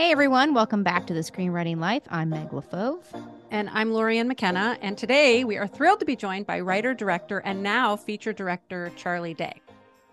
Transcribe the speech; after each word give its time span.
Hey 0.00 0.12
everyone, 0.12 0.54
welcome 0.54 0.82
back 0.82 1.06
to 1.08 1.12
the 1.12 1.20
Screenwriting 1.20 1.76
Life. 1.78 2.04
I'm 2.08 2.30
Meg 2.30 2.48
LaFauve. 2.52 3.04
And 3.50 3.68
I'm 3.68 3.92
Lorien 3.92 4.28
McKenna. 4.28 4.78
And 4.80 4.96
today 4.96 5.44
we 5.44 5.58
are 5.58 5.66
thrilled 5.66 6.00
to 6.00 6.06
be 6.06 6.16
joined 6.16 6.46
by 6.46 6.60
writer, 6.60 6.94
director, 6.94 7.40
and 7.40 7.62
now 7.62 7.96
feature 7.96 8.32
director 8.32 8.90
Charlie 8.96 9.34
Day. 9.34 9.60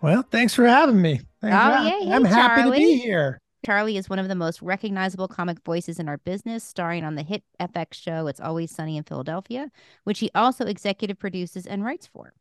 Well, 0.01 0.25
thanks 0.29 0.53
for 0.53 0.67
having 0.67 1.01
me. 1.01 1.21
Thanks 1.39 1.55
Oh, 1.57 1.77
for 1.77 1.87
yeah, 1.87 1.99
hey, 2.01 2.11
I'm 2.11 2.25
happy 2.25 2.63
Charlie. 2.63 2.79
to 2.79 2.85
be 2.85 2.97
here. 2.97 3.39
Charlie 3.65 3.95
is 3.95 4.09
one 4.09 4.19
of 4.19 4.27
the 4.27 4.35
most 4.35 4.61
recognizable 4.61 5.29
comic 5.29 5.63
voices 5.63 5.99
in 5.99 6.09
our 6.09 6.17
business, 6.17 6.65
starring 6.65 7.05
on 7.05 7.15
the 7.15 7.23
hit 7.23 7.43
FX 7.61 7.93
show 7.93 8.27
It's 8.27 8.41
Always 8.41 8.71
Sunny 8.71 8.97
in 8.97 9.05
Philadelphia, 9.05 9.71
which 10.03 10.19
he 10.19 10.29
also 10.35 10.65
executive 10.65 11.17
produces 11.17 11.65
and 11.65 11.81
writes 11.85 12.07
for. 12.07 12.33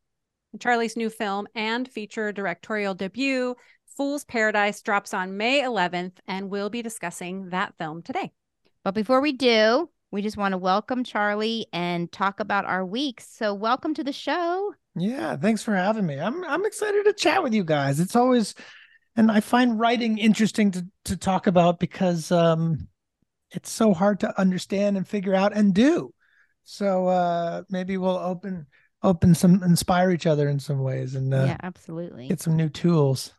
Charlie's 0.59 0.97
new 0.97 1.11
film 1.11 1.47
and 1.55 1.87
feature 1.87 2.33
directorial 2.33 2.95
debut, 2.95 3.55
Fool's 3.97 4.25
Paradise, 4.25 4.83
drops 4.83 5.15
on 5.15 5.39
May 5.39 5.63
11th, 5.63 6.13
and 6.29 6.51
we'll 6.51 6.69
be 6.69 6.83
discussing 6.83 7.49
that 7.49 7.75
film 7.79 8.03
today. 8.03 8.31
But 8.85 8.95
before 8.95 9.23
we 9.23 9.33
do, 9.33 9.89
we 10.11 10.21
just 10.21 10.37
want 10.37 10.53
to 10.53 10.59
welcome 10.59 11.03
Charlie 11.03 11.67
and 11.73 12.13
talk 12.13 12.39
about 12.40 12.67
our 12.67 12.85
weeks. 12.85 13.27
So, 13.29 13.54
welcome 13.54 13.95
to 13.95 14.04
the 14.04 14.13
show. 14.13 14.75
Yeah, 14.95 15.37
thanks 15.37 15.63
for 15.63 15.75
having 15.75 16.07
me. 16.07 16.18
I'm 16.21 16.45
I'm 16.45 16.64
excited 16.64 17.04
to 17.04 17.13
chat 17.13 17.43
with 17.43 17.53
you 17.54 17.64
guys. 17.64 18.01
It's 18.01 18.17
always 18.17 18.54
and 19.17 19.31
I 19.31 19.40
find 19.40 19.79
writing 19.79 20.18
interesting 20.18 20.71
to 20.73 20.87
to 21.07 21.17
talk 21.17 21.46
about 21.46 21.79
because 21.81 22.31
um 22.31 22.89
it's 23.51 23.71
so 23.71 23.93
hard 23.93 24.21
to 24.21 24.40
understand 24.40 24.96
and 24.96 25.07
figure 25.07 25.35
out 25.35 25.54
and 25.54 25.75
do. 25.75 26.15
So 26.65 27.09
uh 27.09 27.63
maybe 27.68 27.96
we'll 27.99 28.17
open 28.17 28.67
open 29.03 29.35
some 29.35 29.63
inspire 29.63 30.11
each 30.11 30.26
other 30.26 30.49
in 30.49 30.59
some 30.59 30.81
ways 30.81 31.15
and 31.15 31.32
uh, 31.35 31.45
yeah, 31.45 31.57
absolutely. 31.63 32.28
get 32.28 32.41
some 32.41 32.56
new 32.56 32.69
tools. 32.69 33.34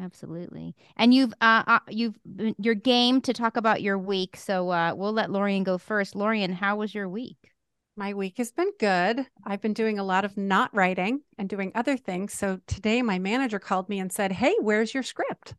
Absolutely. 0.00 0.76
And 0.96 1.12
you've 1.12 1.32
uh, 1.40 1.64
uh 1.66 1.78
you've 1.88 2.18
your 2.58 2.74
game 2.74 3.20
to 3.22 3.32
talk 3.32 3.56
about 3.56 3.82
your 3.82 3.98
week. 3.98 4.36
So 4.36 4.70
uh 4.70 4.94
we'll 4.94 5.12
let 5.12 5.30
Lorien 5.30 5.64
go 5.64 5.78
first. 5.78 6.14
Lorien, 6.14 6.52
how 6.52 6.76
was 6.76 6.94
your 6.94 7.08
week? 7.08 7.52
My 7.96 8.14
week 8.14 8.38
has 8.38 8.52
been 8.52 8.70
good. 8.78 9.26
I've 9.44 9.60
been 9.60 9.72
doing 9.72 9.98
a 9.98 10.04
lot 10.04 10.24
of 10.24 10.36
not 10.36 10.72
writing 10.72 11.22
and 11.36 11.48
doing 11.48 11.72
other 11.74 11.96
things. 11.96 12.32
So 12.32 12.60
today, 12.68 13.02
my 13.02 13.18
manager 13.18 13.58
called 13.58 13.88
me 13.88 13.98
and 13.98 14.12
said, 14.12 14.30
Hey, 14.30 14.54
where's 14.60 14.94
your 14.94 15.02
script? 15.02 15.56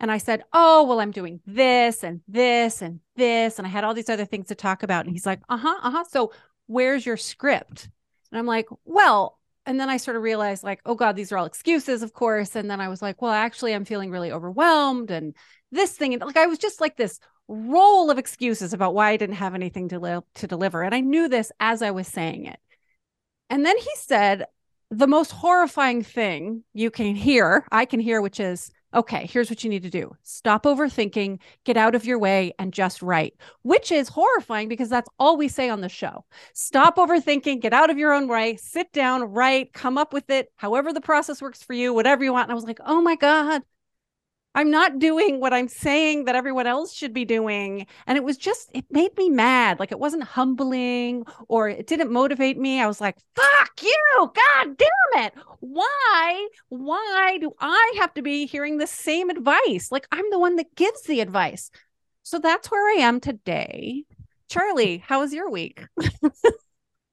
And 0.00 0.10
I 0.12 0.18
said, 0.18 0.44
Oh, 0.52 0.84
well, 0.84 1.00
I'm 1.00 1.12
doing 1.12 1.40
this 1.46 2.04
and 2.04 2.20
this 2.28 2.82
and 2.82 3.00
this. 3.16 3.58
And 3.58 3.66
I 3.66 3.70
had 3.70 3.84
all 3.84 3.94
these 3.94 4.10
other 4.10 4.26
things 4.26 4.48
to 4.48 4.54
talk 4.54 4.82
about. 4.82 5.06
And 5.06 5.14
he's 5.14 5.26
like, 5.26 5.40
Uh 5.48 5.58
huh, 5.58 5.78
uh 5.82 5.90
huh. 5.90 6.04
So 6.10 6.32
where's 6.68 7.06
your 7.06 7.16
script? 7.16 7.88
And 8.32 8.38
I'm 8.38 8.46
like, 8.46 8.68
Well, 8.84 9.39
and 9.66 9.78
then 9.78 9.88
I 9.90 9.98
sort 9.98 10.16
of 10.16 10.22
realized, 10.22 10.64
like, 10.64 10.80
oh 10.86 10.94
God, 10.94 11.16
these 11.16 11.32
are 11.32 11.38
all 11.38 11.44
excuses, 11.44 12.02
of 12.02 12.12
course. 12.12 12.56
And 12.56 12.70
then 12.70 12.80
I 12.80 12.88
was 12.88 13.02
like, 13.02 13.20
Well, 13.22 13.32
actually, 13.32 13.74
I'm 13.74 13.84
feeling 13.84 14.10
really 14.10 14.32
overwhelmed 14.32 15.10
and 15.10 15.34
this 15.70 15.92
thing. 15.92 16.12
And 16.14 16.22
like, 16.22 16.36
I 16.36 16.46
was 16.46 16.58
just 16.58 16.80
like 16.80 16.96
this 16.96 17.20
roll 17.48 18.10
of 18.10 18.18
excuses 18.18 18.72
about 18.72 18.94
why 18.94 19.10
I 19.10 19.16
didn't 19.16 19.36
have 19.36 19.54
anything 19.54 19.88
to 19.88 19.98
li- 19.98 20.20
to 20.36 20.46
deliver. 20.46 20.82
And 20.82 20.94
I 20.94 21.00
knew 21.00 21.28
this 21.28 21.52
as 21.60 21.82
I 21.82 21.90
was 21.90 22.08
saying 22.08 22.46
it. 22.46 22.58
And 23.48 23.66
then 23.66 23.76
he 23.76 23.90
said 23.96 24.46
the 24.90 25.06
most 25.06 25.30
horrifying 25.32 26.02
thing 26.02 26.64
you 26.72 26.90
can 26.90 27.14
hear, 27.14 27.66
I 27.70 27.84
can 27.84 28.00
hear, 28.00 28.20
which 28.20 28.40
is, 28.40 28.70
okay, 28.94 29.26
here's 29.26 29.50
what 29.50 29.62
you 29.62 29.70
need 29.70 29.82
to 29.82 29.90
do. 29.90 30.14
Stop 30.22 30.64
overthinking, 30.64 31.38
get 31.64 31.76
out 31.76 31.94
of 31.94 32.04
your 32.04 32.18
way 32.18 32.52
and 32.58 32.72
just 32.72 33.02
write, 33.02 33.34
which 33.62 33.92
is 33.92 34.08
horrifying 34.08 34.68
because 34.68 34.88
that's 34.88 35.08
all 35.18 35.36
we 35.36 35.48
say 35.48 35.68
on 35.68 35.80
the 35.80 35.88
show. 35.88 36.24
Stop 36.54 36.96
overthinking, 36.96 37.60
get 37.60 37.72
out 37.72 37.90
of 37.90 37.98
your 37.98 38.12
own 38.12 38.28
way, 38.28 38.56
sit 38.56 38.92
down, 38.92 39.22
write, 39.22 39.72
come 39.72 39.98
up 39.98 40.12
with 40.12 40.28
it, 40.30 40.52
however 40.56 40.92
the 40.92 41.00
process 41.00 41.40
works 41.42 41.62
for 41.62 41.72
you, 41.72 41.94
whatever 41.94 42.24
you 42.24 42.32
want. 42.32 42.44
And 42.46 42.52
I 42.52 42.54
was 42.54 42.64
like, 42.64 42.80
"Oh 42.84 43.00
my 43.00 43.16
god, 43.16 43.62
I'm 44.54 44.70
not 44.70 44.98
doing 44.98 45.38
what 45.40 45.54
I'm 45.54 45.68
saying 45.68 46.24
that 46.24 46.34
everyone 46.34 46.66
else 46.66 46.92
should 46.92 47.12
be 47.12 47.24
doing. 47.24 47.86
And 48.06 48.18
it 48.18 48.24
was 48.24 48.36
just, 48.36 48.68
it 48.74 48.84
made 48.90 49.16
me 49.16 49.30
mad. 49.30 49.78
Like 49.78 49.92
it 49.92 50.00
wasn't 50.00 50.24
humbling 50.24 51.24
or 51.48 51.68
it 51.68 51.86
didn't 51.86 52.10
motivate 52.10 52.58
me. 52.58 52.80
I 52.80 52.86
was 52.88 53.00
like, 53.00 53.16
fuck 53.36 53.82
you. 53.82 54.32
God 54.34 54.76
damn 54.76 55.24
it. 55.24 55.34
Why? 55.60 56.48
Why 56.68 57.38
do 57.40 57.52
I 57.60 57.94
have 57.98 58.12
to 58.14 58.22
be 58.22 58.46
hearing 58.46 58.78
the 58.78 58.88
same 58.88 59.30
advice? 59.30 59.92
Like 59.92 60.08
I'm 60.10 60.28
the 60.30 60.38
one 60.38 60.56
that 60.56 60.74
gives 60.74 61.02
the 61.02 61.20
advice. 61.20 61.70
So 62.24 62.38
that's 62.38 62.70
where 62.70 62.88
I 62.98 63.02
am 63.02 63.20
today. 63.20 64.04
Charlie, 64.48 64.98
how 64.98 65.20
was 65.20 65.32
your 65.32 65.48
week? 65.48 65.84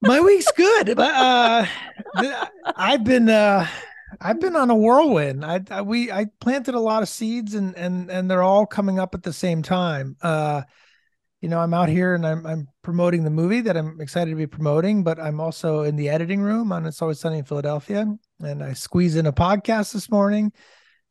My 0.02 0.20
week's 0.22 0.52
good. 0.54 0.96
but, 0.96 1.14
Uh, 1.14 1.66
I've 2.76 3.04
been 3.04 3.30
uh, 3.30 3.68
I've 4.22 4.40
been 4.40 4.56
on 4.56 4.70
a 4.70 4.76
whirlwind. 4.76 5.44
I, 5.44 5.62
I 5.70 5.82
we 5.82 6.12
I 6.12 6.28
planted 6.40 6.76
a 6.76 6.80
lot 6.80 7.04
of 7.04 7.10
seeds 7.10 7.54
and 7.54 7.76
and 7.78 8.10
and 8.10 8.30
they're 8.30 8.44
all 8.44 8.66
coming 8.66 9.00
up 9.00 9.14
at 9.16 9.24
the 9.24 9.34
same 9.34 9.62
time. 9.62 10.16
Uh, 10.22 10.64
you 11.42 11.50
know, 11.50 11.60
I'm 11.60 11.74
out 11.74 11.90
here 11.90 12.16
and 12.16 12.26
I'm 12.26 12.46
I'm 12.46 12.68
promoting 12.82 13.24
the 13.24 13.30
movie 13.30 13.62
that 13.62 13.78
I'm 13.78 14.00
excited 14.02 14.32
to 14.32 14.38
be 14.38 14.48
promoting, 14.48 15.04
but 15.04 15.20
I'm 15.20 15.40
also 15.40 15.84
in 15.84 15.96
the 15.96 16.10
editing 16.10 16.42
room 16.42 16.72
on 16.72 16.86
It's 16.86 17.02
Always 17.02 17.20
Sunny 17.20 17.40
in 17.40 17.46
Philadelphia, 17.46 18.08
and 18.42 18.64
I 18.64 18.74
squeeze 18.74 19.16
in 19.16 19.26
a 19.26 19.34
podcast 19.34 19.94
this 19.94 20.10
morning. 20.10 20.52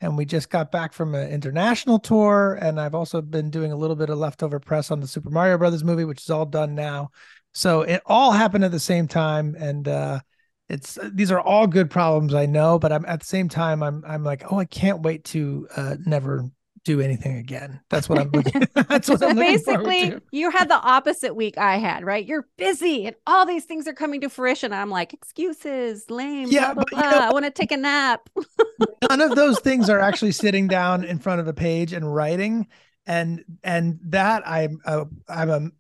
And 0.03 0.15
we 0.15 0.27
just 0.27 0.51
got 0.51 0.71
back 0.71 0.93
from 0.93 1.15
an 1.15 1.31
international 1.31 1.99
tour, 1.99 2.59
and 2.61 2.78
I've 2.78 2.95
also 2.95 3.23
been 3.23 3.49
doing 3.49 3.73
a 3.73 3.77
little 3.77 3.97
bit 3.97 4.11
of 4.11 4.19
leftover 4.19 4.61
press 4.61 4.91
on 4.91 5.01
the 5.01 5.07
Super 5.07 5.31
Mario 5.31 5.57
Brothers 5.57 5.84
movie, 5.84 6.05
which 6.05 6.21
is 6.21 6.28
all 6.28 6.45
done 6.45 6.75
now. 6.75 7.09
So 7.55 7.81
it 7.81 8.03
all 8.05 8.33
happened 8.33 8.65
at 8.65 8.73
the 8.73 8.78
same 8.78 9.09
time, 9.09 9.57
and 9.59 9.89
uh, 9.89 10.21
it's 10.69 10.99
these 11.12 11.31
are 11.31 11.41
all 11.41 11.66
good 11.66 11.91
problems 11.91 12.34
I 12.34 12.47
know, 12.47 12.78
but 12.78 12.93
I'm 12.93 13.04
at 13.06 13.21
the 13.21 13.27
same 13.27 13.49
time 13.49 13.82
I'm 13.82 14.04
I'm 14.06 14.25
like, 14.25 14.44
oh, 14.50 14.59
I 14.59 14.65
can't 14.65 15.03
wait 15.03 15.25
to 15.27 15.69
uh, 15.77 15.97
never 16.04 16.44
do 16.84 17.00
anything 17.00 17.37
again. 17.37 17.81
That's 17.91 18.09
what 18.09 18.19
I'm 18.21 18.31
looking. 18.31 18.62
that's 18.88 19.09
what 19.09 19.19
So 19.19 19.28
I'm 19.28 19.37
basically, 19.37 20.15
you 20.31 20.50
had 20.53 20.69
the 20.69 20.77
opposite 20.81 21.34
week 21.34 21.59
I 21.59 21.78
had, 21.78 22.04
right? 22.04 22.25
You're 22.25 22.47
busy 22.56 23.06
and 23.06 23.16
all 23.27 23.44
these 23.44 23.65
things 23.65 23.88
are 23.88 23.93
coming 23.93 24.21
to 24.21 24.28
fruition. 24.28 24.72
I'm 24.72 24.88
like, 24.91 25.12
excuses, 25.12 26.09
lame, 26.10 26.47
Yeah, 26.49 26.75
blah, 26.75 26.84
blah, 26.88 27.03
you 27.03 27.10
know- 27.10 27.19
I 27.19 27.33
want 27.33 27.44
to 27.44 27.50
take 27.50 27.72
a 27.72 27.77
nap. 27.77 28.28
None 29.09 29.21
of 29.21 29.34
those 29.34 29.59
things 29.60 29.91
are 29.91 29.98
actually 29.98 30.31
sitting 30.31 30.69
down 30.69 31.03
in 31.04 31.19
front 31.19 31.41
of 31.41 31.48
a 31.48 31.53
page 31.54 31.93
and 31.93 32.12
writing, 32.15 32.69
and 33.04 33.44
and 33.65 33.98
that 34.04 34.47
I'm 34.47 34.78
a, 34.84 35.06
I'm 35.28 35.50
a 35.50 35.71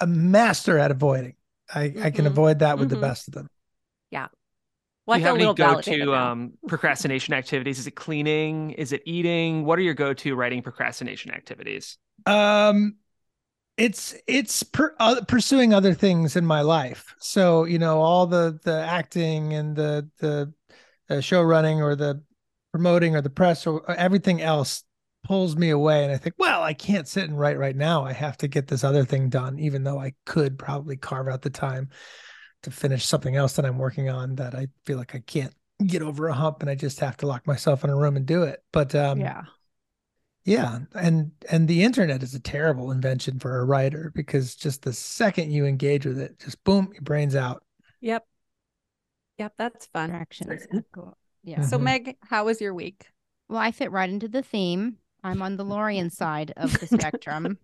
a 0.00 0.06
master 0.06 0.78
at 0.78 0.90
avoiding. 0.90 1.34
I 1.72 1.94
I 2.02 2.10
can 2.10 2.24
Mhm. 2.24 2.28
avoid 2.32 2.58
that 2.60 2.78
with 2.78 2.88
Mhm. 2.88 2.94
the 2.94 3.00
best 3.00 3.28
of 3.28 3.34
them. 3.34 3.48
Well, 5.06 5.16
Do 5.16 5.20
you 5.20 5.26
have 5.26 5.36
a 5.36 5.42
any 5.42 5.54
go-to 5.54 6.14
um, 6.14 6.52
procrastination 6.66 7.34
activities? 7.34 7.78
Is 7.78 7.86
it 7.86 7.92
cleaning? 7.92 8.72
Is 8.72 8.92
it 8.92 9.02
eating? 9.06 9.64
What 9.64 9.78
are 9.78 9.82
your 9.82 9.94
go-to 9.94 10.34
writing 10.34 10.62
procrastination 10.62 11.30
activities? 11.30 11.98
um 12.24 12.96
it's 13.76 14.14
it's 14.26 14.62
per, 14.62 14.94
uh, 14.98 15.20
pursuing 15.28 15.74
other 15.74 15.92
things 15.92 16.34
in 16.34 16.46
my 16.46 16.62
life 16.62 17.14
so 17.18 17.64
you 17.64 17.78
know 17.78 18.00
all 18.00 18.26
the 18.26 18.58
the 18.64 18.82
acting 18.82 19.52
and 19.52 19.76
the 19.76 20.08
the 20.18 20.52
uh, 21.10 21.20
show 21.20 21.42
running 21.42 21.82
or 21.82 21.94
the 21.94 22.22
promoting 22.72 23.14
or 23.14 23.20
the 23.20 23.30
press 23.30 23.66
or, 23.66 23.80
or 23.80 23.94
everything 23.94 24.40
else 24.40 24.82
pulls 25.24 25.56
me 25.56 25.70
away 25.70 26.04
and 26.04 26.12
i 26.12 26.16
think 26.16 26.34
well 26.38 26.62
i 26.62 26.72
can't 26.72 27.08
sit 27.08 27.24
and 27.24 27.38
write 27.38 27.58
right 27.58 27.76
now 27.76 28.04
i 28.04 28.12
have 28.12 28.36
to 28.36 28.48
get 28.48 28.66
this 28.68 28.84
other 28.84 29.04
thing 29.04 29.28
done 29.28 29.58
even 29.58 29.84
though 29.84 29.98
i 29.98 30.12
could 30.24 30.58
probably 30.58 30.96
carve 30.96 31.28
out 31.28 31.42
the 31.42 31.50
time 31.50 31.88
to 32.66 32.70
finish 32.70 33.06
something 33.06 33.34
else 33.36 33.54
that 33.54 33.64
i'm 33.64 33.78
working 33.78 34.10
on 34.10 34.34
that 34.34 34.54
i 34.54 34.66
feel 34.84 34.98
like 34.98 35.14
i 35.14 35.22
can't 35.26 35.54
get 35.86 36.02
over 36.02 36.28
a 36.28 36.34
hump 36.34 36.60
and 36.60 36.68
i 36.68 36.74
just 36.74 37.00
have 37.00 37.16
to 37.16 37.26
lock 37.26 37.46
myself 37.46 37.82
in 37.84 37.90
a 37.90 37.96
room 37.96 38.16
and 38.16 38.26
do 38.26 38.42
it 38.42 38.62
but 38.72 38.94
um 38.94 39.18
yeah. 39.20 39.42
yeah, 40.44 40.78
and 40.94 41.32
and 41.50 41.66
the 41.66 41.82
internet 41.82 42.22
is 42.22 42.34
a 42.34 42.40
terrible 42.40 42.90
invention 42.92 43.38
for 43.38 43.58
a 43.58 43.64
writer 43.64 44.12
because 44.14 44.54
just 44.54 44.82
the 44.82 44.92
second 44.92 45.50
you 45.50 45.66
engage 45.66 46.06
with 46.06 46.18
it, 46.18 46.38
just 46.38 46.62
boom, 46.62 46.90
your 46.92 47.02
brain's 47.02 47.34
out. 47.34 47.64
Yep. 48.00 48.24
Yep. 49.38 49.54
That's 49.58 49.86
fun. 49.86 50.10
Distractions. 50.10 50.66
Cool. 50.92 51.16
Yeah. 51.42 51.62
So, 51.62 51.78
Mhm. 51.78 51.82
Meg, 51.82 52.16
how 52.22 52.44
was 52.44 52.60
your 52.60 52.74
week? 52.74 53.06
Well, 53.48 53.58
I 53.58 53.70
fit 53.72 53.90
right 53.90 54.08
into 54.08 54.28
the 54.28 54.42
theme. 54.42 54.98
I'm 55.24 55.42
on 55.42 55.56
the 55.56 55.64
Lorien 55.64 56.10
side 56.10 56.52
of 56.56 56.72
the 56.78 56.86
spectrum, 57.10 57.58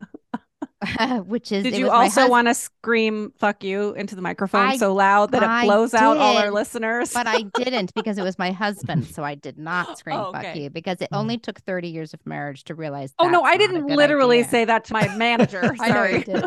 which 1.27 1.53
is 1.53 1.63
Did 1.65 1.77
you 1.77 1.91
also 1.91 2.29
want 2.29 2.49
to 2.49 2.55
scream 2.55 3.33
"fuck 3.39 3.63
you" 3.65 3.93
into 3.95 4.15
the 4.17 4.23
microphone 4.23 4.67
I- 4.69 4.77
so 4.77 4.93
loud 4.95 5.33
that 5.33 5.43
I 5.43 5.63
it 5.63 5.67
blows 5.67 5.95
out 5.95 6.17
all 6.17 6.37
our 6.39 6.51
listeners? 6.51 7.13
but 7.13 7.27
I 7.27 7.43
didn't 7.55 7.95
because 7.95 8.19
it 8.19 8.23
was 8.23 8.39
my 8.39 8.51
husband, 8.51 9.07
so 9.07 9.23
I 9.25 9.35
did 9.35 9.59
not 9.59 9.99
scream 9.99 10.17
Oh, 10.19 10.33
"fuck 10.33 10.57
you" 10.57 10.71
because 10.71 11.01
it 11.01 11.11
Mhm. 11.13 11.19
only 11.19 11.39
took 11.39 11.61
30 11.61 11.89
years 11.89 12.15
of 12.15 12.25
marriage 12.27 12.65
to 12.65 12.75
realize. 12.75 13.15
oh 13.19 13.29
no, 13.29 13.43
I 13.43 13.57
didn't 13.57 13.87
literally 13.87 14.39
idea. 14.41 14.51
say 14.51 14.65
that 14.65 14.85
to 14.87 14.93
my 14.93 15.09
manager. 15.17 15.75
I 15.81 15.89
Sorry. 15.89 16.23
did. 16.25 16.45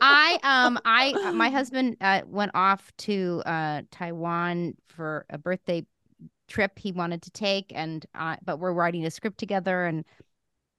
I 0.00 0.38
um 0.42 0.78
I 0.84 1.12
uh, 1.24 1.32
my 1.32 1.50
husband 1.50 1.96
uh, 2.00 2.22
went 2.26 2.50
off 2.54 2.90
to 2.98 3.42
uh 3.46 3.82
Taiwan 3.90 4.74
for 4.88 5.24
a 5.30 5.38
birthday 5.38 5.86
trip 6.48 6.78
he 6.78 6.92
wanted 6.92 7.22
to 7.22 7.30
take 7.30 7.72
and 7.74 8.04
uh, 8.14 8.36
but 8.44 8.58
we're 8.58 8.72
writing 8.72 9.06
a 9.06 9.10
script 9.10 9.38
together 9.38 9.86
and 9.86 10.04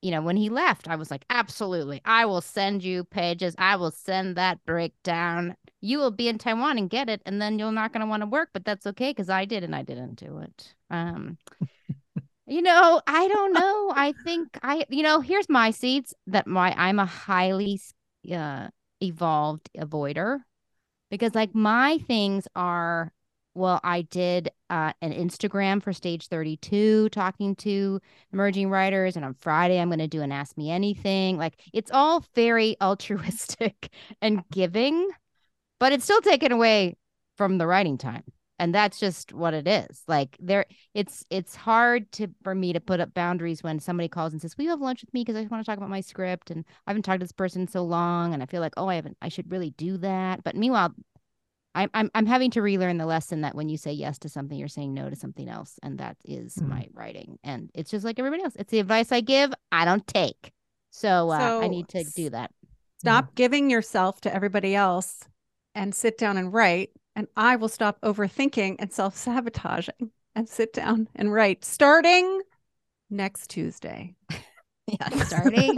you 0.04 0.12
know 0.12 0.22
when 0.22 0.38
he 0.38 0.50
left 0.50 0.88
I 0.88 0.96
was 0.96 1.10
like 1.10 1.26
absolutely. 1.30 2.02
I 2.06 2.26
will 2.26 2.42
send 2.42 2.84
you 2.84 3.04
pages. 3.06 3.56
I 3.58 3.76
will 3.78 3.92
send 3.92 4.36
that 4.36 4.64
breakdown. 4.66 5.56
You 5.82 6.00
will 6.00 6.12
be 6.12 6.28
in 6.30 6.38
Taiwan 6.38 6.78
and 6.78 6.90
get 6.90 7.10
it 7.10 7.22
and 7.26 7.42
then 7.42 7.60
you're 7.60 7.72
not 7.72 7.94
going 7.94 8.02
to 8.02 8.08
want 8.08 8.22
to 8.22 8.28
work 8.28 8.50
but 8.54 8.66
that's 8.66 8.88
okay 8.88 9.14
cuz 9.14 9.30
I 9.30 9.46
did 9.46 9.64
and 9.64 9.76
I 9.76 9.84
didn't 9.84 10.16
do 10.16 10.40
it. 10.40 10.76
Um 10.90 11.38
You 12.46 12.62
know, 12.62 13.02
I 13.08 13.28
don't 13.30 13.54
know. 13.54 13.94
I 13.96 14.14
think 14.26 14.50
I, 14.62 14.86
you 14.90 15.02
know, 15.02 15.22
here's 15.22 15.48
my 15.48 15.72
seeds 15.72 16.14
that 16.28 16.46
my 16.46 16.74
I'm 16.78 17.00
a 17.00 17.06
highly 17.06 17.80
uh, 18.32 18.68
evolved 19.02 19.70
avoider 19.78 20.40
because 21.10 21.36
like 21.36 21.56
my 21.56 22.00
things 22.00 22.48
are 22.56 23.14
well, 23.56 23.80
I 23.84 24.02
did 24.04 24.50
uh, 24.70 24.94
an 25.02 25.14
Instagram 25.14 25.82
for 25.82 25.94
Stage 25.94 26.28
32 26.28 27.10
talking 27.10 27.56
to 27.58 28.02
emerging 28.32 28.70
writers. 28.70 29.16
And 29.16 29.24
on 29.24 29.36
Friday, 29.36 29.80
I'm 29.80 29.90
going 29.90 30.00
to 30.00 30.08
do 30.08 30.22
an 30.22 30.32
Ask 30.32 30.58
Me 30.58 30.72
Anything. 30.72 31.38
Like 31.38 31.60
it's 31.72 31.92
all 31.92 32.26
very 32.34 32.76
altruistic 32.82 33.90
and 34.22 34.44
giving, 34.52 35.10
but 35.80 35.94
it's 35.94 36.04
still 36.04 36.22
taken 36.22 36.52
away 36.52 36.96
from 37.38 37.58
the 37.58 37.68
writing 37.68 37.98
time. 37.98 38.24
And 38.60 38.74
that's 38.74 39.00
just 39.00 39.34
what 39.34 39.54
it 39.54 39.68
is. 39.68 40.04
Like 40.08 40.38
there, 40.40 40.66
it's 40.94 41.26
it's 41.30 41.56
hard 41.56 42.12
to 42.14 42.28
for 42.44 42.54
me 42.54 42.72
to 42.72 42.80
put 42.80 43.00
up 43.00 43.14
boundaries 43.14 43.64
when 43.64 43.80
somebody 43.80 44.08
calls 44.08 44.32
and 44.32 44.42
says, 44.42 44.56
"Will 44.58 44.66
you 44.66 44.70
have 44.70 44.80
lunch 44.80 45.02
with 45.02 45.14
me?" 45.14 45.24
Because 45.24 45.36
I 45.36 45.42
want 45.42 45.66
to 45.66 45.70
talk 45.70 45.78
about 45.78 45.90
my 45.90 46.02
script, 46.02 46.52
and 46.52 46.64
I 46.86 46.92
haven't 46.92 47.02
talked 47.02 47.20
to 47.20 47.24
this 47.24 47.32
person 47.32 47.68
so 47.68 47.84
long, 47.84 48.34
and 48.34 48.44
I 48.44 48.46
feel 48.46 48.62
like, 48.62 48.74
oh, 48.78 48.88
I 48.88 48.96
haven't, 48.96 49.18
I 49.22 49.30
should 49.30 49.52
really 49.52 49.72
do 49.72 49.98
that. 49.98 50.44
But 50.44 50.56
meanwhile, 50.56 50.94
I'm 51.76 51.90
I'm 51.94 52.12
I'm 52.14 52.26
having 52.26 52.52
to 52.52 52.62
relearn 52.62 52.98
the 52.98 53.06
lesson 53.06 53.42
that 53.42 53.56
when 53.56 53.70
you 53.70 53.78
say 53.78 53.92
yes 53.92 54.20
to 54.20 54.30
something, 54.30 54.58
you're 54.58 54.68
saying 54.68 54.94
no 54.94 55.10
to 55.10 55.16
something 55.16 55.50
else, 55.50 55.80
and 55.82 55.98
that 56.00 56.18
is 56.24 56.56
mm. 56.56 56.68
my 56.68 56.88
writing. 56.94 57.40
And 57.44 57.70
it's 57.74 57.90
just 57.92 58.06
like 58.06 58.20
everybody 58.20 58.44
else. 58.44 58.54
It's 58.58 58.72
the 58.72 58.80
advice 58.80 59.12
I 59.12 59.22
give, 59.22 59.54
I 59.72 59.86
don't 59.86 60.06
take. 60.06 60.52
So, 60.92 61.32
uh, 61.32 61.40
so 61.40 61.62
I 61.62 61.68
need 61.68 61.88
to 61.90 62.04
do 62.04 62.30
that. 62.30 62.52
Stop 63.00 63.26
yeah. 63.26 63.32
giving 63.36 63.70
yourself 63.70 64.22
to 64.22 64.34
everybody 64.34 64.76
else, 64.76 65.20
and 65.74 65.94
sit 65.94 66.18
down 66.18 66.38
and 66.38 66.54
write. 66.54 66.92
And 67.16 67.28
I 67.36 67.58
will 67.58 67.70
stop 67.70 68.00
overthinking 68.02 68.78
and 68.80 68.92
self 68.92 69.16
sabotaging, 69.16 70.12
and 70.36 70.48
sit 70.48 70.74
down 70.74 71.10
and 71.16 71.34
write. 71.34 71.66
Starting 71.66 72.42
next 73.10 73.50
Tuesday. 73.50 74.16
Yeah, 74.88 75.10
starting 75.24 75.76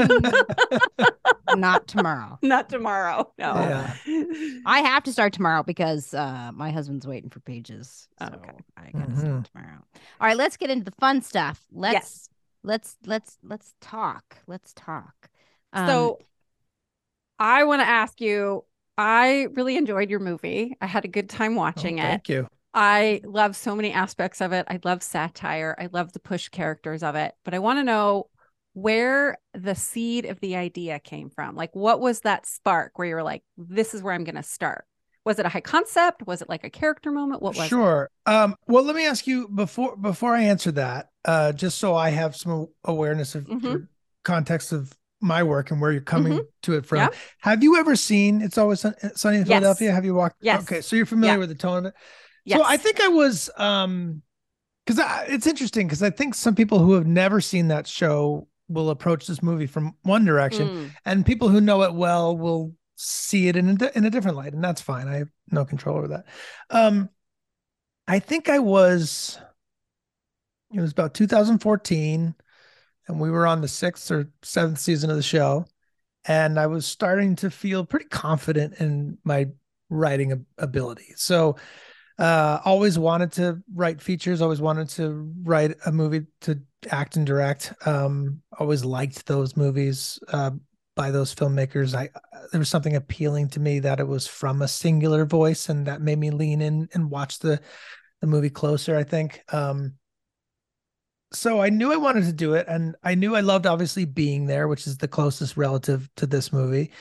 not 1.55 1.87
tomorrow. 1.87 2.37
Not 2.41 2.69
tomorrow. 2.69 3.31
No. 3.37 3.53
Yeah. 3.53 3.93
I 4.65 4.79
have 4.79 5.03
to 5.03 5.11
start 5.11 5.33
tomorrow 5.33 5.63
because 5.63 6.13
uh, 6.13 6.51
my 6.53 6.71
husband's 6.71 7.07
waiting 7.07 7.29
for 7.29 7.39
pages. 7.39 8.07
So 8.19 8.25
okay. 8.25 8.57
I 8.77 8.91
gotta 8.91 9.11
mm-hmm. 9.11 9.19
start 9.19 9.49
tomorrow. 9.53 9.79
All 10.19 10.27
right, 10.27 10.37
let's 10.37 10.57
get 10.57 10.69
into 10.69 10.85
the 10.85 10.95
fun 10.99 11.21
stuff. 11.21 11.61
Let's 11.71 11.93
yes. 11.93 12.29
let's 12.63 12.97
let's 13.05 13.37
let's 13.43 13.73
talk. 13.81 14.37
Let's 14.47 14.73
talk. 14.73 15.29
Um, 15.73 15.87
so 15.87 16.19
I 17.39 17.63
want 17.65 17.81
to 17.81 17.87
ask 17.87 18.21
you, 18.21 18.65
I 18.97 19.47
really 19.53 19.77
enjoyed 19.77 20.09
your 20.09 20.19
movie. 20.19 20.75
I 20.81 20.85
had 20.87 21.05
a 21.05 21.09
good 21.09 21.29
time 21.29 21.55
watching 21.55 21.99
oh, 21.99 22.03
it. 22.03 22.07
Thank 22.07 22.29
you. 22.29 22.47
I 22.73 23.21
love 23.23 23.55
so 23.55 23.73
many 23.75 23.93
aspects 23.93 24.41
of 24.41 24.51
it. 24.51 24.65
I 24.69 24.79
love 24.83 25.01
satire. 25.01 25.75
I 25.79 25.87
love 25.93 26.11
the 26.11 26.19
push 26.19 26.49
characters 26.49 27.03
of 27.03 27.15
it. 27.15 27.33
But 27.45 27.53
I 27.53 27.59
want 27.59 27.79
to 27.79 27.83
know 27.83 28.27
where 28.75 29.37
the 29.53 29.73
seed 29.73 30.25
of 30.25 30.37
the 30.41 30.57
idea 30.57 30.99
came 30.99 31.29
from. 31.29 31.55
Like, 31.55 31.73
what 31.73 32.01
was 32.01 32.19
that 32.21 32.45
spark 32.45 32.99
where 32.99 33.07
you're 33.07 33.23
like, 33.23 33.41
this 33.57 33.93
is 33.93 34.03
where 34.03 34.13
I'm 34.13 34.25
going 34.25 34.35
to 34.35 34.43
start? 34.43 34.83
Was 35.23 35.39
it 35.39 35.45
a 35.45 35.49
high 35.49 35.61
concept? 35.61 36.27
Was 36.27 36.41
it 36.41 36.49
like 36.49 36.65
a 36.65 36.69
character 36.69 37.09
moment? 37.09 37.41
What 37.41 37.55
was 37.55 37.67
sure. 37.69 38.11
It? 38.27 38.29
Um, 38.29 38.55
well, 38.67 38.83
let 38.83 38.95
me 38.95 39.05
ask 39.07 39.25
you 39.25 39.47
before 39.47 39.95
before 39.95 40.35
I 40.35 40.43
answer 40.43 40.73
that, 40.73 41.07
uh, 41.23 41.53
just 41.53 41.79
so 41.79 41.95
I 41.95 42.09
have 42.09 42.35
some 42.35 42.67
awareness 42.83 43.33
of 43.33 43.45
mm-hmm. 43.45 43.85
context 44.23 44.73
of 44.73 44.93
my 45.21 45.41
work 45.41 45.71
and 45.71 45.79
where 45.79 45.93
you're 45.93 46.01
coming 46.01 46.33
mm-hmm. 46.33 46.43
to 46.63 46.73
it 46.73 46.85
from. 46.85 46.97
Yeah. 46.97 47.07
Have 47.39 47.63
you 47.63 47.77
ever 47.77 47.95
seen 47.95 48.41
It's 48.41 48.57
Always 48.57 48.81
Sunny 48.81 49.37
in 49.37 49.45
yes. 49.45 49.47
Philadelphia? 49.47 49.93
Have 49.93 50.03
you 50.03 50.13
walked? 50.13 50.35
Yes. 50.41 50.61
Okay, 50.63 50.81
so 50.81 50.97
you're 50.97 51.05
familiar 51.05 51.35
yeah. 51.35 51.39
with 51.39 51.49
the 51.49 51.55
tone 51.55 51.77
of 51.77 51.85
it. 51.85 51.93
Yes. 52.43 52.59
So 52.59 52.65
I 52.65 52.75
think 52.75 53.01
I 53.01 53.07
was 53.07 53.49
um 53.57 54.21
because 54.85 55.01
it's 55.29 55.47
interesting 55.47 55.87
because 55.87 56.03
I 56.03 56.09
think 56.09 56.35
some 56.35 56.53
people 56.53 56.79
who 56.79 56.91
have 56.91 57.07
never 57.07 57.39
seen 57.39 57.69
that 57.69 57.87
show 57.87 58.47
will 58.67 58.89
approach 58.89 59.27
this 59.27 59.43
movie 59.43 59.67
from 59.67 59.95
one 60.03 60.25
direction, 60.25 60.67
mm. 60.67 60.91
and 61.05 61.25
people 61.25 61.49
who 61.49 61.61
know 61.61 61.83
it 61.83 61.93
well 61.93 62.35
will 62.35 62.73
see 62.95 63.47
it 63.47 63.55
in 63.55 63.77
a, 63.81 63.97
in 63.97 64.05
a 64.05 64.09
different 64.09 64.37
light, 64.37 64.53
and 64.53 64.63
that's 64.63 64.81
fine. 64.81 65.07
I 65.07 65.17
have 65.17 65.29
no 65.51 65.65
control 65.65 65.97
over 65.97 66.07
that. 66.09 66.25
Um, 66.69 67.09
I 68.07 68.19
think 68.19 68.49
I 68.49 68.59
was. 68.59 69.37
It 70.73 70.81
was 70.81 70.91
about 70.91 71.13
2014, 71.13 72.35
and 73.07 73.19
we 73.19 73.31
were 73.31 73.47
on 73.47 73.61
the 73.61 73.67
sixth 73.67 74.11
or 74.11 74.31
seventh 74.41 74.79
season 74.79 75.09
of 75.09 75.15
the 75.15 75.23
show, 75.23 75.65
and 76.25 76.59
I 76.59 76.67
was 76.67 76.85
starting 76.85 77.35
to 77.37 77.49
feel 77.49 77.85
pretty 77.85 78.07
confident 78.07 78.75
in 78.79 79.17
my 79.23 79.47
writing 79.89 80.45
ability. 80.57 81.13
So 81.15 81.55
uh 82.17 82.59
always 82.63 82.97
wanted 82.97 83.29
to 83.33 83.61
write 83.73 84.01
features 84.01 84.41
always 84.41 84.61
wanted 84.61 84.87
to 84.87 85.33
write 85.43 85.75
a 85.85 85.91
movie 85.91 86.25
to 86.39 86.57
act 86.87 87.15
and 87.15 87.25
direct. 87.25 87.73
Um 87.85 88.41
always 88.57 88.85
liked 88.85 89.25
those 89.25 89.57
movies 89.57 90.19
uh 90.29 90.51
by 90.95 91.11
those 91.11 91.35
filmmakers. 91.35 91.93
I 91.93 92.09
there 92.51 92.59
was 92.59 92.69
something 92.69 92.95
appealing 92.95 93.49
to 93.49 93.59
me 93.59 93.79
that 93.79 93.99
it 93.99 94.07
was 94.07 94.27
from 94.27 94.61
a 94.61 94.67
singular 94.67 95.25
voice 95.25 95.69
and 95.69 95.87
that 95.87 96.01
made 96.01 96.19
me 96.19 96.31
lean 96.31 96.61
in 96.61 96.89
and 96.93 97.09
watch 97.11 97.39
the 97.39 97.59
the 98.21 98.27
movie 98.27 98.49
closer 98.49 98.95
i 98.95 99.03
think. 99.03 99.41
Um 99.53 99.95
so 101.33 101.59
i 101.59 101.69
knew 101.69 101.91
i 101.91 101.97
wanted 101.97 102.23
to 102.23 102.31
do 102.31 102.53
it 102.53 102.65
and 102.69 102.95
i 103.03 103.15
knew 103.15 103.35
i 103.35 103.41
loved 103.41 103.65
obviously 103.65 104.05
being 104.05 104.45
there 104.45 104.67
which 104.67 104.87
is 104.87 104.97
the 104.97 105.07
closest 105.07 105.57
relative 105.57 106.09
to 106.17 106.25
this 106.25 106.53
movie. 106.53 106.91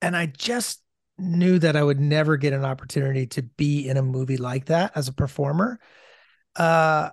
And 0.00 0.16
i 0.16 0.26
just 0.26 0.82
knew 1.18 1.58
that 1.58 1.76
I 1.76 1.82
would 1.82 2.00
never 2.00 2.36
get 2.36 2.52
an 2.52 2.64
opportunity 2.64 3.26
to 3.28 3.42
be 3.42 3.88
in 3.88 3.96
a 3.96 4.02
movie 4.02 4.36
like 4.36 4.66
that 4.66 4.92
as 4.94 5.08
a 5.08 5.12
performer. 5.12 5.78
Uh, 6.56 7.10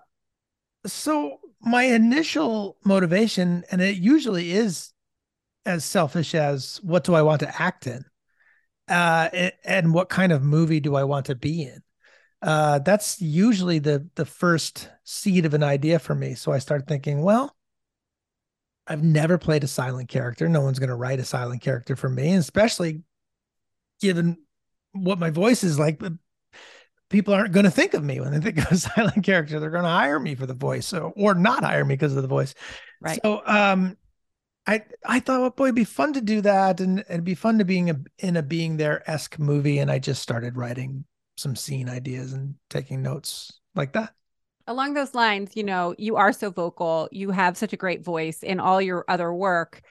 so 0.85 1.39
my 1.61 1.83
initial 1.83 2.77
motivation, 2.85 3.63
and 3.71 3.81
it 3.81 3.97
usually 3.97 4.51
is 4.51 4.93
as 5.65 5.83
selfish 5.83 6.33
as 6.33 6.79
what 6.83 7.03
do 7.03 7.13
I 7.13 7.21
want 7.21 7.41
to 7.41 7.61
act 7.61 7.87
in, 7.87 8.05
uh, 8.87 9.29
and 9.63 9.93
what 9.93 10.09
kind 10.09 10.31
of 10.31 10.41
movie 10.41 10.79
do 10.79 10.95
I 10.95 11.03
want 11.03 11.27
to 11.27 11.35
be 11.35 11.63
in. 11.63 11.81
Uh, 12.41 12.79
that's 12.79 13.21
usually 13.21 13.79
the 13.79 14.07
the 14.15 14.25
first 14.25 14.89
seed 15.03 15.45
of 15.45 15.53
an 15.53 15.63
idea 15.63 15.99
for 15.99 16.15
me. 16.15 16.35
So 16.35 16.51
I 16.53 16.59
start 16.59 16.87
thinking, 16.87 17.21
well, 17.21 17.55
I've 18.87 19.03
never 19.03 19.37
played 19.37 19.63
a 19.63 19.67
silent 19.67 20.09
character. 20.09 20.47
No 20.47 20.61
one's 20.61 20.79
going 20.79 20.89
to 20.89 20.95
write 20.95 21.19
a 21.19 21.25
silent 21.25 21.61
character 21.61 21.95
for 21.95 22.09
me, 22.09 22.33
especially 22.35 23.03
given 24.01 24.37
what 24.93 25.19
my 25.19 25.29
voice 25.29 25.63
is 25.63 25.77
like, 25.77 26.01
people 27.09 27.33
aren't 27.33 27.51
going 27.51 27.65
to 27.65 27.71
think 27.71 27.93
of 27.93 28.03
me 28.03 28.19
when 28.19 28.31
they 28.31 28.39
think 28.39 28.57
of 28.57 28.71
a 28.71 28.77
silent 28.77 29.23
character. 29.23 29.59
They're 29.59 29.69
going 29.69 29.83
to 29.83 29.89
hire 29.89 30.19
me 30.19 30.35
for 30.35 30.45
the 30.45 30.53
voice, 30.53 30.85
so 30.85 31.13
or 31.15 31.33
not 31.33 31.63
hire 31.63 31.85
me 31.85 31.95
because 31.95 32.15
of 32.15 32.21
the 32.21 32.27
voice. 32.27 32.53
Right. 33.01 33.19
So, 33.23 33.41
um, 33.45 33.97
I 34.67 34.83
I 35.05 35.19
thought, 35.19 35.41
well, 35.41 35.49
boy, 35.49 35.65
it'd 35.65 35.75
be 35.75 35.83
fun 35.83 36.13
to 36.13 36.21
do 36.21 36.41
that, 36.41 36.79
and 36.79 36.99
it'd 36.99 37.23
be 37.23 37.35
fun 37.35 37.57
to 37.59 37.65
being 37.65 37.89
a, 37.89 37.99
in 38.19 38.37
a 38.37 38.43
being 38.43 38.77
there 38.77 39.09
esque 39.09 39.39
movie. 39.39 39.79
And 39.79 39.91
I 39.91 39.99
just 39.99 40.21
started 40.21 40.57
writing 40.57 41.05
some 41.37 41.55
scene 41.55 41.89
ideas 41.89 42.33
and 42.33 42.55
taking 42.69 43.01
notes 43.01 43.59
like 43.75 43.93
that. 43.93 44.13
Along 44.67 44.93
those 44.93 45.15
lines, 45.15 45.55
you 45.55 45.63
know, 45.63 45.95
you 45.97 46.17
are 46.17 46.31
so 46.31 46.51
vocal. 46.51 47.09
You 47.11 47.31
have 47.31 47.57
such 47.57 47.73
a 47.73 47.77
great 47.77 48.03
voice 48.03 48.43
in 48.43 48.59
all 48.59 48.81
your 48.81 49.03
other 49.07 49.33
work 49.33 49.81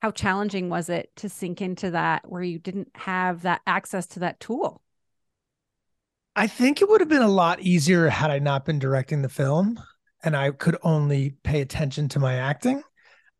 how 0.00 0.10
challenging 0.10 0.68
was 0.68 0.88
it 0.88 1.10
to 1.16 1.28
sink 1.28 1.60
into 1.60 1.90
that 1.90 2.28
where 2.28 2.42
you 2.42 2.58
didn't 2.58 2.90
have 2.94 3.42
that 3.42 3.60
access 3.66 4.06
to 4.06 4.20
that 4.20 4.38
tool? 4.38 4.82
I 6.38 6.46
think 6.46 6.80
it 6.80 6.88
would 6.88 7.00
have 7.00 7.08
been 7.08 7.20
a 7.20 7.26
lot 7.26 7.60
easier 7.62 8.08
had 8.08 8.30
I 8.30 8.38
not 8.38 8.64
been 8.64 8.78
directing 8.78 9.22
the 9.22 9.28
film 9.28 9.76
and 10.22 10.36
I 10.36 10.52
could 10.52 10.76
only 10.84 11.34
pay 11.42 11.60
attention 11.62 12.08
to 12.10 12.20
my 12.20 12.36
acting. 12.36 12.80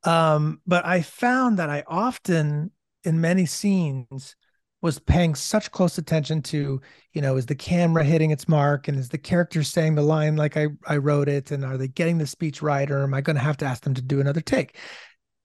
Um, 0.03 0.61
but 0.67 0.85
I 0.85 1.03
found 1.03 1.61
that 1.61 1.71
I 1.71 1.85
often, 1.87 2.73
in 3.05 3.21
many 3.21 3.47
scenes, 3.47 4.35
was 4.83 4.99
paying 4.99 5.37
such 5.37 5.71
close 5.71 5.97
attention 5.97 6.43
to, 6.43 6.81
you 7.13 7.23
know, 7.23 7.37
is 7.37 7.47
the 7.47 7.55
camera 7.55 8.03
hitting 8.03 8.33
its 8.33 8.49
mark 8.49 8.89
and 8.89 8.99
is 8.99 9.11
the 9.11 9.17
character 9.17 9.63
saying 9.63 9.95
the 9.95 10.03
line 10.03 10.35
like 10.35 10.57
I, 10.57 10.67
I 10.85 10.97
wrote 10.97 11.29
it? 11.29 11.53
And 11.53 11.65
are 11.65 11.77
they 11.77 11.87
getting 11.87 12.19
the 12.19 12.27
speech 12.27 12.63
right? 12.63 12.91
Or 12.91 13.05
am 13.05 13.15
I 13.15 13.21
going 13.21 13.37
to 13.37 13.43
have 13.43 13.59
to 13.59 13.65
ask 13.65 13.85
them 13.85 13.95
to 13.95 14.03
do 14.03 14.21
another 14.21 14.41
take? 14.41 14.77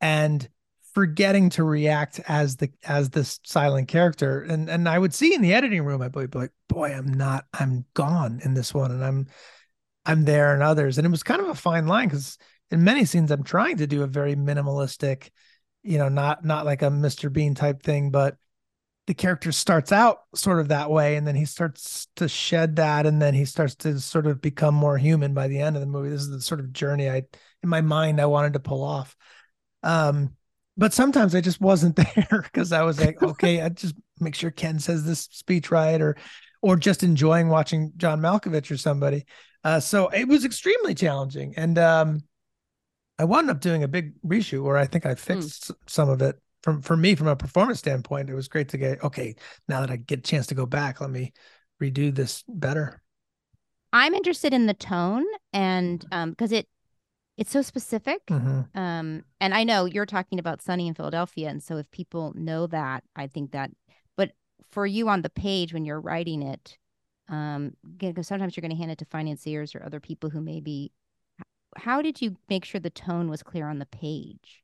And 0.01 0.49
forgetting 0.93 1.49
to 1.51 1.63
react 1.63 2.19
as 2.27 2.57
the 2.57 2.71
as 2.83 3.09
this 3.09 3.39
silent 3.43 3.87
character. 3.87 4.41
And 4.41 4.69
and 4.69 4.87
i 4.87 4.97
would 4.97 5.13
see 5.13 5.33
in 5.33 5.41
the 5.41 5.53
editing 5.53 5.83
room 5.83 6.01
i'd 6.01 6.11
be 6.11 6.27
like 6.33 6.51
boy 6.69 6.93
i'm 6.93 7.13
not 7.13 7.45
i'm 7.59 7.85
gone 7.93 8.39
in 8.43 8.53
this 8.53 8.73
one 8.73 8.91
and 8.91 9.03
i'm 9.03 9.27
i'm 10.05 10.25
there 10.25 10.55
in 10.55 10.61
others. 10.61 10.97
And 10.97 11.07
it 11.07 11.11
was 11.11 11.23
kind 11.23 11.41
of 11.41 11.47
a 11.47 11.55
fine 11.55 11.87
line 11.87 12.09
because 12.09 12.37
in 12.71 12.83
many 12.83 13.05
scenes 13.05 13.31
i'm 13.31 13.43
trying 13.43 13.77
to 13.77 13.87
do 13.87 14.03
a 14.03 14.07
very 14.07 14.35
minimalistic 14.35 15.29
you 15.83 15.97
know 15.97 16.09
not 16.09 16.45
not 16.45 16.65
like 16.65 16.81
a 16.81 16.87
mr 16.87 17.31
bean 17.31 17.55
type 17.55 17.83
thing 17.83 18.09
but 18.09 18.37
the 19.05 19.13
character 19.13 19.51
starts 19.51 19.91
out 19.91 20.19
sort 20.33 20.59
of 20.59 20.69
that 20.69 20.89
way 20.89 21.17
and 21.17 21.27
then 21.27 21.35
he 21.35 21.45
starts 21.45 22.07
to 22.15 22.29
shed 22.29 22.77
that 22.77 23.05
and 23.05 23.21
then 23.21 23.33
he 23.33 23.43
starts 23.43 23.75
to 23.75 23.99
sort 23.99 24.25
of 24.25 24.41
become 24.41 24.73
more 24.73 24.97
human 24.97 25.33
by 25.33 25.47
the 25.47 25.59
end 25.59 25.75
of 25.75 25.81
the 25.81 25.87
movie. 25.87 26.09
This 26.09 26.21
is 26.21 26.29
the 26.29 26.41
sort 26.41 26.61
of 26.61 26.71
journey 26.71 27.09
i 27.09 27.23
in 27.61 27.69
my 27.69 27.81
mind 27.81 28.21
i 28.21 28.25
wanted 28.25 28.53
to 28.53 28.59
pull 28.59 28.83
off. 28.83 29.15
Um 29.81 30.35
but 30.77 30.93
sometimes 30.93 31.35
I 31.35 31.41
just 31.41 31.61
wasn't 31.61 31.95
there 32.15 32.41
because 32.43 32.71
I 32.71 32.83
was 32.83 32.99
like, 32.99 33.21
okay, 33.21 33.61
I 33.61 33.69
just 33.69 33.95
make 34.19 34.35
sure 34.35 34.51
Ken 34.51 34.79
says 34.79 35.05
this 35.05 35.21
speech 35.31 35.71
right, 35.71 36.01
or 36.01 36.15
or 36.61 36.77
just 36.77 37.03
enjoying 37.03 37.49
watching 37.49 37.91
John 37.97 38.21
Malkovich 38.21 38.71
or 38.71 38.77
somebody. 38.77 39.25
Uh, 39.63 39.79
so 39.79 40.07
it 40.09 40.27
was 40.27 40.45
extremely 40.45 40.93
challenging, 40.93 41.53
and 41.57 41.77
um, 41.77 42.21
I 43.19 43.25
wound 43.25 43.49
up 43.49 43.61
doing 43.61 43.83
a 43.83 43.87
big 43.87 44.13
reshoot 44.21 44.63
where 44.63 44.77
I 44.77 44.85
think 44.85 45.05
I 45.05 45.15
fixed 45.15 45.69
mm. 45.69 45.75
some 45.87 46.09
of 46.09 46.21
it 46.21 46.35
from 46.63 46.81
for 46.81 46.97
me 46.97 47.15
from 47.15 47.27
a 47.27 47.35
performance 47.35 47.79
standpoint. 47.79 48.29
It 48.29 48.35
was 48.35 48.47
great 48.47 48.69
to 48.69 48.77
get 48.77 49.03
okay. 49.03 49.35
Now 49.67 49.81
that 49.81 49.91
I 49.91 49.97
get 49.97 50.19
a 50.19 50.23
chance 50.23 50.47
to 50.47 50.55
go 50.55 50.65
back, 50.65 51.01
let 51.01 51.09
me 51.09 51.33
redo 51.81 52.13
this 52.13 52.43
better. 52.47 53.01
I'm 53.91 54.15
interested 54.15 54.53
in 54.53 54.65
the 54.65 54.73
tone 54.73 55.25
and 55.51 56.03
um 56.11 56.31
because 56.31 56.51
it 56.51 56.67
it's 57.37 57.51
so 57.51 57.61
specific. 57.61 58.25
Mm-hmm. 58.27 58.77
Um 58.77 59.23
and 59.39 59.53
I 59.53 59.63
know 59.63 59.85
you're 59.85 60.05
talking 60.05 60.39
about 60.39 60.61
Sunny 60.61 60.87
in 60.87 60.93
Philadelphia 60.93 61.49
and 61.49 61.61
so 61.61 61.77
if 61.77 61.89
people 61.91 62.33
know 62.35 62.67
that, 62.67 63.03
I 63.15 63.27
think 63.27 63.51
that 63.51 63.71
but 64.15 64.31
for 64.71 64.85
you 64.85 65.09
on 65.09 65.21
the 65.21 65.29
page 65.29 65.73
when 65.73 65.85
you're 65.85 66.01
writing 66.01 66.41
it 66.41 66.77
um 67.29 67.73
because 67.97 68.27
sometimes 68.27 68.55
you're 68.55 68.61
going 68.61 68.71
to 68.71 68.77
hand 68.77 68.91
it 68.91 68.97
to 68.97 69.05
financiers 69.05 69.75
or 69.75 69.83
other 69.83 69.99
people 69.99 70.29
who 70.29 70.41
maybe 70.41 70.91
how 71.77 72.01
did 72.01 72.21
you 72.21 72.37
make 72.49 72.65
sure 72.65 72.79
the 72.79 72.89
tone 72.89 73.29
was 73.29 73.43
clear 73.43 73.67
on 73.67 73.79
the 73.79 73.85
page? 73.85 74.63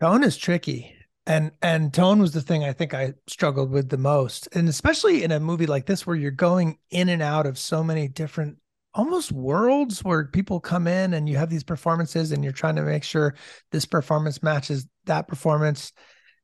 Tone 0.00 0.24
is 0.24 0.36
tricky. 0.36 0.96
And 1.24 1.52
and 1.62 1.94
tone 1.94 2.18
was 2.20 2.32
the 2.32 2.40
thing 2.40 2.64
I 2.64 2.72
think 2.72 2.94
I 2.94 3.14
struggled 3.28 3.70
with 3.70 3.90
the 3.90 3.98
most. 3.98 4.48
And 4.52 4.68
especially 4.68 5.22
in 5.22 5.30
a 5.30 5.38
movie 5.38 5.66
like 5.66 5.86
this 5.86 6.06
where 6.06 6.16
you're 6.16 6.32
going 6.32 6.78
in 6.90 7.08
and 7.08 7.22
out 7.22 7.46
of 7.46 7.58
so 7.58 7.84
many 7.84 8.08
different 8.08 8.58
almost 8.94 9.32
worlds 9.32 10.04
where 10.04 10.26
people 10.26 10.60
come 10.60 10.86
in 10.86 11.14
and 11.14 11.28
you 11.28 11.36
have 11.36 11.50
these 11.50 11.64
performances 11.64 12.32
and 12.32 12.44
you're 12.44 12.52
trying 12.52 12.76
to 12.76 12.82
make 12.82 13.04
sure 13.04 13.34
this 13.70 13.86
performance 13.86 14.42
matches 14.42 14.86
that 15.06 15.28
performance. 15.28 15.92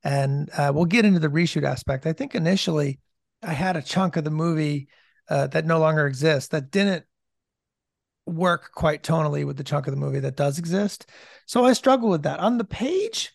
And 0.05 0.51
uh, 0.57 0.73
we'll 0.75 0.87
get 0.87 1.05
into 1.05 1.21
the 1.21 1.29
reshoot 1.29 1.65
aspect. 1.65 2.07
I 2.07 2.13
think 2.13 2.35
initially 2.35 3.01
I 3.43 3.53
had 3.53 3.77
a 3.77 3.83
chunk 3.83 4.17
of 4.17 4.25
the 4.25 4.31
movie 4.31 4.89
uh, 5.29 5.49
that 5.49 5.67
no 5.67 5.79
longer 5.79 6.07
exists 6.07 6.49
that 6.51 6.71
didn't 6.71 7.05
work 8.27 8.71
quite 8.73 9.03
tonally 9.03 9.45
with 9.45 9.57
the 9.57 9.65
chunk 9.65 9.87
of 9.87 9.93
the 9.93 10.01
movie 10.01 10.21
that 10.21 10.37
does 10.37 10.59
exist. 10.59 11.07
So 11.47 11.65
I 11.65 11.73
struggle 11.73 12.09
with 12.09 12.23
that. 12.23 12.41
On 12.41 12.59
the 12.59 12.65
page, 12.65 13.33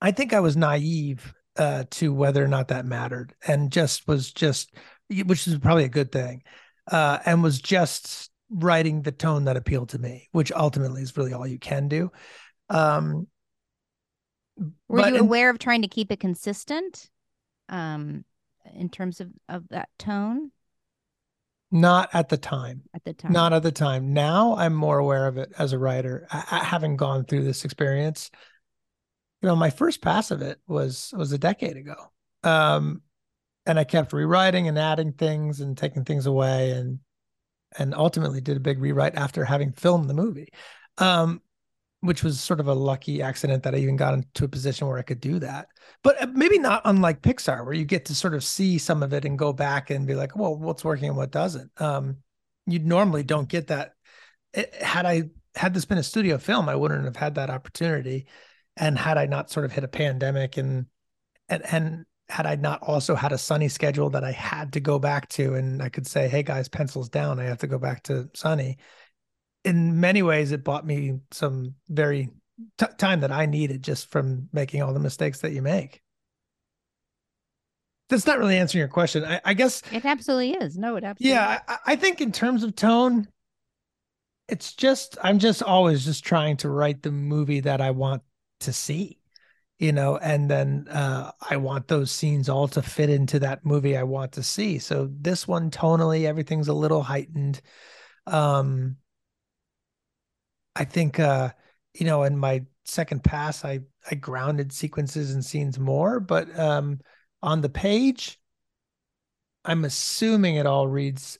I 0.00 0.10
think 0.10 0.32
I 0.32 0.40
was 0.40 0.56
naive 0.56 1.32
uh, 1.56 1.84
to 1.90 2.12
whether 2.12 2.42
or 2.44 2.48
not 2.48 2.68
that 2.68 2.86
mattered 2.86 3.34
and 3.46 3.70
just 3.70 4.08
was 4.08 4.32
just, 4.32 4.74
which 5.08 5.46
is 5.46 5.58
probably 5.58 5.84
a 5.84 5.88
good 5.88 6.10
thing, 6.10 6.42
uh, 6.90 7.18
and 7.24 7.42
was 7.42 7.60
just 7.60 8.30
writing 8.50 9.02
the 9.02 9.12
tone 9.12 9.44
that 9.44 9.56
appealed 9.56 9.90
to 9.90 9.98
me, 9.98 10.28
which 10.32 10.52
ultimately 10.52 11.02
is 11.02 11.16
really 11.16 11.32
all 11.32 11.46
you 11.46 11.58
can 11.58 11.88
do. 11.88 12.10
Um, 12.68 13.26
Were 14.88 15.08
you 15.08 15.18
aware 15.18 15.50
of 15.50 15.58
trying 15.58 15.82
to 15.82 15.88
keep 15.88 16.10
it 16.10 16.20
consistent 16.20 17.08
um, 17.68 18.24
in 18.74 18.88
terms 18.88 19.20
of, 19.20 19.30
of 19.48 19.68
that 19.70 19.88
tone? 19.98 20.50
Not 21.70 22.10
at 22.12 22.28
the 22.28 22.36
time. 22.36 22.82
At 22.92 23.04
the 23.04 23.14
time. 23.14 23.32
Not 23.32 23.54
at 23.54 23.62
the 23.62 23.72
time. 23.72 24.12
Now 24.12 24.56
I'm 24.56 24.74
more 24.74 24.98
aware 24.98 25.26
of 25.26 25.38
it 25.38 25.52
as 25.58 25.72
a 25.72 25.78
writer, 25.78 26.26
I, 26.30 26.44
I, 26.50 26.64
having 26.64 26.96
gone 26.96 27.24
through 27.24 27.44
this 27.44 27.64
experience. 27.64 28.30
You 29.40 29.48
know, 29.48 29.56
my 29.56 29.70
first 29.70 30.02
pass 30.02 30.30
of 30.30 30.42
it 30.42 30.60
was 30.68 31.12
was 31.16 31.32
a 31.32 31.38
decade 31.38 31.78
ago. 31.78 31.96
Um, 32.44 33.00
and 33.66 33.78
I 33.78 33.84
kept 33.84 34.12
rewriting 34.12 34.68
and 34.68 34.78
adding 34.78 35.12
things 35.12 35.60
and 35.60 35.76
taking 35.76 36.04
things 36.04 36.26
away 36.26 36.72
and 36.72 36.98
and 37.78 37.94
ultimately 37.94 38.40
did 38.40 38.56
a 38.56 38.60
big 38.60 38.80
rewrite 38.80 39.14
after 39.14 39.44
having 39.44 39.72
filmed 39.72 40.10
the 40.10 40.14
movie. 40.14 40.48
Um, 40.98 41.40
which 42.02 42.24
was 42.24 42.40
sort 42.40 42.58
of 42.58 42.66
a 42.66 42.74
lucky 42.74 43.22
accident 43.22 43.62
that 43.62 43.76
I 43.76 43.78
even 43.78 43.94
got 43.94 44.14
into 44.14 44.44
a 44.44 44.48
position 44.48 44.88
where 44.88 44.98
I 44.98 45.02
could 45.02 45.20
do 45.20 45.38
that. 45.38 45.68
But 46.02 46.20
uh, 46.20 46.26
maybe 46.34 46.58
not 46.58 46.82
unlike 46.84 47.22
Pixar, 47.22 47.64
where 47.64 47.74
you 47.74 47.84
get 47.84 48.06
to 48.06 48.14
sort 48.14 48.34
of 48.34 48.42
see 48.42 48.76
some 48.76 49.04
of 49.04 49.12
it 49.12 49.24
and 49.24 49.38
go 49.38 49.52
back 49.52 49.90
and 49.90 50.04
be 50.04 50.16
like, 50.16 50.34
well, 50.34 50.56
what's 50.56 50.84
working 50.84 51.08
and 51.08 51.16
what 51.16 51.30
doesn't. 51.30 51.70
Um, 51.80 52.16
you 52.66 52.80
normally 52.80 53.22
don't 53.22 53.48
get 53.48 53.68
that. 53.68 53.94
It, 54.52 54.74
had 54.74 55.06
I 55.06 55.30
had 55.54 55.74
this 55.74 55.84
been 55.84 55.96
a 55.98 56.02
studio 56.02 56.38
film, 56.38 56.68
I 56.68 56.74
wouldn't 56.74 57.04
have 57.04 57.16
had 57.16 57.36
that 57.36 57.50
opportunity. 57.50 58.26
And 58.76 58.98
had 58.98 59.16
I 59.16 59.26
not 59.26 59.50
sort 59.50 59.64
of 59.64 59.70
hit 59.70 59.84
a 59.84 59.88
pandemic 59.88 60.56
and 60.56 60.86
and 61.48 61.62
and 61.66 62.04
had 62.32 62.46
I 62.46 62.56
not 62.56 62.82
also 62.82 63.14
had 63.14 63.32
a 63.32 63.38
sunny 63.38 63.68
schedule 63.68 64.10
that 64.10 64.24
I 64.24 64.32
had 64.32 64.72
to 64.72 64.80
go 64.80 64.98
back 64.98 65.28
to, 65.30 65.54
and 65.54 65.82
I 65.82 65.88
could 65.88 66.06
say, 66.06 66.28
"Hey 66.28 66.42
guys, 66.42 66.68
pencils 66.68 67.08
down. 67.08 67.38
I 67.38 67.44
have 67.44 67.58
to 67.58 67.66
go 67.66 67.78
back 67.78 68.02
to 68.04 68.28
sunny." 68.34 68.78
in 69.64 70.00
many 70.00 70.22
ways, 70.22 70.52
it 70.52 70.64
bought 70.64 70.86
me 70.86 71.20
some 71.30 71.74
very 71.88 72.30
t- 72.78 72.86
time 72.98 73.20
that 73.20 73.32
I 73.32 73.46
needed 73.46 73.82
just 73.82 74.10
from 74.10 74.48
making 74.52 74.82
all 74.82 74.92
the 74.92 75.00
mistakes 75.00 75.40
that 75.40 75.52
you 75.52 75.62
make. 75.62 76.02
That's 78.08 78.26
not 78.26 78.38
really 78.38 78.58
answering 78.58 78.80
your 78.80 78.88
question. 78.88 79.24
I, 79.24 79.40
I 79.44 79.54
guess 79.54 79.82
it 79.90 80.04
absolutely 80.04 80.52
is. 80.52 80.76
No, 80.76 80.96
it 80.96 81.04
absolutely. 81.04 81.34
Yeah, 81.34 81.60
I, 81.66 81.78
I 81.86 81.96
think 81.96 82.20
in 82.20 82.30
terms 82.30 82.62
of 82.62 82.76
tone, 82.76 83.28
it's 84.48 84.74
just 84.74 85.16
I'm 85.22 85.38
just 85.38 85.62
always 85.62 86.04
just 86.04 86.24
trying 86.24 86.58
to 86.58 86.68
write 86.68 87.02
the 87.02 87.12
movie 87.12 87.60
that 87.60 87.80
I 87.80 87.92
want 87.92 88.22
to 88.60 88.72
see 88.72 89.18
you 89.82 89.92
know 89.92 90.16
and 90.18 90.50
then 90.50 90.86
uh 90.88 91.30
i 91.50 91.56
want 91.56 91.88
those 91.88 92.10
scenes 92.10 92.48
all 92.48 92.68
to 92.68 92.80
fit 92.80 93.10
into 93.10 93.38
that 93.38 93.64
movie 93.64 93.96
i 93.96 94.02
want 94.02 94.32
to 94.32 94.42
see 94.42 94.78
so 94.78 95.10
this 95.20 95.48
one 95.48 95.70
tonally 95.70 96.24
everything's 96.24 96.68
a 96.68 96.74
little 96.74 97.02
heightened 97.02 97.60
um 98.26 98.96
I 100.74 100.84
think 100.84 101.20
uh, 101.20 101.50
you 101.94 102.06
know, 102.06 102.22
in 102.22 102.36
my 102.36 102.64
second 102.84 103.22
pass, 103.24 103.64
I 103.64 103.80
I 104.10 104.14
grounded 104.14 104.72
sequences 104.72 105.32
and 105.32 105.44
scenes 105.44 105.78
more, 105.78 106.20
but 106.20 106.58
um, 106.58 107.00
on 107.42 107.60
the 107.60 107.68
page, 107.68 108.40
I'm 109.64 109.84
assuming 109.84 110.56
it 110.56 110.66
all 110.66 110.88
reads 110.88 111.38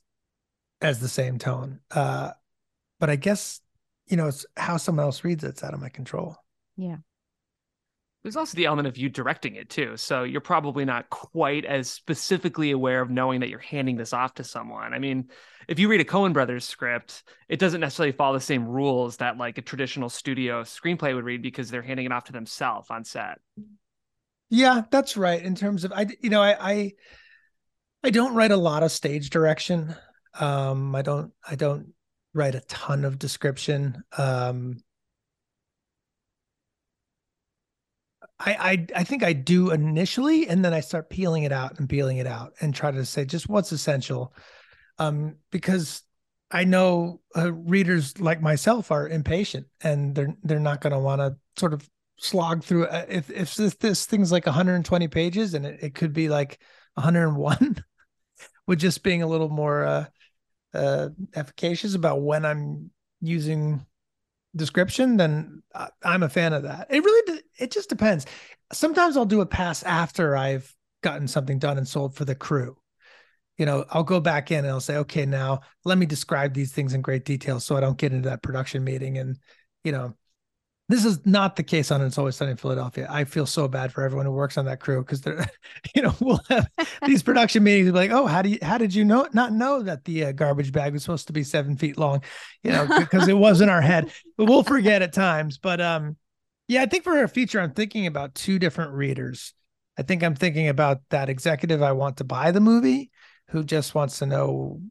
as 0.80 1.00
the 1.00 1.08
same 1.08 1.38
tone. 1.38 1.80
Uh, 1.90 2.32
but 3.00 3.10
I 3.10 3.16
guess 3.16 3.60
you 4.06 4.16
know, 4.16 4.28
it's 4.28 4.44
how 4.56 4.76
someone 4.76 5.06
else 5.06 5.24
reads 5.24 5.44
it's 5.44 5.64
out 5.64 5.74
of 5.74 5.80
my 5.80 5.88
control. 5.88 6.36
Yeah. 6.76 6.98
There's 8.22 8.36
also 8.36 8.56
the 8.56 8.66
element 8.66 8.86
of 8.86 8.96
you 8.96 9.08
directing 9.08 9.56
it 9.56 9.68
too. 9.68 9.96
So 9.96 10.22
you're 10.22 10.40
probably 10.40 10.84
not 10.84 11.10
quite 11.10 11.64
as 11.64 11.90
specifically 11.90 12.70
aware 12.70 13.00
of 13.00 13.10
knowing 13.10 13.40
that 13.40 13.48
you're 13.48 13.58
handing 13.58 13.96
this 13.96 14.12
off 14.12 14.34
to 14.34 14.44
someone. 14.44 14.94
I 14.94 15.00
mean, 15.00 15.28
if 15.66 15.80
you 15.80 15.88
read 15.88 16.00
a 16.00 16.04
Coen 16.04 16.32
Brothers 16.32 16.64
script, 16.64 17.24
it 17.48 17.58
doesn't 17.58 17.80
necessarily 17.80 18.12
follow 18.12 18.34
the 18.34 18.40
same 18.40 18.66
rules 18.66 19.16
that 19.16 19.38
like 19.38 19.58
a 19.58 19.62
traditional 19.62 20.08
studio 20.08 20.62
screenplay 20.62 21.14
would 21.14 21.24
read 21.24 21.42
because 21.42 21.70
they're 21.70 21.82
handing 21.82 22.06
it 22.06 22.12
off 22.12 22.24
to 22.24 22.32
themselves 22.32 22.90
on 22.90 23.04
set. 23.04 23.38
Yeah, 24.50 24.82
that's 24.90 25.16
right. 25.16 25.42
In 25.42 25.56
terms 25.56 25.82
of 25.82 25.92
I, 25.92 26.06
you 26.20 26.30
know, 26.30 26.42
I, 26.42 26.56
I, 26.60 26.92
I 28.04 28.10
don't 28.10 28.34
write 28.34 28.52
a 28.52 28.56
lot 28.56 28.84
of 28.84 28.92
stage 28.92 29.30
direction. 29.30 29.96
Um, 30.38 30.94
I 30.94 31.02
don't, 31.02 31.32
I 31.48 31.56
don't 31.56 31.92
write 32.34 32.54
a 32.54 32.60
ton 32.60 33.04
of 33.04 33.18
description. 33.18 34.02
Um, 34.16 34.76
I, 38.44 38.52
I 38.72 38.86
I 39.00 39.04
think 39.04 39.22
I 39.22 39.32
do 39.32 39.70
initially, 39.70 40.48
and 40.48 40.64
then 40.64 40.74
I 40.74 40.80
start 40.80 41.10
peeling 41.10 41.44
it 41.44 41.52
out 41.52 41.78
and 41.78 41.88
peeling 41.88 42.18
it 42.18 42.26
out 42.26 42.54
and 42.60 42.74
try 42.74 42.90
to 42.90 43.04
say 43.04 43.24
just 43.24 43.48
what's 43.48 43.72
essential, 43.72 44.34
um, 44.98 45.36
because 45.50 46.02
I 46.50 46.64
know 46.64 47.20
uh, 47.36 47.52
readers 47.52 48.20
like 48.20 48.42
myself 48.42 48.90
are 48.90 49.08
impatient 49.08 49.66
and 49.80 50.14
they're 50.14 50.34
they're 50.42 50.60
not 50.60 50.80
going 50.80 50.92
to 50.92 50.98
want 50.98 51.20
to 51.20 51.36
sort 51.56 51.72
of 51.72 51.88
slog 52.18 52.64
through 52.64 52.84
it. 52.84 53.06
If 53.08 53.30
if 53.30 53.54
this, 53.54 53.74
this 53.76 54.06
thing's 54.06 54.32
like 54.32 54.46
120 54.46 55.08
pages 55.08 55.54
and 55.54 55.64
it, 55.64 55.82
it 55.82 55.94
could 55.94 56.12
be 56.12 56.28
like 56.28 56.58
101, 56.94 57.84
with 58.66 58.78
just 58.80 59.02
being 59.02 59.22
a 59.22 59.26
little 59.26 59.48
more 59.48 59.84
uh, 59.84 60.06
uh, 60.74 61.08
efficacious 61.34 61.94
about 61.94 62.22
when 62.22 62.44
I'm 62.44 62.90
using 63.20 63.86
description, 64.54 65.16
then 65.16 65.62
I'm 66.02 66.22
a 66.22 66.28
fan 66.28 66.52
of 66.52 66.64
that. 66.64 66.88
It 66.90 67.02
really 67.02 67.42
it 67.58 67.70
just 67.70 67.88
depends. 67.88 68.26
Sometimes 68.72 69.16
I'll 69.16 69.24
do 69.24 69.40
a 69.40 69.46
pass 69.46 69.82
after 69.82 70.36
I've 70.36 70.74
gotten 71.02 71.28
something 71.28 71.58
done 71.58 71.78
and 71.78 71.86
sold 71.86 72.14
for 72.14 72.24
the 72.24 72.34
crew. 72.34 72.76
You 73.58 73.66
know, 73.66 73.84
I'll 73.90 74.04
go 74.04 74.20
back 74.20 74.50
in 74.50 74.58
and 74.58 74.68
I'll 74.68 74.80
say, 74.80 74.96
okay, 74.98 75.26
now 75.26 75.60
let 75.84 75.98
me 75.98 76.06
describe 76.06 76.54
these 76.54 76.72
things 76.72 76.94
in 76.94 77.02
great 77.02 77.24
detail 77.24 77.60
so 77.60 77.76
I 77.76 77.80
don't 77.80 77.98
get 77.98 78.12
into 78.12 78.28
that 78.28 78.42
production 78.42 78.82
meeting 78.84 79.18
and 79.18 79.38
you 79.84 79.92
know 79.92 80.14
this 80.92 81.06
is 81.06 81.24
not 81.24 81.56
the 81.56 81.62
case 81.62 81.90
on 81.90 82.02
It's 82.02 82.18
Always 82.18 82.36
Sunny 82.36 82.50
in 82.50 82.58
Philadelphia. 82.58 83.06
I 83.08 83.24
feel 83.24 83.46
so 83.46 83.66
bad 83.66 83.94
for 83.94 84.04
everyone 84.04 84.26
who 84.26 84.32
works 84.32 84.58
on 84.58 84.66
that 84.66 84.78
crew 84.78 85.00
because 85.00 85.22
they're, 85.22 85.46
you 85.96 86.02
know, 86.02 86.14
we'll 86.20 86.40
have 86.50 86.68
these 87.06 87.22
production 87.22 87.64
meetings 87.64 87.92
like, 87.92 88.10
oh, 88.10 88.26
how 88.26 88.42
do 88.42 88.50
you, 88.50 88.58
how 88.60 88.76
did 88.76 88.94
you 88.94 89.02
know 89.02 89.26
not 89.32 89.54
know 89.54 89.82
that 89.82 90.04
the 90.04 90.26
uh, 90.26 90.32
garbage 90.32 90.70
bag 90.70 90.92
was 90.92 91.02
supposed 91.02 91.28
to 91.28 91.32
be 91.32 91.44
seven 91.44 91.78
feet 91.78 91.96
long, 91.96 92.22
you 92.62 92.72
know, 92.72 92.86
because 92.98 93.26
it 93.26 93.36
was 93.36 93.62
in 93.62 93.70
our 93.70 93.80
head. 93.80 94.12
But 94.36 94.44
we'll 94.44 94.62
forget 94.62 95.00
at 95.00 95.14
times. 95.14 95.56
But 95.56 95.80
um, 95.80 96.18
yeah, 96.68 96.82
I 96.82 96.86
think 96.86 97.04
for 97.04 97.22
a 97.22 97.28
feature, 97.28 97.58
I'm 97.58 97.72
thinking 97.72 98.06
about 98.06 98.34
two 98.34 98.58
different 98.58 98.92
readers. 98.92 99.54
I 99.98 100.02
think 100.02 100.22
I'm 100.22 100.34
thinking 100.34 100.68
about 100.68 101.00
that 101.08 101.30
executive 101.30 101.82
I 101.82 101.92
want 101.92 102.18
to 102.18 102.24
buy 102.24 102.50
the 102.50 102.60
movie, 102.60 103.10
who 103.48 103.64
just 103.64 103.94
wants 103.94 104.18
to 104.18 104.26
know 104.26 104.82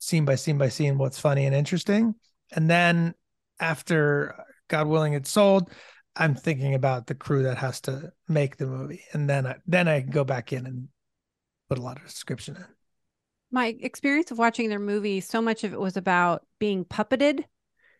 scene 0.00 0.26
by 0.26 0.34
scene 0.34 0.58
by 0.58 0.68
scene 0.68 0.98
what's 0.98 1.18
funny 1.18 1.46
and 1.46 1.54
interesting, 1.54 2.14
and 2.52 2.68
then 2.68 3.14
after 3.58 4.45
God 4.68 4.86
willing, 4.86 5.14
it's 5.14 5.30
sold. 5.30 5.70
I'm 6.14 6.34
thinking 6.34 6.74
about 6.74 7.06
the 7.06 7.14
crew 7.14 7.42
that 7.44 7.58
has 7.58 7.80
to 7.82 8.12
make 8.28 8.56
the 8.56 8.66
movie, 8.66 9.02
and 9.12 9.28
then 9.28 9.46
I 9.46 9.56
then 9.66 9.86
I 9.88 10.00
can 10.00 10.10
go 10.10 10.24
back 10.24 10.52
in 10.52 10.66
and 10.66 10.88
put 11.68 11.78
a 11.78 11.82
lot 11.82 11.98
of 11.98 12.04
description 12.04 12.56
in. 12.56 12.64
My 13.50 13.76
experience 13.80 14.30
of 14.30 14.38
watching 14.38 14.68
their 14.68 14.78
movie, 14.78 15.20
so 15.20 15.40
much 15.40 15.62
of 15.62 15.72
it 15.72 15.80
was 15.80 15.96
about 15.96 16.44
being 16.58 16.84
puppeted. 16.84 17.44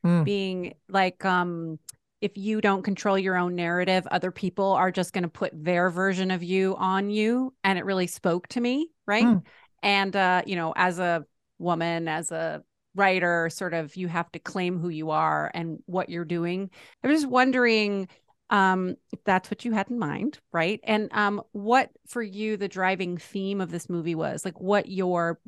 Mm. 0.05 0.25
being 0.25 0.75
like 0.89 1.25
um 1.25 1.79
if 2.21 2.37
you 2.37 2.61
don't 2.61 2.83
control 2.83 3.19
your 3.19 3.37
own 3.37 3.57
narrative 3.57 4.07
other 4.11 4.31
people 4.31 4.73
are 4.73 4.93
just 4.93 5.13
going 5.13 5.23
to 5.23 5.29
put 5.29 5.53
their 5.55 5.89
version 5.91 6.31
of 6.31 6.43
you 6.45 6.77
on 6.77 7.09
you 7.11 7.55
and 7.65 7.79
it 7.79 7.85
really 7.85 8.07
spoke 8.07 8.47
to 8.49 8.61
me 8.61 8.89
right 9.07 9.25
Mm. 9.25 9.43
and 9.83 10.15
uh 10.15 10.43
you 10.47 10.55
know 10.55 10.75
as 10.77 10.99
a 10.99 11.25
woman 11.59 12.09
as 12.09 12.31
a 12.31 12.63
writer 12.97 13.49
sort 13.51 13.75
of 13.75 13.95
you 13.97 14.09
have 14.09 14.31
to 14.33 14.39
claim 14.39 14.79
who 14.79 14.89
you 14.89 15.11
are 15.11 15.51
and 15.55 15.79
what 15.87 16.09
you're 16.09 16.25
doing. 16.25 16.71
I 17.05 17.09
was 17.09 17.21
just 17.23 17.31
wondering 17.31 18.09
um 18.51 18.97
if 19.13 19.19
that's 19.25 19.51
what 19.51 19.65
you 19.65 19.73
had 19.73 19.91
in 19.91 19.99
mind 19.99 20.39
right? 20.53 20.81
And 20.85 21.09
um 21.13 21.43
what 21.53 21.91
for 22.07 22.23
you 22.23 22.57
the 22.57 22.69
driving 22.69 23.19
theme 23.19 23.61
of 23.61 23.71
this 23.71 23.89
movie 23.89 24.15
was 24.15 24.45
like 24.45 24.61
what 24.61 24.89
your 24.89 25.39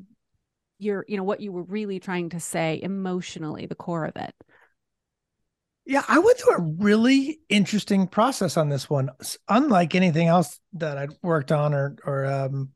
your 0.79 1.05
you 1.09 1.17
know 1.17 1.25
what 1.25 1.41
you 1.41 1.53
were 1.53 1.63
really 1.63 2.01
trying 2.01 2.31
to 2.31 2.41
say 2.41 2.81
emotionally 2.83 3.67
the 3.67 3.75
core 3.75 4.05
of 4.05 4.17
it? 4.17 4.35
Yeah, 5.87 6.05
I 6.07 6.19
went 6.19 6.39
through 6.39 6.57
a 6.57 6.75
really 6.79 7.41
interesting 7.49 8.09
process 8.09 8.59
on 8.59 8.69
this 8.69 8.91
one. 8.91 9.09
Unlike 9.49 9.95
anything 9.95 10.29
else 10.29 10.61
that 10.75 10.99
I'd 10.99 11.17
worked 11.23 11.51
on 11.51 11.73
or 11.73 11.97
or 12.05 12.27
um 12.27 12.71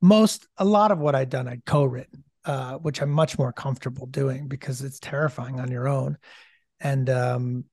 most 0.00 0.48
a 0.56 0.64
lot 0.64 0.90
of 0.90 0.98
what 0.98 1.14
I'd 1.14 1.30
done 1.30 1.48
I'd 1.48 1.64
co-written, 1.64 2.24
uh, 2.48 2.78
which 2.78 3.00
I'm 3.00 3.10
much 3.10 3.38
more 3.38 3.52
comfortable 3.52 4.06
doing 4.06 4.48
because 4.48 4.82
it's 4.82 4.98
terrifying 4.98 5.60
on 5.60 5.70
your 5.70 5.86
own. 5.86 6.18
And 6.80 7.08
um, 7.08 7.64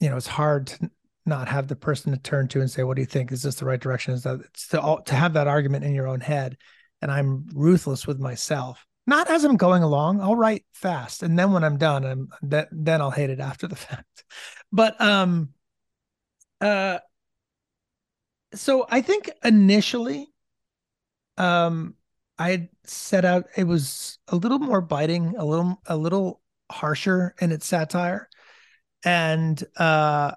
you 0.00 0.10
know, 0.10 0.16
it's 0.16 0.26
hard 0.26 0.66
to 0.68 0.90
not 1.24 1.46
have 1.48 1.68
the 1.68 1.76
person 1.76 2.12
to 2.12 2.18
turn 2.18 2.48
to 2.48 2.60
and 2.60 2.70
say, 2.70 2.82
What 2.82 2.96
do 2.96 3.02
you 3.02 3.06
think? 3.06 3.30
Is 3.30 3.42
this 3.42 3.56
the 3.56 3.66
right 3.66 3.80
direction? 3.80 4.14
Is 4.14 4.24
that 4.24 4.40
it's 4.40 4.68
to 4.68 4.80
all 4.80 5.02
to 5.02 5.14
have 5.14 5.34
that 5.34 5.46
argument 5.46 5.84
in 5.84 5.94
your 5.94 6.08
own 6.08 6.20
head. 6.20 6.56
And 7.00 7.12
I'm 7.12 7.46
ruthless 7.54 8.06
with 8.06 8.18
myself. 8.18 8.84
Not 9.06 9.30
as 9.30 9.44
I'm 9.44 9.56
going 9.56 9.84
along. 9.84 10.20
I'll 10.20 10.34
write 10.34 10.64
fast. 10.72 11.22
And 11.22 11.38
then 11.38 11.52
when 11.52 11.62
I'm 11.62 11.78
done, 11.78 12.04
I'm 12.04 12.28
that 12.42 12.68
then 12.72 13.00
I'll 13.00 13.12
hate 13.12 13.30
it 13.30 13.38
after 13.38 13.68
the 13.68 13.76
fact 13.76 14.24
but 14.72 15.00
um 15.00 15.50
uh 16.60 16.98
so 18.54 18.86
i 18.88 19.00
think 19.00 19.30
initially 19.44 20.26
um 21.36 21.94
i 22.38 22.68
set 22.84 23.24
out 23.24 23.46
it 23.56 23.64
was 23.64 24.18
a 24.28 24.36
little 24.36 24.58
more 24.58 24.80
biting 24.80 25.34
a 25.36 25.44
little 25.44 25.80
a 25.86 25.96
little 25.96 26.40
harsher 26.70 27.34
in 27.40 27.52
its 27.52 27.66
satire. 27.66 28.28
And 29.04 29.62
uh 29.76 30.32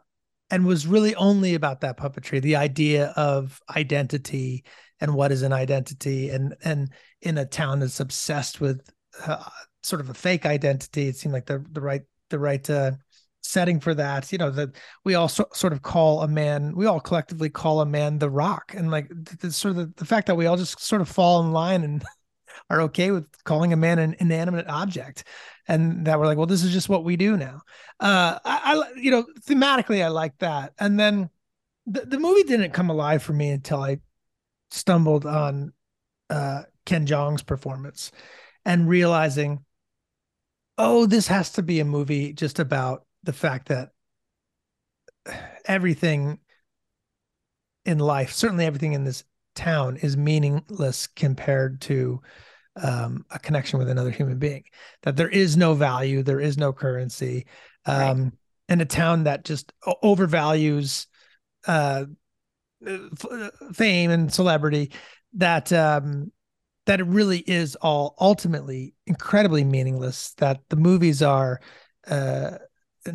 and 0.52 0.66
was 0.66 0.88
really 0.88 1.14
only 1.16 1.54
about 1.54 1.82
that 1.82 1.98
puppetry 1.98 2.42
the 2.42 2.56
idea 2.56 3.08
of 3.16 3.62
identity 3.76 4.64
and 5.00 5.14
what 5.14 5.32
is 5.32 5.42
an 5.42 5.54
identity. 5.54 6.30
And 6.30 6.56
and 6.64 6.92
in 7.22 7.38
a 7.38 7.46
town 7.46 7.80
that's 7.80 8.00
obsessed 8.00 8.62
with 8.62 8.82
uh, 9.26 9.44
sort 9.84 10.02
of 10.02 10.10
a 10.10 10.14
fake 10.14 10.46
identity 10.46 11.08
it 11.08 11.16
seemed 11.16 11.34
like 11.34 11.46
the 11.46 11.66
the 11.72 11.82
right 11.82 12.04
the 12.30 12.40
right 12.40 12.70
uh 12.70 12.92
setting 13.42 13.80
for 13.80 13.94
that 13.94 14.32
you 14.32 14.38
know 14.38 14.52
that 14.52 14.70
we 15.06 15.16
all 15.16 15.28
so, 15.28 15.46
sort 15.54 15.74
of 15.74 15.82
call 15.82 16.22
a 16.22 16.28
man 16.28 16.76
we 16.76 16.86
all 16.86 17.00
collectively 17.00 17.50
call 17.50 17.82
a 17.82 17.86
man 17.86 18.20
the 18.20 18.30
rock. 18.30 18.74
And 18.76 18.92
like 18.92 19.08
the, 19.10 19.38
the 19.38 19.52
sort 19.52 19.72
of 19.72 19.78
the, 19.78 19.94
the 19.98 20.06
fact 20.06 20.28
that 20.28 20.36
we 20.36 20.46
all 20.46 20.58
just 20.58 20.80
sort 20.80 21.02
of 21.02 21.10
fall 21.10 21.42
in 21.42 21.52
line 21.52 21.84
and 21.84 22.04
are 22.70 22.82
okay 22.82 23.12
with 23.12 23.26
calling 23.44 23.74
a 23.74 23.78
man 23.78 24.00
an 24.00 24.16
inanimate 24.20 24.68
object. 24.68 25.24
And 25.68 26.06
that 26.06 26.20
we're 26.20 26.26
like 26.26 26.38
well 26.38 26.48
this 26.48 26.64
is 26.64 26.72
just 26.72 26.90
what 26.90 27.04
we 27.04 27.16
do 27.16 27.38
now. 27.38 27.62
Uh 28.00 28.40
i, 28.44 28.76
I 28.76 28.92
you 28.96 29.12
know 29.12 29.26
thematically 29.48 30.04
i 30.04 30.08
like 30.08 30.38
that. 30.40 30.74
And 30.80 31.00
then 31.00 31.30
the, 31.86 32.02
the 32.06 32.20
movie 32.20 32.44
didn't 32.44 32.74
come 32.74 32.90
alive 32.90 33.24
for 33.24 33.34
me 33.34 33.50
until 33.52 33.82
i 33.82 34.00
stumbled 34.72 35.26
on 35.26 35.74
uh 36.30 36.64
Ken 36.86 37.06
Jeong's 37.06 37.44
performance 37.44 38.12
and 38.66 38.90
realizing 38.90 39.64
oh 40.78 41.06
this 41.06 41.28
has 41.28 41.52
to 41.54 41.64
be 41.64 41.80
a 41.80 41.86
movie 41.86 42.34
just 42.34 42.60
about 42.60 43.06
the 43.24 43.34
fact 43.34 43.70
that 43.70 43.90
everything 45.66 46.40
in 47.86 48.00
life, 48.00 48.34
certainly 48.34 48.66
everything 48.66 48.94
in 48.94 49.04
this 49.04 49.24
town, 49.56 49.98
is 49.98 50.16
meaningless 50.18 51.08
compared 51.08 51.82
to 51.82 52.22
um, 52.82 53.26
a 53.32 53.40
connection 53.40 53.80
with 53.80 53.90
another 53.90 54.12
human 54.12 54.38
being. 54.38 54.64
That 55.04 55.16
there 55.16 55.30
is 55.30 55.58
no 55.58 55.74
value, 55.74 56.24
there 56.24 56.40
is 56.40 56.58
no 56.58 56.72
currency, 56.72 57.46
um, 57.86 58.24
Right. 58.24 58.32
and 58.70 58.82
a 58.82 58.86
town 58.86 59.24
that 59.24 59.44
just 59.46 59.74
overvalues 60.04 61.08
uh, 61.68 62.06
fame 63.74 64.12
and 64.12 64.34
celebrity. 64.34 64.92
That 65.34 65.72
um, 65.74 66.32
that 66.86 67.00
it 67.00 67.06
really 67.06 67.40
is 67.40 67.76
all 67.76 68.16
ultimately 68.20 68.94
incredibly 69.06 69.64
meaningless. 69.64 70.34
That 70.36 70.62
the 70.70 70.76
movies 70.76 71.22
are. 71.22 71.60
Uh, 72.08 72.58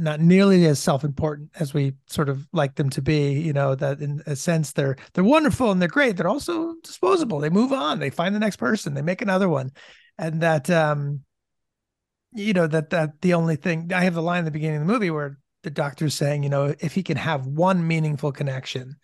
not 0.01 0.21
nearly 0.21 0.67
as 0.67 0.79
self-important 0.79 1.51
as 1.59 1.75
we 1.75 1.95
sort 2.07 2.29
of 2.29 2.47
like 2.53 2.75
them 2.77 2.91
to 2.91 3.03
be 3.03 3.33
you 3.33 3.53
know 3.53 3.75
that 3.75 4.01
in 4.01 4.23
a 4.27 4.37
sense 4.37 4.73
they're 4.73 4.97
they're 5.13 5.25
wonderful 5.25 5.71
and 5.71 5.81
they're 5.81 5.89
great. 5.89 6.17
They're 6.17 6.29
also 6.29 6.75
disposable. 6.83 7.41
They 7.41 7.51
move 7.51 7.73
on. 7.73 7.99
They 7.99 8.11
find 8.11 8.35
the 8.35 8.41
next 8.41 8.57
person. 8.57 8.95
They 8.95 9.03
make 9.03 9.23
another 9.23 9.49
one. 9.49 9.71
And 10.19 10.41
that 10.43 10.71
um 10.71 11.21
you 12.33 12.53
know 12.53 12.67
that 12.67 12.91
that 12.91 13.21
the 13.21 13.35
only 13.35 13.57
thing 13.57 13.93
i 13.95 14.03
have 14.03 14.15
the 14.15 14.23
line 14.23 14.41
at 14.41 14.45
the 14.45 14.51
beginning 14.51 14.81
of 14.81 14.87
the 14.87 14.93
movie 14.93 15.11
where 15.11 15.39
the 15.63 15.71
doctor's 15.71 16.15
saying 16.15 16.43
you 16.43 16.49
know 16.49 16.75
if 16.81 16.93
he 16.93 17.03
can 17.03 17.17
have 17.17 17.47
one 17.47 17.87
meaningful 17.87 18.33
connection 18.33 18.97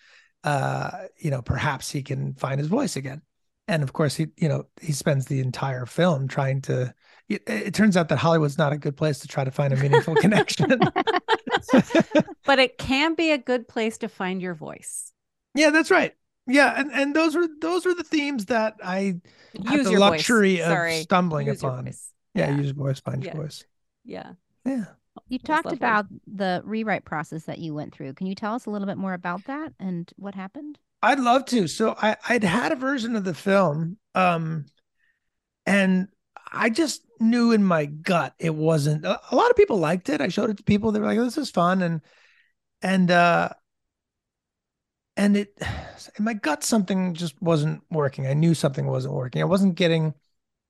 uh 0.42 0.90
you 1.16 1.30
know 1.30 1.40
perhaps 1.40 1.90
he 1.90 2.02
can 2.02 2.34
find 2.34 2.58
his 2.58 2.68
voice 2.68 2.96
again. 2.96 3.22
And 3.68 3.82
of 3.82 3.92
course 3.92 4.16
he 4.16 4.28
you 4.36 4.48
know 4.48 4.64
he 4.80 4.92
spends 4.92 5.26
the 5.26 5.40
entire 5.40 5.86
film 5.86 6.28
trying 6.28 6.62
to 6.62 6.92
it, 7.30 7.42
it 7.46 7.74
turns 7.74 7.96
out 7.96 8.08
that 8.10 8.18
hollywood's 8.18 8.58
not 8.58 8.72
a 8.72 8.78
good 8.78 8.96
place 8.96 9.18
to 9.20 9.28
try 9.28 9.44
to 9.44 9.50
find 9.50 9.72
a 9.72 9.76
meaningful 9.76 10.14
connection 10.16 10.66
but 12.44 12.58
it 12.58 12.76
can 12.78 13.14
be 13.14 13.30
a 13.30 13.38
good 13.38 13.66
place 13.68 13.98
to 13.98 14.08
find 14.08 14.42
your 14.42 14.54
voice 14.54 15.12
yeah 15.54 15.70
that's 15.70 15.90
right 15.90 16.14
yeah 16.46 16.74
and 16.76 16.90
and 16.92 17.14
those 17.14 17.34
were 17.34 17.46
those 17.60 17.86
were 17.86 17.94
the 17.94 18.04
themes 18.04 18.46
that 18.46 18.74
i 18.84 19.14
had 19.54 19.74
use 19.74 19.84
the 19.84 19.92
your 19.92 20.00
luxury 20.00 20.56
voice. 20.56 20.66
of 20.66 20.72
Sorry. 20.72 21.00
stumbling 21.02 21.46
use 21.46 21.62
upon 21.62 21.86
yeah, 21.86 22.50
yeah 22.50 22.56
use 22.56 22.70
voice 22.72 23.00
find 23.00 23.24
Yeah. 23.24 23.34
your 23.34 23.42
voice 23.44 23.64
yeah 24.04 24.32
yeah 24.64 24.84
You 25.28 25.38
That's 25.38 25.46
talked 25.46 25.64
lovely. 25.66 25.76
about 25.78 26.06
the 26.26 26.62
rewrite 26.64 27.04
process 27.04 27.44
that 27.44 27.58
you 27.58 27.74
went 27.74 27.92
through. 27.92 28.14
Can 28.14 28.26
you 28.28 28.34
tell 28.34 28.54
us 28.54 28.66
a 28.66 28.70
little 28.70 28.86
bit 28.86 28.96
more 28.96 29.12
about 29.12 29.44
that 29.46 29.72
and 29.80 30.10
what 30.16 30.34
happened? 30.36 30.78
I'd 31.02 31.18
love 31.18 31.44
to. 31.46 31.66
So 31.66 31.96
I, 32.00 32.16
I'd 32.28 32.44
had 32.44 32.70
a 32.72 32.76
version 32.76 33.16
of 33.16 33.24
the 33.24 33.34
film, 33.34 33.96
um, 34.14 34.66
and 35.66 36.08
I 36.52 36.70
just 36.70 37.02
knew 37.20 37.52
in 37.52 37.64
my 37.64 37.86
gut 37.86 38.34
it 38.38 38.54
wasn't. 38.54 39.04
A, 39.04 39.20
lot 39.32 39.50
of 39.50 39.56
people 39.56 39.78
liked 39.78 40.08
it. 40.08 40.20
I 40.20 40.28
showed 40.28 40.50
it 40.50 40.56
to 40.58 40.62
people. 40.62 40.92
They 40.92 41.00
were 41.00 41.06
like, 41.06 41.18
"This 41.18 41.38
is 41.38 41.50
fun," 41.50 41.82
and 41.82 42.00
and 42.82 43.10
uh, 43.10 43.50
and 45.16 45.36
it 45.36 45.56
in 46.18 46.24
my 46.24 46.34
gut 46.34 46.64
something 46.64 47.14
just 47.14 47.40
wasn't 47.40 47.82
working. 47.90 48.26
I 48.26 48.34
knew 48.34 48.54
something 48.54 48.86
wasn't 48.86 49.14
working. 49.14 49.42
I 49.42 49.46
wasn't 49.46 49.74
getting 49.74 50.14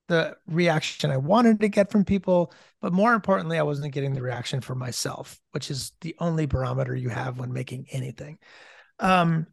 the 0.07 0.35
reaction 0.45 1.09
I 1.09 1.17
wanted 1.17 1.61
to 1.61 1.69
get 1.69 1.89
from 1.89 2.03
people, 2.03 2.51
but 2.81 2.91
more 2.91 3.13
importantly, 3.13 3.57
I 3.57 3.63
wasn't 3.63 3.93
getting 3.93 4.13
the 4.13 4.21
reaction 4.21 4.59
for 4.59 4.75
myself, 4.75 5.39
which 5.51 5.71
is 5.71 5.93
the 6.01 6.15
only 6.19 6.45
barometer 6.45 6.93
you 6.93 7.07
have 7.07 7.39
when 7.39 7.53
making 7.53 7.87
anything. 7.91 8.37
Um, 8.99 9.47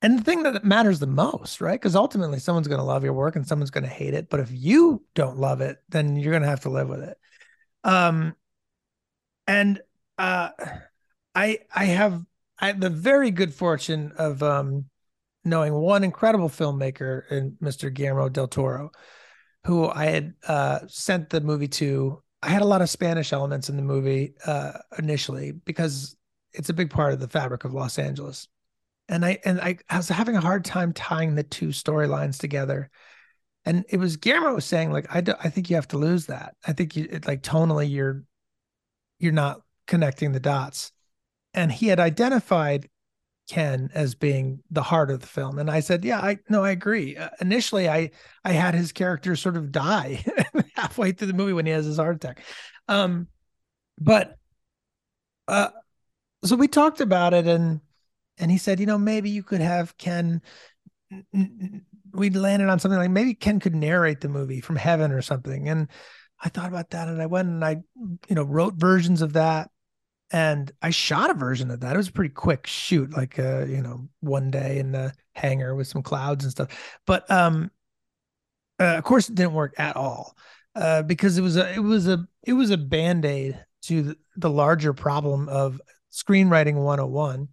and 0.00 0.18
the 0.18 0.22
thing 0.22 0.44
that 0.44 0.64
matters 0.64 1.00
the 1.00 1.06
most, 1.06 1.60
right? 1.60 1.80
Because 1.80 1.96
ultimately, 1.96 2.38
someone's 2.38 2.68
going 2.68 2.78
to 2.78 2.84
love 2.84 3.02
your 3.02 3.12
work 3.12 3.34
and 3.34 3.46
someone's 3.46 3.70
going 3.70 3.84
to 3.84 3.90
hate 3.90 4.14
it. 4.14 4.30
But 4.30 4.40
if 4.40 4.50
you 4.52 5.04
don't 5.14 5.38
love 5.38 5.60
it, 5.60 5.78
then 5.88 6.16
you're 6.16 6.32
going 6.32 6.42
to 6.42 6.48
have 6.48 6.60
to 6.60 6.70
live 6.70 6.88
with 6.88 7.02
it. 7.02 7.16
Um, 7.82 8.34
and 9.46 9.80
uh, 10.18 10.50
I 11.34 11.58
I 11.74 11.84
have 11.86 12.24
I 12.58 12.68
have 12.68 12.80
the 12.80 12.90
very 12.90 13.30
good 13.30 13.52
fortune 13.52 14.12
of 14.16 14.42
um 14.42 14.84
knowing 15.44 15.72
one 15.72 16.04
incredible 16.04 16.48
filmmaker 16.48 17.22
in 17.30 17.56
Mr. 17.62 17.92
Guillermo 17.92 18.28
del 18.28 18.48
Toro, 18.48 18.90
who 19.64 19.88
I 19.88 20.06
had 20.06 20.34
uh, 20.46 20.80
sent 20.86 21.30
the 21.30 21.40
movie 21.40 21.68
to. 21.68 22.22
I 22.42 22.50
had 22.50 22.62
a 22.62 22.66
lot 22.66 22.82
of 22.82 22.90
Spanish 22.90 23.32
elements 23.32 23.68
in 23.68 23.76
the 23.76 23.82
movie 23.82 24.34
uh, 24.46 24.72
initially 24.98 25.52
because 25.52 26.16
it's 26.52 26.68
a 26.68 26.74
big 26.74 26.90
part 26.90 27.12
of 27.12 27.20
the 27.20 27.28
fabric 27.28 27.64
of 27.64 27.74
Los 27.74 27.98
Angeles 27.98 28.46
and 29.08 29.24
I 29.24 29.38
and 29.44 29.60
I, 29.60 29.78
I 29.88 29.96
was 29.96 30.08
having 30.08 30.36
a 30.36 30.40
hard 30.40 30.64
time 30.64 30.92
tying 30.92 31.34
the 31.34 31.42
two 31.42 31.68
storylines 31.68 32.38
together. 32.38 32.90
And 33.64 33.84
it 33.88 33.98
was 33.98 34.16
Guillermo 34.16 34.54
was 34.54 34.64
saying 34.64 34.92
like 34.92 35.06
I 35.14 35.20
do, 35.20 35.34
I 35.42 35.50
think 35.50 35.70
you 35.70 35.76
have 35.76 35.88
to 35.88 35.98
lose 35.98 36.26
that. 36.26 36.54
I 36.66 36.72
think 36.72 36.96
you 36.96 37.08
it, 37.10 37.26
like 37.26 37.42
tonally 37.42 37.90
you're 37.90 38.24
you're 39.18 39.32
not 39.32 39.62
connecting 39.86 40.32
the 40.32 40.40
dots. 40.40 40.92
And 41.54 41.72
he 41.72 41.88
had 41.88 41.98
identified 41.98 42.88
Ken 43.48 43.90
as 43.94 44.14
being 44.14 44.62
the 44.70 44.82
heart 44.82 45.10
of 45.10 45.20
the 45.20 45.26
film, 45.26 45.58
and 45.58 45.70
I 45.70 45.80
said, 45.80 46.04
yeah, 46.04 46.20
I 46.20 46.38
no, 46.50 46.62
I 46.62 46.70
agree. 46.70 47.16
Uh, 47.16 47.30
initially, 47.40 47.88
I 47.88 48.10
I 48.44 48.52
had 48.52 48.74
his 48.74 48.92
character 48.92 49.34
sort 49.36 49.56
of 49.56 49.72
die 49.72 50.22
halfway 50.74 51.12
through 51.12 51.28
the 51.28 51.32
movie 51.32 51.54
when 51.54 51.66
he 51.66 51.72
has 51.72 51.86
his 51.86 51.96
heart 51.96 52.16
attack. 52.16 52.42
Um, 52.88 53.28
but 53.98 54.36
uh, 55.48 55.70
so 56.44 56.56
we 56.56 56.68
talked 56.68 57.00
about 57.00 57.34
it 57.34 57.46
and 57.46 57.80
and 58.38 58.50
he 58.50 58.58
said, 58.58 58.80
you 58.80 58.86
know, 58.86 58.98
maybe 58.98 59.30
you 59.30 59.42
could 59.42 59.60
have 59.60 59.96
Ken. 59.96 60.42
We'd 62.12 62.36
landed 62.36 62.68
on 62.68 62.78
something 62.78 62.98
like 62.98 63.10
maybe 63.10 63.34
Ken 63.34 63.60
could 63.60 63.74
narrate 63.74 64.20
the 64.20 64.28
movie 64.28 64.60
from 64.60 64.76
heaven 64.76 65.12
or 65.12 65.22
something. 65.22 65.68
And 65.68 65.88
I 66.40 66.48
thought 66.48 66.68
about 66.68 66.90
that 66.90 67.08
and 67.08 67.20
I 67.20 67.26
went 67.26 67.48
and 67.48 67.64
I, 67.64 67.78
you 68.28 68.34
know, 68.34 68.44
wrote 68.44 68.74
versions 68.74 69.22
of 69.22 69.34
that 69.34 69.70
and 70.30 70.70
I 70.82 70.90
shot 70.90 71.30
a 71.30 71.34
version 71.34 71.70
of 71.70 71.80
that. 71.80 71.94
It 71.94 71.96
was 71.96 72.08
a 72.08 72.12
pretty 72.12 72.34
quick 72.34 72.66
shoot, 72.66 73.16
like 73.16 73.38
uh, 73.38 73.64
you 73.64 73.82
know, 73.82 74.08
one 74.20 74.50
day 74.50 74.78
in 74.78 74.92
the 74.92 75.12
hangar 75.32 75.74
with 75.74 75.86
some 75.86 76.02
clouds 76.02 76.44
and 76.44 76.50
stuff. 76.50 76.98
But 77.06 77.30
um 77.30 77.70
uh, 78.78 78.96
of 78.96 79.04
course 79.04 79.28
it 79.28 79.34
didn't 79.34 79.54
work 79.54 79.74
at 79.78 79.96
all. 79.96 80.36
Uh 80.74 81.02
because 81.02 81.38
it 81.38 81.42
was 81.42 81.56
a 81.56 81.72
it 81.72 81.80
was 81.80 82.06
a 82.06 82.26
it 82.44 82.52
was 82.52 82.70
a 82.70 82.78
band-aid 82.78 83.64
to 83.82 84.02
the, 84.02 84.16
the 84.36 84.50
larger 84.50 84.92
problem 84.92 85.48
of 85.48 85.80
screenwriting 86.12 86.74
101. 86.74 87.48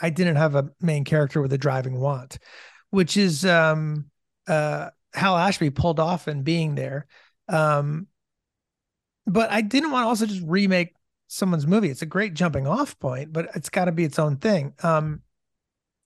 I 0.00 0.10
didn't 0.10 0.36
have 0.36 0.54
a 0.54 0.70
main 0.80 1.04
character 1.04 1.40
with 1.42 1.52
a 1.52 1.58
driving 1.58 1.98
want, 1.98 2.38
which 2.90 3.16
is 3.16 3.44
um 3.44 4.06
uh 4.48 4.90
Hal 5.14 5.36
Ashby 5.36 5.70
pulled 5.70 6.00
off 6.00 6.28
in 6.28 6.42
being 6.42 6.74
there. 6.74 7.06
Um 7.48 8.06
but 9.26 9.50
I 9.50 9.60
didn't 9.60 9.92
want 9.92 10.04
to 10.04 10.08
also 10.08 10.26
just 10.26 10.42
remake 10.44 10.94
someone's 11.28 11.66
movie. 11.66 11.88
It's 11.88 12.02
a 12.02 12.06
great 12.06 12.34
jumping 12.34 12.66
off 12.66 12.98
point, 12.98 13.32
but 13.32 13.48
it's 13.54 13.68
got 13.68 13.84
to 13.84 13.92
be 13.92 14.04
its 14.04 14.18
own 14.18 14.36
thing. 14.38 14.74
Um, 14.82 15.22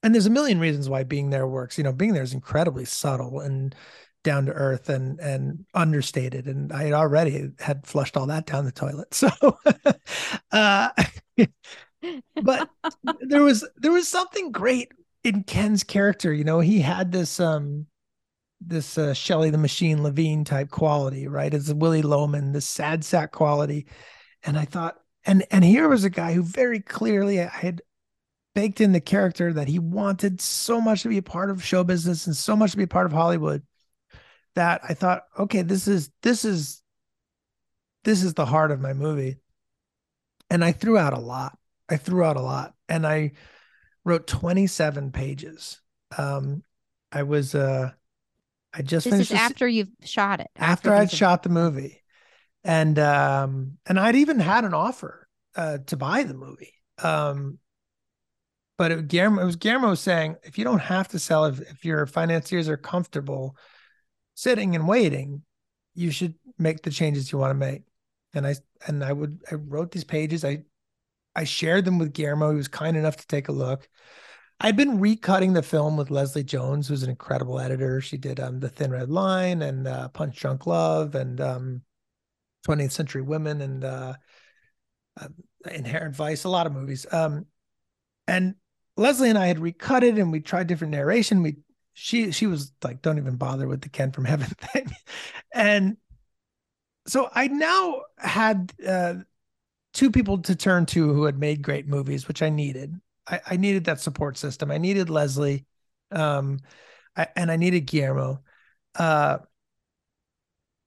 and 0.02 0.14
there's 0.14 0.26
a 0.26 0.30
million 0.30 0.60
reasons 0.60 0.88
why 0.88 1.02
being 1.02 1.30
there 1.30 1.46
works. 1.46 1.78
You 1.78 1.84
know, 1.84 1.92
being 1.92 2.12
there 2.12 2.22
is 2.22 2.34
incredibly 2.34 2.84
subtle 2.84 3.40
and 3.40 3.74
down 4.22 4.46
to 4.46 4.52
earth 4.52 4.90
and 4.90 5.18
and 5.20 5.64
understated. 5.72 6.46
And 6.46 6.72
I 6.72 6.84
had 6.84 6.92
already 6.92 7.50
had 7.58 7.86
flushed 7.86 8.16
all 8.16 8.26
that 8.26 8.46
down 8.46 8.64
the 8.66 8.72
toilet. 8.72 9.08
So, 9.14 9.30
uh, 10.52 10.90
but 12.42 12.68
there 13.20 13.42
was 13.42 13.66
there 13.76 13.92
was 13.92 14.08
something 14.08 14.52
great 14.52 14.92
in 15.22 15.44
Ken's 15.44 15.84
character. 15.84 16.32
You 16.32 16.44
know, 16.44 16.60
he 16.60 16.80
had 16.80 17.12
this 17.12 17.40
um 17.40 17.86
this 18.60 18.96
uh, 18.98 19.14
Shelley 19.14 19.50
the 19.50 19.58
Machine 19.58 19.98
Levene 19.98 20.44
type 20.44 20.70
quality, 20.70 21.26
right? 21.28 21.52
It's 21.52 21.72
Willy 21.72 22.02
Loman, 22.02 22.52
this 22.52 22.66
sad 22.66 23.04
sack 23.04 23.32
quality. 23.32 23.86
And 24.42 24.58
I 24.58 24.64
thought, 24.64 24.96
and 25.24 25.44
and 25.50 25.64
here 25.64 25.88
was 25.88 26.04
a 26.04 26.10
guy 26.10 26.34
who 26.34 26.42
very 26.42 26.80
clearly 26.80 27.40
I 27.40 27.48
had 27.48 27.82
baked 28.54 28.80
in 28.80 28.92
the 28.92 29.00
character 29.00 29.52
that 29.52 29.68
he 29.68 29.78
wanted 29.78 30.40
so 30.40 30.80
much 30.80 31.02
to 31.02 31.08
be 31.08 31.18
a 31.18 31.22
part 31.22 31.50
of 31.50 31.64
show 31.64 31.84
business 31.84 32.26
and 32.26 32.36
so 32.36 32.54
much 32.56 32.70
to 32.72 32.76
be 32.76 32.84
a 32.84 32.88
part 32.88 33.06
of 33.06 33.12
Hollywood 33.12 33.62
that 34.54 34.80
I 34.88 34.94
thought, 34.94 35.24
okay, 35.38 35.62
this 35.62 35.88
is 35.88 36.10
this 36.22 36.44
is 36.44 36.82
this 38.04 38.22
is 38.22 38.34
the 38.34 38.46
heart 38.46 38.70
of 38.70 38.80
my 38.80 38.92
movie. 38.92 39.38
And 40.50 40.64
I 40.64 40.72
threw 40.72 40.98
out 40.98 41.14
a 41.14 41.20
lot. 41.20 41.58
I 41.88 41.96
threw 41.96 42.24
out 42.24 42.36
a 42.36 42.42
lot. 42.42 42.74
And 42.88 43.06
I 43.06 43.32
wrote 44.04 44.26
27 44.26 45.12
pages. 45.12 45.80
Um 46.16 46.62
I 47.12 47.22
was 47.22 47.54
uh 47.54 47.92
I 48.74 48.82
just 48.82 49.04
this 49.04 49.12
finished 49.12 49.30
is 49.30 49.38
after 49.38 49.68
you've 49.68 49.90
shot 50.02 50.40
it. 50.40 50.50
after 50.56 50.92
I'd 50.92 51.10
shot 51.10 51.44
the 51.44 51.48
movie, 51.48 52.02
and 52.64 52.98
um, 52.98 53.78
and 53.86 54.00
I'd 54.00 54.16
even 54.16 54.40
had 54.40 54.64
an 54.64 54.74
offer 54.74 55.28
uh, 55.54 55.78
to 55.86 55.96
buy 55.96 56.24
the 56.24 56.34
movie. 56.34 56.74
Um, 57.02 57.58
but 58.76 58.90
it, 58.90 59.06
Guillermo, 59.06 59.42
it 59.42 59.46
was 59.46 59.56
Guillermo 59.56 59.94
saying, 59.94 60.36
if 60.42 60.58
you 60.58 60.64
don't 60.64 60.80
have 60.80 61.06
to 61.08 61.20
sell, 61.20 61.44
if, 61.44 61.60
if 61.60 61.84
your 61.84 62.06
financiers 62.06 62.68
are 62.68 62.76
comfortable 62.76 63.56
sitting 64.34 64.74
and 64.74 64.88
waiting, 64.88 65.42
you 65.94 66.10
should 66.10 66.34
make 66.58 66.82
the 66.82 66.90
changes 66.90 67.30
you 67.30 67.38
want 67.38 67.50
to 67.50 67.54
make. 67.54 67.82
And 68.34 68.44
I 68.44 68.56
and 68.88 69.04
I 69.04 69.12
would 69.12 69.38
I 69.52 69.54
wrote 69.54 69.92
these 69.92 70.02
pages. 70.02 70.44
I 70.44 70.64
I 71.36 71.44
shared 71.44 71.84
them 71.84 71.98
with 71.98 72.12
Guillermo. 72.12 72.50
He 72.50 72.56
was 72.56 72.68
kind 72.68 72.96
enough 72.96 73.16
to 73.16 73.26
take 73.26 73.48
a 73.48 73.52
look. 73.52 73.88
I'd 74.60 74.76
been 74.76 74.98
recutting 74.98 75.54
the 75.54 75.62
film 75.62 75.96
with 75.96 76.10
Leslie 76.10 76.44
Jones, 76.44 76.86
who's 76.86 77.02
an 77.02 77.10
incredible 77.10 77.58
editor. 77.58 78.00
She 78.00 78.16
did 78.16 78.38
um, 78.38 78.60
The 78.60 78.68
Thin 78.68 78.92
Red 78.92 79.10
Line 79.10 79.62
and 79.62 79.86
uh, 79.86 80.08
Punch 80.08 80.38
Drunk 80.38 80.66
Love 80.66 81.14
and 81.14 81.40
um, 81.40 81.82
20th 82.66 82.92
Century 82.92 83.22
Women 83.22 83.60
and 83.60 83.84
uh, 83.84 84.14
uh, 85.20 85.28
Inherent 85.70 86.14
Vice, 86.14 86.44
a 86.44 86.48
lot 86.48 86.66
of 86.66 86.72
movies. 86.72 87.04
Um, 87.10 87.46
and 88.26 88.54
Leslie 88.96 89.28
and 89.28 89.38
I 89.38 89.46
had 89.46 89.58
recut 89.58 90.04
it 90.04 90.18
and 90.18 90.30
we 90.30 90.40
tried 90.40 90.68
different 90.68 90.92
narration. 90.92 91.42
We 91.42 91.56
she 91.94 92.32
she 92.32 92.46
was 92.46 92.72
like, 92.82 93.02
don't 93.02 93.18
even 93.18 93.36
bother 93.36 93.68
with 93.68 93.80
the 93.80 93.88
Ken 93.88 94.12
from 94.12 94.24
Heaven 94.24 94.48
thing. 94.48 94.90
and 95.52 95.96
so 97.06 97.28
I 97.32 97.48
now 97.48 98.02
had 98.18 98.72
uh, 98.86 99.14
two 99.94 100.10
people 100.10 100.38
to 100.38 100.56
turn 100.56 100.84
to 100.86 101.14
who 101.14 101.24
had 101.24 101.38
made 101.38 101.62
great 101.62 101.86
movies, 101.86 102.28
which 102.28 102.42
I 102.42 102.50
needed. 102.50 103.00
I, 103.26 103.40
I 103.52 103.56
needed 103.56 103.84
that 103.84 104.00
support 104.00 104.36
system. 104.36 104.70
I 104.70 104.78
needed 104.78 105.08
Leslie, 105.08 105.64
um, 106.10 106.58
I, 107.16 107.28
and 107.36 107.50
I 107.50 107.56
needed 107.56 107.86
Guillermo, 107.86 108.42
uh, 108.96 109.38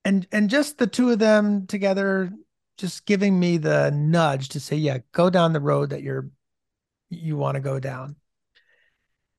and 0.05 0.27
and 0.31 0.49
just 0.49 0.77
the 0.77 0.87
two 0.87 1.09
of 1.09 1.19
them 1.19 1.65
together, 1.67 2.31
just 2.77 3.05
giving 3.05 3.39
me 3.39 3.57
the 3.57 3.91
nudge 3.91 4.49
to 4.49 4.59
say, 4.59 4.75
yeah, 4.75 4.99
go 5.13 5.29
down 5.29 5.53
the 5.53 5.59
road 5.59 5.89
that 5.89 6.03
you're 6.03 6.29
you 7.09 7.37
want 7.37 7.55
to 7.55 7.61
go 7.61 7.79
down. 7.79 8.17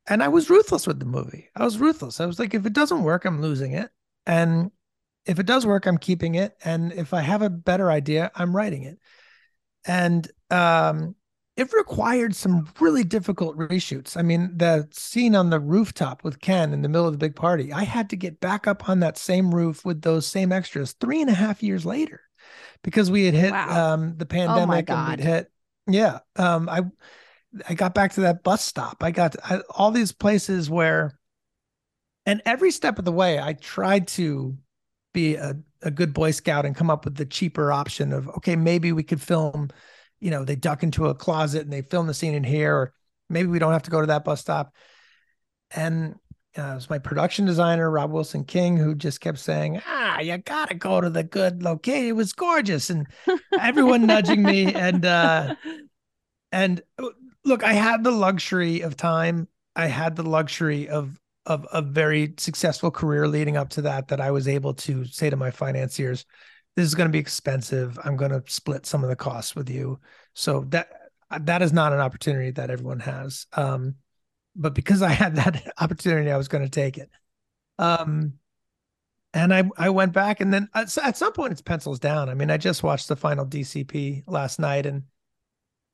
And 0.07 0.23
I 0.23 0.29
was 0.29 0.49
ruthless 0.49 0.87
with 0.87 0.99
the 0.99 1.05
movie. 1.05 1.51
I 1.55 1.65
was 1.65 1.79
ruthless. 1.79 2.19
I 2.19 2.27
was 2.27 2.39
like, 2.39 2.55
if 2.55 2.65
it 2.65 2.73
doesn't 2.73 3.03
work, 3.03 3.27
I'm 3.27 3.43
losing 3.43 3.73
it, 3.73 3.91
and 4.27 4.71
if 5.27 5.39
it 5.39 5.47
does 5.47 5.67
work, 5.67 5.87
I'm 5.87 5.99
keeping 5.99 6.35
it, 6.35 6.57
and 6.65 6.93
if 6.93 7.13
I 7.13 7.21
have 7.21 7.43
a 7.43 7.51
better 7.51 7.91
idea, 7.91 8.33
I'm 8.35 8.57
writing 8.57 8.85
it. 8.85 8.99
And 9.89 10.31
um, 10.51 11.17
it 11.57 11.73
required 11.73 12.37
some 12.37 12.69
really 12.79 13.03
difficult 13.03 13.59
reshoots. 13.59 14.17
I 14.17 14.23
mean, 14.23 14.57
the 14.57 14.87
scene 14.93 15.35
on 15.35 15.51
the 15.51 15.59
rooftop 15.59 16.23
with 16.23 16.41
Ken 16.41 16.73
in 16.73 16.83
the 16.83 16.89
middle 16.89 17.07
of 17.07 17.13
the 17.15 17.19
big 17.19 17.35
party, 17.35 17.73
I 17.73 17.83
had 17.83 18.11
to 18.11 18.17
get 18.17 18.39
back 18.39 18.69
up 18.69 18.89
on 18.89 19.01
that 19.01 19.19
same 19.19 19.53
roof 19.53 19.85
with 19.85 20.03
those 20.03 20.27
same 20.27 20.53
extras 20.53 20.93
three 20.93 21.21
and 21.21 21.31
a 21.31 21.35
half 21.35 21.63
years 21.63 21.85
later 21.85 22.21
because 22.85 23.11
we 23.11 23.25
had 23.25 23.35
hit 23.35 23.51
Wow. 23.51 23.95
um, 23.95 24.15
the 24.17 24.27
pandemic 24.27 24.79
and 24.79 24.87
God. 24.87 25.19
we'd 25.19 25.21
hit, 25.21 25.51
yeah. 25.89 26.21
Um, 26.37 26.69
I, 26.69 26.83
I 27.69 27.75
got 27.75 27.95
back 27.95 28.13
to 28.13 28.21
that 28.21 28.45
bus 28.45 28.65
stop. 28.65 29.03
I 29.03 29.11
got 29.11 29.35
I, 29.43 29.63
all 29.71 29.91
these 29.91 30.13
places 30.13 30.71
where, 30.71 31.19
and 32.27 32.43
every 32.45 32.71
step 32.71 32.99
of 32.99 33.05
the 33.05 33.13
way, 33.13 33.41
I 33.41 33.55
tried 33.55 34.07
to 34.09 34.57
be 35.13 35.37
a, 35.37 35.57
a 35.83 35.91
good 35.91 36.13
Boy 36.13 36.31
Scout 36.31 36.67
and 36.67 36.77
come 36.77 36.91
up 36.91 37.05
with 37.05 37.17
the 37.17 37.27
cheaper 37.27 37.73
option 37.73 38.13
of, 38.13 38.29
okay, 38.29 38.57
maybe 38.57 38.93
we 38.93 39.03
could 39.03 39.21
film 39.21 39.71
you 40.21 40.31
know, 40.31 40.45
they 40.45 40.57
duck 40.57 40.83
into 40.83 41.07
a 41.07 41.15
closet 41.15 41.63
and 41.63 41.73
they 41.73 41.83
film 41.83 42.07
the 42.07 42.15
scene 42.15 42.35
in 42.35 42.45
here, 42.45 42.75
or 42.75 42.95
maybe 43.29 43.49
we 43.49 43.59
don't 43.59 43.73
have 43.73 43.85
to 43.85 43.91
go 43.91 44.01
to 44.01 44.09
that 44.09 44.25
bus 44.25 44.41
stop. 44.41 44.75
And 45.71 46.17
uh, 46.57 46.63
it 46.63 46.75
was 46.75 46.91
my 46.91 46.99
production 46.99 47.45
designer, 47.45 47.91
Rob 47.91 48.11
Wilson 48.11 48.45
King, 48.45 48.77
who 48.77 48.95
just 48.95 49.21
kept 49.21 49.39
saying, 49.39 49.81
ah, 49.87 50.21
you 50.21 50.37
gotta 50.39 50.75
go 50.75 51.01
to 51.01 51.11
the 51.11 51.23
good 51.23 51.63
location. 51.63 52.09
It 52.09 52.17
was 52.17 52.33
gorgeous. 52.33 52.91
And 52.91 53.07
everyone 53.61 54.07
nudging 54.07 54.43
me. 54.43 54.75
And 54.75 55.05
uh 55.05 55.55
and 56.51 56.81
uh, 56.99 57.11
look, 57.45 57.63
I 57.63 57.75
had 57.75 58.03
the 58.03 58.11
luxury 58.11 58.81
of 58.81 58.97
time. 58.97 59.47
I 59.77 59.87
had 59.87 60.17
the 60.17 60.25
luxury 60.25 60.89
of 60.89 61.21
of 61.49 61.67
a 61.73 61.81
very 61.81 62.35
successful 62.37 62.91
career 62.91 63.27
leading 63.27 63.57
up 63.57 63.71
to 63.71 63.83
that, 63.83 64.09
that 64.09 64.21
I 64.21 64.31
was 64.31 64.47
able 64.47 64.75
to 64.75 65.05
say 65.07 65.31
to 65.31 65.37
my 65.37 65.51
financiers, 65.51 66.27
this 66.77 66.87
is 66.87 66.95
going 66.95 67.09
to 67.09 67.13
be 67.13 67.19
expensive. 67.19 67.99
I'm 68.05 68.17
going 68.17 68.31
to 68.31 68.45
split 68.47 68.87
some 68.87 69.03
of 69.03 69.09
the 69.09 69.17
costs 69.17 69.57
with 69.57 69.69
you. 69.69 69.99
So 70.35 70.65
that 70.69 70.91
that 71.41 71.63
is 71.63 71.73
not 71.73 71.93
an 71.93 72.01
opportunity 72.01 72.51
that 72.53 72.71
everyone 72.71 73.01
has. 73.01 73.47
Um, 73.55 73.97
but 74.55 74.75
because 74.75 75.03
I 75.03 75.09
had 75.09 75.37
that 75.37 75.73
opportunity, 75.81 76.31
I 76.31 76.37
was 76.37 76.49
going 76.49 76.65
to 76.65 76.71
take 76.71 76.99
it. 76.99 77.11
Um, 77.79 78.35
and 79.33 79.53
I 79.53 79.69
I 79.77 79.91
went 79.91 80.13
back, 80.13 80.41
and 80.41 80.53
then 80.53 80.69
at, 80.75 80.97
at 80.99 81.17
some 81.17 81.33
point 81.33 81.53
it's 81.53 81.63
pencils 81.63 81.99
down. 81.99 82.29
I 82.29 82.35
mean, 82.35 82.51
I 82.51 82.59
just 82.59 82.83
watched 82.83 83.09
the 83.09 83.17
final 83.17 83.47
DCP 83.47 84.25
last 84.27 84.59
night, 84.59 84.87
and 84.87 85.05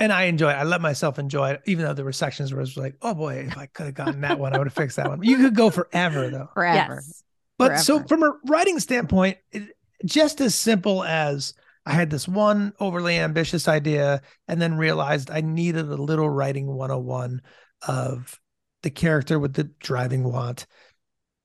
and 0.04 0.12
I 0.12 0.24
enjoy 0.24 0.50
it. 0.50 0.56
I 0.56 0.64
let 0.64 0.82
myself 0.82 1.18
enjoy 1.18 1.52
it, 1.52 1.62
even 1.64 1.86
though 1.86 1.94
there 1.94 2.04
were 2.04 2.12
sections 2.12 2.52
where 2.52 2.60
I 2.60 2.62
was 2.62 2.76
like, 2.76 2.94
oh 3.00 3.14
boy, 3.14 3.46
if 3.48 3.56
I 3.56 3.64
could 3.64 3.86
have 3.86 3.94
gotten 3.94 4.20
that 4.20 4.38
one, 4.38 4.54
I 4.54 4.58
would 4.58 4.66
have 4.66 4.74
fixed 4.74 4.98
that 4.98 5.08
one. 5.08 5.22
You 5.22 5.38
could 5.38 5.54
go 5.54 5.70
forever 5.70 6.28
though. 6.28 6.50
forever. 6.52 6.96
Yes. 6.96 7.24
But 7.56 7.78
so 7.78 8.02
from 8.02 8.22
a 8.22 8.34
writing 8.46 8.80
standpoint, 8.80 9.38
it, 9.50 9.70
just 10.04 10.42
as 10.42 10.54
simple 10.54 11.02
as 11.04 11.54
I 11.86 11.92
had 11.94 12.10
this 12.10 12.28
one 12.28 12.74
overly 12.80 13.18
ambitious 13.18 13.66
idea 13.66 14.20
and 14.46 14.60
then 14.60 14.76
realized 14.76 15.30
I 15.30 15.40
needed 15.40 15.88
a 15.88 15.96
little 15.96 16.28
writing 16.28 16.66
101 16.66 17.40
of 17.88 18.38
the 18.82 18.90
character 18.90 19.38
with 19.38 19.54
the 19.54 19.64
driving 19.80 20.22
want. 20.22 20.66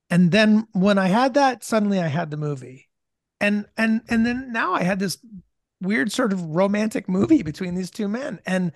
And 0.10 0.34
then 0.34 0.67
when 0.74 0.98
I 0.98 1.08
had 1.08 1.36
that, 1.36 1.63
suddenly 1.63 2.02
I 2.02 2.08
had 2.08 2.30
the 2.30 2.36
movie. 2.36 2.89
And 3.39 3.67
and 3.78 4.02
and 4.10 4.26
then 4.26 4.52
now 4.52 4.74
I 4.74 4.84
had 4.84 5.00
this 5.00 5.17
weird 5.81 6.11
sort 6.11 6.33
of 6.33 6.43
romantic 6.43 7.07
movie 7.07 7.43
between 7.43 7.75
these 7.75 7.91
two 7.91 8.07
men. 8.07 8.39
And 8.45 8.71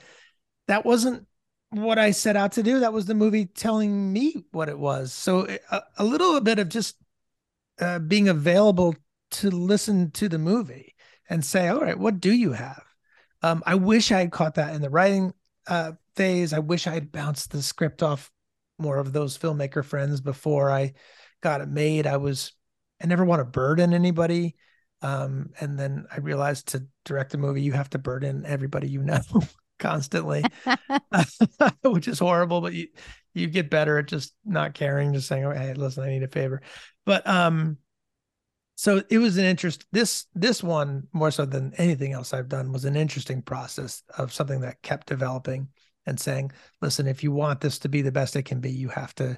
that 0.67 0.85
wasn't 0.85 1.27
what 1.71 1.97
I 1.97 2.11
set 2.11 2.35
out 2.35 2.53
to 2.53 2.63
do. 2.63 2.79
That 2.79 2.93
was 2.93 3.05
the 3.05 3.15
movie 3.15 3.45
telling 3.45 4.13
me 4.13 4.45
what 4.51 4.69
it 4.69 4.77
was. 4.77 5.11
So 5.13 5.47
a, 5.71 5.81
a 5.97 6.03
little 6.03 6.39
bit 6.39 6.59
of 6.59 6.69
just 6.69 6.95
uh, 7.79 7.99
being 7.99 8.29
available 8.29 8.95
to 9.31 9.49
listen 9.49 10.11
to 10.11 10.29
the 10.29 10.37
movie 10.37 10.95
and 11.29 11.43
say, 11.43 11.67
all 11.67 11.81
right, 11.81 11.97
what 11.97 12.19
do 12.19 12.31
you 12.31 12.51
have? 12.51 12.83
Um, 13.41 13.63
I 13.65 13.75
wish 13.75 14.11
I 14.11 14.19
had 14.19 14.31
caught 14.31 14.55
that 14.55 14.75
in 14.75 14.81
the 14.81 14.89
writing 14.89 15.33
uh, 15.67 15.93
phase. 16.15 16.53
I 16.53 16.59
wish 16.59 16.87
I 16.87 16.93
had 16.93 17.11
bounced 17.11 17.51
the 17.51 17.61
script 17.61 18.03
off 18.03 18.31
more 18.77 18.97
of 18.97 19.11
those 19.11 19.37
filmmaker 19.37 19.83
friends 19.83 20.21
before 20.21 20.69
I 20.71 20.93
got 21.41 21.61
it 21.61 21.67
made. 21.67 22.07
I 22.07 22.17
was, 22.17 22.53
I 23.01 23.07
never 23.07 23.25
want 23.25 23.39
to 23.39 23.45
burden 23.45 23.93
anybody. 23.93 24.55
Um, 25.03 25.49
and 25.59 25.77
then 25.77 26.05
I 26.11 26.19
realized 26.19 26.69
to 26.69 26.85
direct 27.03 27.33
a 27.33 27.37
movie, 27.37 27.61
you 27.61 27.73
have 27.73 27.89
to 27.91 27.99
burden 27.99 28.45
everybody 28.45 28.87
you 28.87 29.03
know 29.03 29.19
constantly, 29.79 30.43
which 31.83 32.07
is 32.07 32.19
horrible. 32.19 32.61
But 32.61 32.73
you 32.73 32.87
you 33.33 33.47
get 33.47 33.69
better 33.69 33.99
at 33.99 34.07
just 34.07 34.33
not 34.45 34.73
caring, 34.73 35.13
just 35.13 35.27
saying, 35.27 35.43
"Oh, 35.43 35.51
hey, 35.51 35.73
listen, 35.73 36.03
I 36.03 36.09
need 36.09 36.23
a 36.23 36.27
favor." 36.29 36.61
But 37.05 37.27
um, 37.27 37.77
so 38.75 39.03
it 39.09 39.17
was 39.17 39.37
an 39.37 39.45
interest. 39.45 39.85
This 39.91 40.25
this 40.33 40.63
one 40.63 41.07
more 41.11 41.31
so 41.31 41.45
than 41.45 41.73
anything 41.75 42.13
else 42.13 42.33
I've 42.33 42.49
done 42.49 42.71
was 42.71 42.85
an 42.85 42.95
interesting 42.95 43.41
process 43.41 44.03
of 44.17 44.33
something 44.33 44.61
that 44.61 44.81
kept 44.81 45.07
developing 45.07 45.67
and 46.05 46.17
saying, 46.17 46.53
"Listen, 46.81 47.07
if 47.07 47.23
you 47.23 47.33
want 47.33 47.59
this 47.59 47.79
to 47.79 47.89
be 47.89 48.01
the 48.01 48.11
best 48.11 48.37
it 48.37 48.43
can 48.43 48.61
be, 48.61 48.71
you 48.71 48.87
have 48.87 49.13
to 49.15 49.37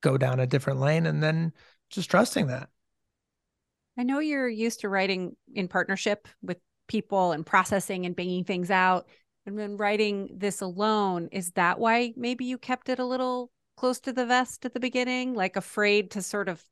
go 0.00 0.16
down 0.16 0.40
a 0.40 0.46
different 0.46 0.80
lane," 0.80 1.04
and 1.04 1.22
then 1.22 1.52
just 1.90 2.10
trusting 2.10 2.46
that. 2.46 2.70
I 3.96 4.02
know 4.02 4.18
you're 4.18 4.48
used 4.48 4.80
to 4.80 4.88
writing 4.88 5.36
in 5.54 5.68
partnership 5.68 6.28
with 6.42 6.58
people 6.88 7.32
and 7.32 7.46
processing 7.46 8.06
and 8.06 8.16
banging 8.16 8.44
things 8.44 8.70
out. 8.70 9.06
And 9.46 9.58
then 9.58 9.76
writing 9.76 10.30
this 10.34 10.60
alone, 10.62 11.28
is 11.30 11.50
that 11.52 11.78
why 11.78 12.14
maybe 12.16 12.46
you 12.46 12.56
kept 12.56 12.88
it 12.88 12.98
a 12.98 13.04
little 13.04 13.50
close 13.76 14.00
to 14.00 14.12
the 14.12 14.26
vest 14.26 14.64
at 14.64 14.72
the 14.72 14.80
beginning, 14.80 15.34
like 15.34 15.56
afraid 15.56 16.12
to 16.12 16.22
sort 16.22 16.48
of 16.48 16.64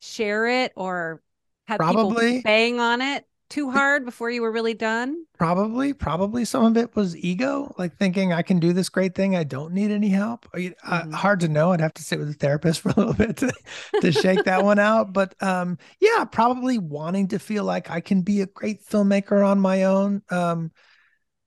share 0.00 0.46
it 0.46 0.72
or 0.76 1.20
have 1.66 1.78
Probably. 1.78 2.26
people 2.36 2.42
bang 2.42 2.80
on 2.80 3.00
it 3.00 3.24
too 3.50 3.70
hard 3.70 4.04
before 4.04 4.30
you 4.30 4.42
were 4.42 4.50
really 4.52 4.74
done? 4.74 5.24
Probably, 5.36 5.92
probably 5.92 6.44
some 6.44 6.64
of 6.64 6.76
it 6.76 6.94
was 6.94 7.16
ego, 7.16 7.74
like 7.78 7.96
thinking 7.96 8.32
I 8.32 8.42
can 8.42 8.58
do 8.60 8.72
this 8.72 8.88
great 8.88 9.14
thing. 9.14 9.36
I 9.36 9.44
don't 9.44 9.72
need 9.72 9.90
any 9.90 10.08
help. 10.08 10.46
Uh, 10.54 10.58
Mhm. 10.58 11.12
hard 11.12 11.40
to 11.40 11.48
know. 11.48 11.72
I'd 11.72 11.80
have 11.80 11.94
to 11.94 12.02
sit 12.02 12.18
with 12.18 12.30
a 12.30 12.34
therapist 12.34 12.80
for 12.82 12.90
a 12.90 12.94
little 12.96 13.14
bit 13.14 13.36
to, 13.38 13.52
to 14.00 14.12
shake 14.12 14.44
that 14.44 14.62
one 14.64 14.78
out. 14.78 15.12
But 15.12 15.34
um, 15.42 15.78
yeah, 16.00 16.24
probably 16.24 16.78
wanting 16.78 17.28
to 17.28 17.38
feel 17.38 17.64
like 17.64 17.90
I 17.90 18.00
can 18.00 18.22
be 18.22 18.40
a 18.42 18.46
great 18.46 18.84
filmmaker 18.84 19.46
on 19.46 19.60
my 19.60 19.84
own. 19.84 20.22
Um, 20.30 20.70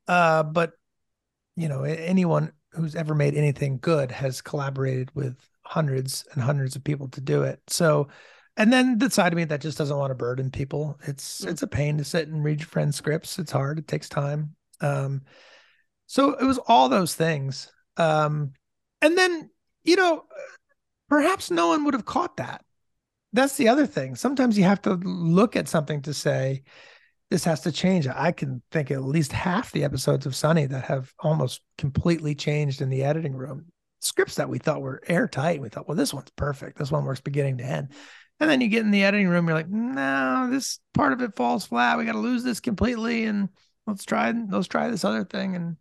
uh, 0.08 0.44
but 0.44 0.74
you 1.56 1.70
know, 1.70 1.84
anyone 1.84 2.52
who's 2.72 2.96
ever 2.96 3.14
made 3.14 3.36
anything 3.36 3.78
good 3.80 4.12
has 4.12 4.42
collaborated 4.42 5.14
with 5.16 5.38
hundreds 5.62 6.26
and 6.34 6.42
hundreds 6.42 6.76
of 6.76 6.84
people 6.84 7.08
to 7.10 7.22
do 7.22 7.44
it. 7.44 7.62
So, 7.68 8.08
and 8.58 8.72
then 8.72 8.98
the 9.00 9.10
side 9.10 9.34
of 9.34 9.38
me 9.38 9.46
that 9.46 9.62
just 9.62 9.78
doesn't 9.78 9.98
want 9.98 10.12
to 10.12 10.16
burden 10.16 10.52
people. 10.52 11.00
It's 11.08 11.42
Mm. 11.42 11.50
it's 11.50 11.64
a 11.64 11.68
pain 11.68 11.98
to 11.98 12.04
sit 12.04 12.28
and 12.28 12.44
read 12.44 12.60
your 12.60 12.68
friends' 12.68 12.96
scripts. 12.98 13.40
It's 13.40 13.52
hard. 13.52 13.80
It 13.80 13.88
takes 13.88 14.10
time. 14.10 14.56
Um, 14.82 15.22
so 16.08 16.34
it 16.34 16.46
was 16.46 16.60
all 16.68 16.90
those 16.90 17.16
things. 17.16 17.72
Um, 17.98 18.54
and 19.02 19.18
then 19.18 19.50
you 19.84 19.96
know, 19.98 20.24
perhaps 21.10 21.52
no 21.52 21.70
one 21.70 21.84
would 21.84 21.94
have 21.94 22.06
caught 22.06 22.38
that. 22.38 22.64
That's 23.34 23.58
the 23.58 23.68
other 23.68 23.86
thing. 23.86 24.16
Sometimes 24.16 24.58
you 24.58 24.64
have 24.64 24.82
to 24.84 24.94
look 24.94 25.56
at 25.56 25.68
something 25.68 26.02
to 26.04 26.14
say, 26.14 26.64
this 27.30 27.44
has 27.46 27.62
to 27.62 27.72
change. 27.72 28.08
I 28.08 28.32
can 28.32 28.62
think 28.72 28.92
at 28.92 29.02
least 29.02 29.32
half 29.32 29.72
the 29.72 29.84
episodes 29.84 30.26
of 30.26 30.36
Sunny 30.36 30.68
that 30.68 30.84
have 30.86 31.12
almost 31.20 31.62
completely 31.78 32.36
changed 32.36 32.82
in 32.82 32.90
the 32.90 33.04
editing 33.04 33.36
room. 33.36 33.66
Scripts 34.02 34.36
that 34.36 34.50
we 34.50 34.60
thought 34.60 34.82
were 34.82 35.02
airtight. 35.08 35.60
We 35.60 35.70
thought, 35.70 35.88
well, 35.88 35.98
this 35.98 36.14
one's 36.14 36.30
perfect. 36.36 36.78
This 36.78 36.92
one 36.92 37.06
works 37.06 37.22
beginning 37.22 37.58
to 37.58 37.64
end. 37.66 37.90
And 38.44 38.52
then 38.52 38.62
you 38.62 38.68
get 38.68 38.82
in 38.84 38.92
the 38.92 39.04
editing 39.04 39.28
room, 39.30 39.48
you're 39.48 39.56
like, 39.56 39.70
no, 39.70 40.50
this 40.52 40.80
part 40.94 41.14
of 41.14 41.22
it 41.22 41.36
falls 41.36 41.66
flat. 41.66 41.98
We 41.98 42.06
got 42.06 42.14
to 42.14 42.20
lose 42.20 42.44
this 42.44 42.60
completely, 42.60 43.24
and 43.26 43.50
let's 43.88 44.04
try 44.06 44.32
let's 44.32 44.68
try 44.68 44.90
this 44.90 45.06
other 45.06 45.24
thing. 45.24 45.56
And 45.56 45.78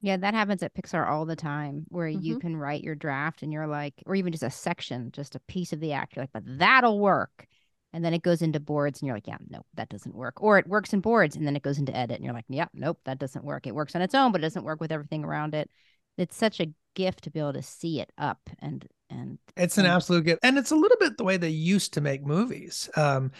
Yeah, 0.00 0.18
that 0.18 0.34
happens 0.34 0.62
at 0.62 0.74
Pixar 0.74 1.08
all 1.08 1.24
the 1.24 1.34
time 1.36 1.86
where 1.88 2.08
you 2.08 2.36
Mhm. 2.36 2.40
can 2.40 2.56
write 2.56 2.84
your 2.84 2.94
draft 2.94 3.42
and 3.42 3.52
you're 3.52 3.66
like, 3.66 3.94
or 4.06 4.14
even 4.14 4.32
just 4.32 4.42
a 4.42 4.50
section, 4.50 5.10
just 5.12 5.34
a 5.34 5.40
piece 5.40 5.72
of 5.72 5.80
the 5.80 5.92
act. 5.92 6.14
You're 6.14 6.24
like, 6.24 6.32
but 6.32 6.58
that'll 6.58 7.00
work. 7.00 7.46
And 7.92 8.04
then 8.04 8.12
it 8.12 8.22
goes 8.22 8.42
into 8.42 8.60
boards 8.60 9.00
and 9.00 9.06
you're 9.06 9.16
like, 9.16 9.26
yeah, 9.28 9.38
nope, 9.48 9.66
that 9.74 9.88
doesn't 9.88 10.14
work. 10.14 10.42
Or 10.42 10.58
it 10.58 10.66
works 10.66 10.92
in 10.92 11.00
boards 11.00 11.36
and 11.36 11.46
then 11.46 11.56
it 11.56 11.62
goes 11.62 11.78
into 11.78 11.96
edit 11.96 12.16
and 12.16 12.24
you're 12.24 12.34
like, 12.34 12.44
yep, 12.48 12.70
nope, 12.74 12.98
that 13.04 13.18
doesn't 13.18 13.44
work. 13.44 13.66
It 13.66 13.74
works 13.74 13.94
on 13.94 14.02
its 14.02 14.14
own, 14.14 14.32
but 14.32 14.40
it 14.40 14.42
doesn't 14.42 14.64
work 14.64 14.80
with 14.80 14.92
everything 14.92 15.24
around 15.24 15.54
it. 15.54 15.70
It's 16.16 16.36
such 16.36 16.60
a 16.60 16.72
gift 16.94 17.24
to 17.24 17.30
be 17.30 17.40
able 17.40 17.54
to 17.54 17.62
see 17.62 18.00
it 18.00 18.12
up 18.18 18.38
and, 18.60 18.86
and 19.10 19.38
It's 19.56 19.78
an 19.78 19.86
absolute 19.86 20.24
gift. 20.24 20.40
And 20.44 20.56
it's 20.56 20.70
a 20.70 20.76
little 20.76 20.96
bit 20.98 21.16
the 21.16 21.24
way 21.24 21.36
they 21.36 21.48
used 21.48 21.94
to 21.94 22.00
make 22.00 22.24
movies. 22.24 22.88
Um, 22.96 23.32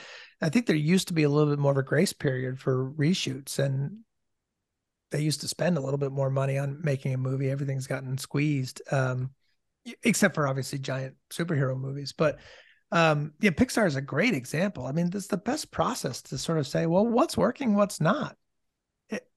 I 0.43 0.49
think 0.49 0.67
there 0.67 0.77
used 0.77 1.09
to 1.09 1.15
be 1.15 1.23
a 1.23 1.29
little 1.29 1.51
bit 1.51 1.59
more 1.59 1.73
of 1.73 1.79
a 1.79 1.83
grace 1.83 2.13
period 2.13 2.59
for 2.59 2.91
reshoots 2.93 3.59
and 3.59 3.99
they 5.11 5.21
used 5.21 5.43
to 5.43 5.49
spend 5.49 5.77
a 5.77 5.81
little 5.81 5.99
bit 5.99 6.11
more 6.11 6.31
money 6.31 6.59
on 6.59 6.81
making 6.83 7.15
a 7.15 7.19
movie. 7.19 7.49
Everything's 7.51 7.87
gotten 7.87 8.19
squeezed. 8.19 8.83
Um, 8.91 9.31
except 10.03 10.35
for 10.35 10.49
obviously 10.49 10.79
giant 10.79 11.15
superhero 11.31 11.79
movies. 11.79 12.13
But 12.13 12.39
um, 12.93 13.33
yeah, 13.41 13.51
Pixar 13.51 13.87
is 13.87 13.97
a 13.97 14.01
great 14.01 14.35
example. 14.35 14.87
I 14.87 14.93
mean, 14.93 15.11
this 15.11 15.25
is 15.25 15.29
the 15.29 15.37
best 15.37 15.71
process 15.71 16.23
to 16.23 16.39
sort 16.39 16.59
of 16.59 16.67
say, 16.67 16.87
well, 16.87 17.07
what's 17.07 17.37
working, 17.37 17.75
what's 17.75 18.01
not. 18.01 18.37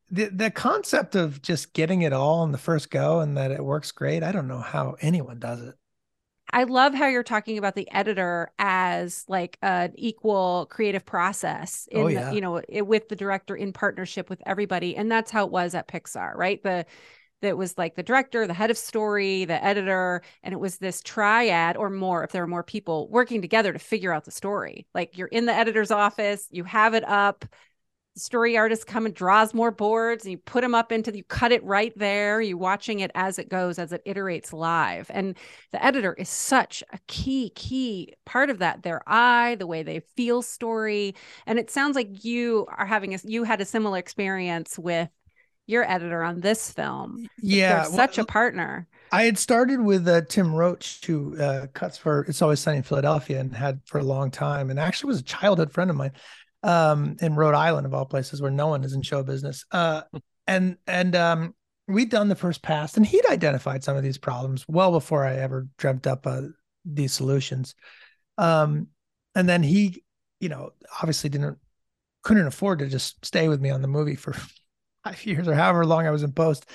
The 0.09 0.25
the 0.29 0.51
concept 0.51 1.15
of 1.15 1.41
just 1.41 1.73
getting 1.73 2.01
it 2.01 2.13
all 2.13 2.43
in 2.43 2.51
the 2.51 2.57
first 2.57 2.89
go 2.89 3.19
and 3.19 3.35
that 3.37 3.51
it 3.51 3.63
works 3.63 3.91
great. 3.91 4.23
I 4.23 4.31
don't 4.31 4.47
know 4.47 4.59
how 4.59 4.95
anyone 5.01 5.39
does 5.39 5.61
it. 5.61 5.75
I 6.53 6.63
love 6.63 6.93
how 6.93 7.07
you're 7.07 7.23
talking 7.23 7.57
about 7.57 7.75
the 7.75 7.91
editor 7.91 8.51
as 8.57 9.25
like 9.27 9.57
an 9.61 9.91
equal 9.95 10.65
creative 10.69 11.05
process 11.05 11.89
in 11.91 12.01
Oh, 12.01 12.07
the- 12.07 12.13
yeah. 12.13 12.31
you 12.31 12.39
know 12.39 12.61
it, 12.69 12.87
with 12.87 13.09
the 13.09 13.17
director 13.17 13.53
in 13.55 13.73
partnership 13.73 14.29
with 14.29 14.41
everybody 14.45 14.95
and 14.95 15.11
that's 15.11 15.29
how 15.29 15.45
it 15.45 15.51
was 15.51 15.75
at 15.75 15.89
Pixar 15.89 16.35
right 16.35 16.63
the 16.63 16.85
that 17.41 17.57
was 17.57 17.77
like 17.77 17.95
the 17.95 18.01
director 18.01 18.47
the 18.47 18.53
head 18.53 18.71
of 18.71 18.77
story 18.77 19.43
the 19.45 19.61
editor 19.63 20.21
and 20.41 20.53
it 20.53 20.57
was 20.59 20.77
this 20.77 21.01
triad 21.03 21.75
or 21.75 21.89
more 21.89 22.23
if 22.23 22.31
there 22.31 22.41
were 22.43 22.47
more 22.47 22.63
people 22.63 23.09
working 23.09 23.41
together 23.41 23.73
to 23.73 23.77
figure 23.79 24.13
out 24.13 24.23
the 24.23 24.31
story 24.31 24.87
like 24.95 25.17
you're 25.17 25.27
in 25.27 25.45
the 25.45 25.53
editor's 25.53 25.91
office 25.91 26.47
you 26.49 26.63
have 26.63 26.93
it 26.93 27.03
up 27.07 27.43
the 28.17 28.21
story 28.21 28.57
artist 28.57 28.87
come 28.87 29.05
and 29.05 29.13
draws 29.13 29.53
more 29.53 29.69
boards 29.69 30.25
and 30.25 30.31
you 30.31 30.39
put 30.39 30.61
them 30.61 30.73
up 30.73 30.91
into 30.91 31.15
you 31.15 31.23
cut 31.23 31.51
it 31.51 31.63
right 31.63 31.93
there 31.95 32.41
You're 32.41 32.57
watching 32.57 32.99
it 32.99 33.11
as 33.13 33.37
it 33.37 33.47
goes 33.47 33.77
as 33.77 33.93
it 33.93 34.03
iterates 34.05 34.51
live. 34.51 35.11
And 35.13 35.37
the 35.71 35.85
editor 35.85 36.13
is 36.13 36.27
such 36.27 36.81
a 36.91 36.97
key 37.05 37.51
key 37.51 38.15
part 38.25 38.49
of 38.49 38.57
that 38.57 38.81
their 38.81 39.03
eye 39.05 39.55
the 39.59 39.67
way 39.67 39.83
they 39.83 39.99
feel 39.99 40.41
story. 40.41 41.13
And 41.45 41.59
it 41.59 41.69
sounds 41.69 41.95
like 41.95 42.25
you 42.25 42.65
are 42.75 42.87
having 42.87 43.13
a 43.13 43.19
you 43.23 43.43
had 43.43 43.61
a 43.61 43.65
similar 43.65 43.99
experience 43.99 44.79
with 44.79 45.09
your 45.67 45.87
editor 45.87 46.23
on 46.23 46.39
this 46.39 46.71
film 46.71 47.27
Yeah, 47.39 47.83
they're 47.83 47.91
such 47.91 48.17
a 48.17 48.23
partner. 48.23 48.87
I 49.11 49.23
had 49.23 49.37
started 49.37 49.79
with 49.79 50.07
uh, 50.07 50.21
Tim 50.21 50.55
Roche, 50.55 51.05
who 51.05 51.39
uh, 51.39 51.67
cuts 51.67 51.99
for 51.99 52.21
It's 52.21 52.41
Always 52.41 52.61
Sunny 52.61 52.77
in 52.77 52.83
Philadelphia 52.83 53.39
and 53.39 53.55
had 53.55 53.79
for 53.85 53.99
a 53.99 54.03
long 54.03 54.31
time, 54.31 54.71
and 54.71 54.79
actually 54.79 55.09
was 55.09 55.19
a 55.19 55.23
childhood 55.23 55.71
friend 55.71 55.91
of 55.91 55.95
mine 55.95 56.13
um, 56.63 57.17
in 57.21 57.35
Rhode 57.35 57.55
Island, 57.55 57.85
of 57.85 57.93
all 57.93 58.05
places, 58.05 58.41
where 58.41 58.51
no 58.51 58.67
one 58.67 58.83
is 58.83 58.93
in 58.93 59.01
show 59.01 59.23
business. 59.23 59.65
Uh, 59.71 60.01
and 60.47 60.77
and 60.87 61.15
um, 61.15 61.55
we'd 61.87 62.09
done 62.09 62.29
the 62.29 62.35
first 62.35 62.61
pass, 62.61 62.97
and 62.97 63.05
he'd 63.05 63.25
identified 63.29 63.83
some 63.83 63.97
of 63.97 64.03
these 64.03 64.17
problems 64.17 64.65
well 64.67 64.91
before 64.91 65.25
I 65.25 65.35
ever 65.35 65.67
dreamt 65.77 66.07
up 66.07 66.25
uh, 66.27 66.41
these 66.85 67.13
solutions. 67.13 67.75
Um, 68.37 68.87
and 69.35 69.47
then 69.47 69.63
he, 69.63 70.03
you 70.39 70.49
know, 70.49 70.71
obviously 71.01 71.29
didn't 71.29 71.57
couldn't 72.23 72.47
afford 72.47 72.79
to 72.79 72.87
just 72.87 73.23
stay 73.25 73.47
with 73.47 73.61
me 73.61 73.69
on 73.69 73.81
the 73.81 73.87
movie 73.87 74.15
for 74.15 74.33
five 75.03 75.25
years 75.25 75.47
or 75.47 75.53
however 75.53 75.85
long 75.85 76.05
I 76.05 76.11
was 76.11 76.23
in 76.23 76.33
post. 76.33 76.65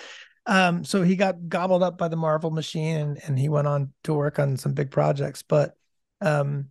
Um, 0.47 0.85
so 0.85 1.03
he 1.03 1.15
got 1.15 1.49
gobbled 1.49 1.83
up 1.83 1.99
by 1.99 2.09
the 2.09 2.17
Marvel 2.17 2.51
machine 2.51 2.97
and, 2.97 3.21
and 3.27 3.39
he 3.39 3.49
went 3.49 3.69
on 3.69 3.93
to 4.05 4.15
work 4.15 4.39
on 4.39 4.57
some 4.57 4.73
big 4.73 4.91
projects. 4.91 5.43
But 5.43 5.77
um, 6.21 6.71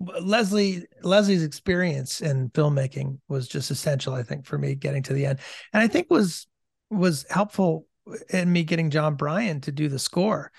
Leslie 0.00 0.84
Leslie's 1.02 1.42
experience 1.42 2.20
in 2.20 2.50
filmmaking 2.50 3.18
was 3.28 3.48
just 3.48 3.70
essential, 3.70 4.14
I 4.14 4.22
think, 4.22 4.44
for 4.44 4.58
me 4.58 4.74
getting 4.74 5.02
to 5.04 5.14
the 5.14 5.26
end, 5.26 5.38
and 5.72 5.82
I 5.82 5.88
think 5.88 6.10
was 6.10 6.46
was 6.90 7.24
helpful 7.30 7.86
in 8.30 8.52
me 8.52 8.64
getting 8.64 8.90
Jon 8.90 9.14
Brion 9.14 9.60
to 9.62 9.72
do 9.72 9.88
the 9.88 9.98
score. 9.98 10.52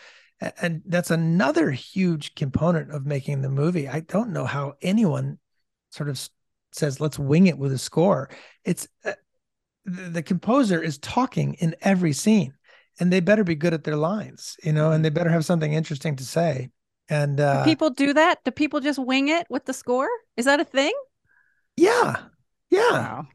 And 0.61 0.81
that's 0.85 1.11
another 1.11 1.71
huge 1.71 2.35
component 2.35 2.91
of 2.91 3.05
making 3.05 3.41
the 3.41 3.49
movie. 3.49 3.87
I 3.87 4.01
don't 4.01 4.31
know 4.31 4.45
how 4.45 4.73
anyone 4.81 5.39
sort 5.91 6.09
of 6.09 6.29
says, 6.73 6.99
let's 6.99 7.17
wing 7.17 7.47
it 7.47 7.57
with 7.57 7.71
a 7.71 7.77
score. 7.77 8.29
It's 8.65 8.87
uh, 9.05 9.13
the, 9.85 10.09
the 10.09 10.23
composer 10.23 10.81
is 10.81 10.97
talking 10.97 11.53
in 11.55 11.75
every 11.81 12.11
scene 12.11 12.53
and 12.99 13.11
they 13.11 13.21
better 13.21 13.43
be 13.43 13.55
good 13.55 13.73
at 13.73 13.83
their 13.83 13.95
lines, 13.95 14.57
you 14.63 14.73
know, 14.73 14.91
and 14.91 15.03
they 15.03 15.09
better 15.09 15.29
have 15.29 15.45
something 15.45 15.71
interesting 15.71 16.15
to 16.17 16.25
say. 16.25 16.69
And 17.09 17.37
do 17.37 17.43
uh, 17.43 17.63
people 17.63 17.89
do 17.91 18.13
that 18.13 18.43
do 18.43 18.51
people 18.51 18.79
just 18.79 18.97
wing 18.99 19.27
it 19.27 19.45
with 19.49 19.65
the 19.65 19.73
score 19.73 20.09
is 20.37 20.45
that 20.45 20.59
a 20.59 20.65
thing 20.65 20.93
yeah, 21.77 22.15
yeah, 22.71 22.79
wow. 22.91 23.27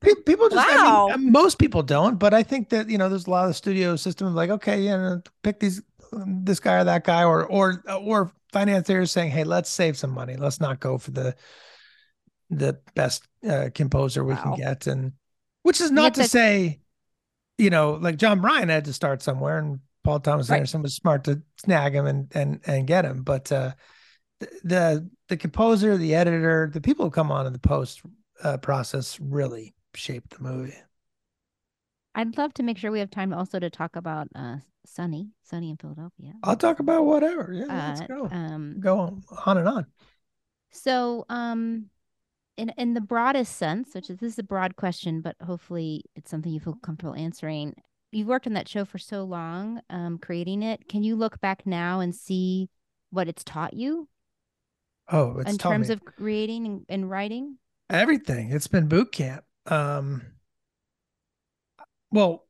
People 0.00 0.48
just, 0.48 0.66
I 0.68 0.76
mean, 0.78 0.84
Wow. 0.84 1.16
most 1.18 1.58
people 1.58 1.82
don't, 1.82 2.18
but 2.18 2.32
I 2.32 2.42
think 2.42 2.68
that, 2.70 2.88
you 2.88 2.96
know, 2.98 3.08
there's 3.08 3.26
a 3.26 3.30
lot 3.30 3.48
of 3.48 3.56
studio 3.56 3.96
systems 3.96 4.34
like, 4.34 4.50
okay, 4.50 4.80
you 4.82 4.90
know, 4.90 5.22
pick 5.42 5.58
these, 5.60 5.82
um, 6.12 6.44
this 6.44 6.60
guy 6.60 6.76
or 6.80 6.84
that 6.84 7.04
guy, 7.04 7.24
or, 7.24 7.44
or, 7.46 7.82
or 7.88 8.32
financiers 8.52 9.10
saying, 9.10 9.30
Hey, 9.30 9.44
let's 9.44 9.68
save 9.68 9.96
some 9.96 10.10
money. 10.10 10.36
Let's 10.36 10.60
not 10.60 10.78
go 10.80 10.98
for 10.98 11.10
the, 11.10 11.34
the 12.50 12.78
best 12.94 13.26
uh, 13.48 13.70
composer 13.74 14.24
we 14.24 14.34
Wow. 14.34 14.42
can 14.42 14.54
get. 14.54 14.86
And 14.86 15.12
which 15.62 15.80
is 15.80 15.90
not 15.90 16.14
to 16.14 16.22
that- 16.22 16.30
say, 16.30 16.80
you 17.56 17.70
know, 17.70 17.92
like 17.92 18.16
Jon 18.16 18.40
Brion 18.40 18.68
had 18.68 18.84
to 18.86 18.92
start 18.92 19.22
somewhere 19.22 19.58
and 19.58 19.80
Paul 20.04 20.20
Thomas 20.20 20.48
Right. 20.48 20.56
Anderson 20.56 20.82
was 20.82 20.94
smart 20.94 21.24
to 21.24 21.42
snag 21.56 21.94
him 21.94 22.06
and, 22.06 22.28
and, 22.34 22.60
and 22.66 22.86
get 22.86 23.04
him. 23.04 23.22
But, 23.22 23.50
uh, 23.52 23.72
the 24.40 24.48
the, 24.64 25.10
the 25.28 25.36
composer, 25.36 25.96
the 25.96 26.14
editor, 26.14 26.70
the 26.72 26.80
people 26.80 27.04
who 27.04 27.10
come 27.10 27.32
on 27.32 27.46
in 27.46 27.52
the 27.52 27.58
post 27.58 28.02
uh, 28.42 28.56
process 28.58 29.18
really 29.20 29.74
shaped 29.94 30.30
the 30.30 30.42
movie. 30.42 30.76
I'd 32.14 32.36
love 32.36 32.54
to 32.54 32.62
make 32.62 32.78
sure 32.78 32.90
we 32.90 33.00
have 33.00 33.10
time 33.10 33.32
also 33.32 33.58
to 33.58 33.70
talk 33.70 33.96
about 33.96 34.28
uh 34.34 34.56
Sunny, 34.86 35.28
Sunny 35.42 35.70
in 35.70 35.76
Philadelphia. 35.76 36.32
I'll 36.42 36.56
talk 36.56 36.78
about 36.78 37.04
whatever. 37.04 37.52
Yeah, 37.52 37.88
let's 37.88 38.00
Uh, 38.00 38.06
go. 38.06 38.28
Um, 38.30 38.76
go 38.80 38.98
on, 38.98 39.22
on 39.44 39.58
and 39.58 39.68
on. 39.68 39.86
So, 40.70 41.26
um, 41.28 41.90
in 42.56 42.70
in 42.78 42.94
the 42.94 43.00
broadest 43.00 43.56
sense, 43.56 43.94
which 43.94 44.08
is 44.10 44.18
this 44.18 44.32
is 44.32 44.38
a 44.38 44.42
broad 44.44 44.76
question, 44.76 45.20
but 45.20 45.36
hopefully 45.44 46.04
it's 46.16 46.30
something 46.30 46.52
you 46.52 46.60
feel 46.60 46.78
comfortable 46.82 47.14
answering. 47.14 47.74
You've 48.10 48.26
worked 48.28 48.46
on 48.46 48.54
that 48.54 48.68
show 48.68 48.84
for 48.84 48.98
so 48.98 49.24
long, 49.24 49.80
um, 49.90 50.18
creating 50.18 50.62
it. 50.62 50.88
Can 50.88 51.02
you 51.02 51.16
look 51.16 51.40
back 51.40 51.66
now 51.66 52.00
and 52.00 52.14
see 52.14 52.70
what 53.10 53.28
it's 53.28 53.44
taught 53.44 53.74
you 53.74 54.08
Oh, 55.10 55.38
it's 55.38 55.50
in 55.50 55.58
terms 55.58 55.88
me 55.88 55.94
of 55.94 56.04
creating 56.04 56.66
and, 56.66 56.86
and 56.88 57.10
writing? 57.10 57.58
everything. 57.90 58.50
It's 58.52 58.66
been 58.66 58.88
boot 58.88 59.12
camp. 59.12 59.44
Um, 59.66 60.22
well, 62.10 62.46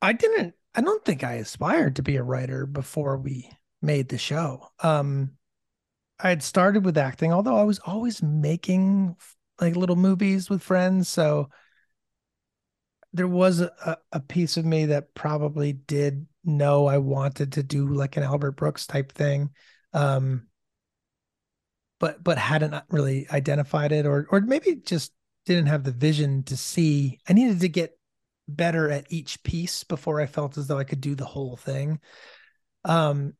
I 0.00 0.12
didn't. 0.12 0.54
I 0.74 0.80
don't 0.80 1.04
think 1.04 1.22
I 1.24 1.34
aspired 1.34 1.96
to 1.96 2.02
be 2.02 2.16
a 2.16 2.22
writer 2.22 2.66
before 2.66 3.16
we 3.18 3.50
made 3.80 4.08
the 4.08 4.18
show. 4.18 4.68
Um, 4.82 5.32
I 6.18 6.30
had 6.30 6.42
started 6.42 6.84
with 6.84 6.98
acting, 6.98 7.32
although 7.32 7.56
I 7.56 7.64
was 7.64 7.78
always 7.80 8.22
making 8.22 9.16
like 9.60 9.76
little 9.76 9.96
movies 9.96 10.50
with 10.50 10.62
friends. 10.62 11.08
So 11.08 11.50
there 13.12 13.28
was 13.28 13.60
a, 13.60 13.98
a 14.12 14.20
piece 14.20 14.56
of 14.56 14.64
me 14.64 14.86
that 14.86 15.14
probably 15.14 15.72
did 15.72 16.26
know 16.44 16.86
I 16.86 16.98
wanted 16.98 17.52
to 17.52 17.62
do 17.62 17.88
like 17.88 18.16
an 18.16 18.22
Albert 18.22 18.52
Brooks 18.52 18.86
type 18.86 19.12
thing. 19.12 19.50
Um, 19.92 20.46
but 22.02 22.22
but 22.24 22.36
hadn't 22.36 22.74
really 22.90 23.28
identified 23.30 23.92
it 23.92 24.06
or 24.06 24.26
or 24.30 24.40
maybe 24.40 24.74
just 24.84 25.12
didn't 25.46 25.66
have 25.66 25.84
the 25.84 25.92
vision 25.92 26.42
to 26.42 26.56
see 26.56 27.20
I 27.28 27.32
needed 27.32 27.60
to 27.60 27.68
get 27.68 27.96
better 28.48 28.90
at 28.90 29.06
each 29.10 29.40
piece 29.44 29.84
before 29.84 30.20
I 30.20 30.26
felt 30.26 30.58
as 30.58 30.66
though 30.66 30.78
I 30.78 30.84
could 30.84 31.00
do 31.00 31.14
the 31.14 31.24
whole 31.24 31.56
thing. 31.56 32.00
Um 32.84 33.34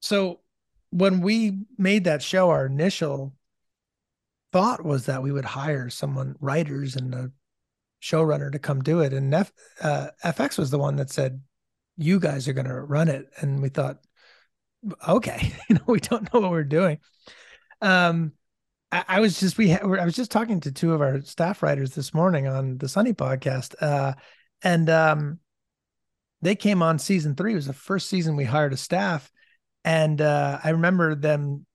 so 0.00 0.40
when 0.88 1.20
we 1.20 1.58
made 1.76 2.04
that 2.04 2.22
show 2.22 2.48
our 2.48 2.64
initial 2.64 3.34
thought 4.52 4.82
was 4.82 5.04
that 5.04 5.22
we 5.22 5.30
would 5.30 5.44
hire 5.44 5.90
someone 5.90 6.34
writers 6.40 6.96
and 6.96 7.14
a 7.14 7.30
showrunner 8.02 8.52
to 8.52 8.58
come 8.58 8.80
do 8.80 9.00
it. 9.00 9.12
And 9.12 9.32
F, 9.34 9.52
uh, 9.82 10.08
FX 10.24 10.58
was 10.58 10.70
the 10.70 10.78
one 10.78 10.96
that 10.96 11.10
said 11.10 11.40
you 11.96 12.20
guys 12.20 12.46
are 12.48 12.52
going 12.52 12.68
to 12.68 12.80
run 12.80 13.08
it. 13.08 13.26
And 13.40 13.60
we 13.60 13.68
thought 13.68 13.98
okay 15.06 15.52
you 15.68 15.76
know 15.76 15.82
we 15.86 16.00
don't 16.00 16.32
know 16.32 16.40
what 16.40 16.50
we're 16.50 16.64
doing. 16.64 16.98
Um 17.80 18.32
I, 18.90 19.04
I 19.08 19.20
was 19.20 19.38
just 19.38 19.58
we 19.58 19.70
ha- 19.70 19.80
I 19.82 20.04
was 20.04 20.16
just 20.16 20.30
talking 20.30 20.60
to 20.60 20.72
two 20.72 20.94
of 20.94 21.00
our 21.00 21.20
staff 21.22 21.62
writers 21.62 21.94
this 21.94 22.14
morning 22.14 22.46
on 22.46 22.78
the 22.78 22.88
Sunny 22.88 23.12
podcast 23.12 23.74
uh 23.80 24.14
and 24.62 24.88
um 24.90 25.40
they 26.40 26.54
came 26.54 26.82
on 26.82 26.98
season 26.98 27.34
3 27.34 27.52
it 27.52 27.56
was 27.56 27.66
the 27.66 27.72
first 27.72 28.08
season 28.08 28.36
we 28.36 28.44
hired 28.44 28.72
a 28.72 28.76
staff. 28.76 29.30
And 29.84 30.20
uh 30.20 30.60
I 30.62 30.70
remember 30.70 31.14
them 31.14 31.66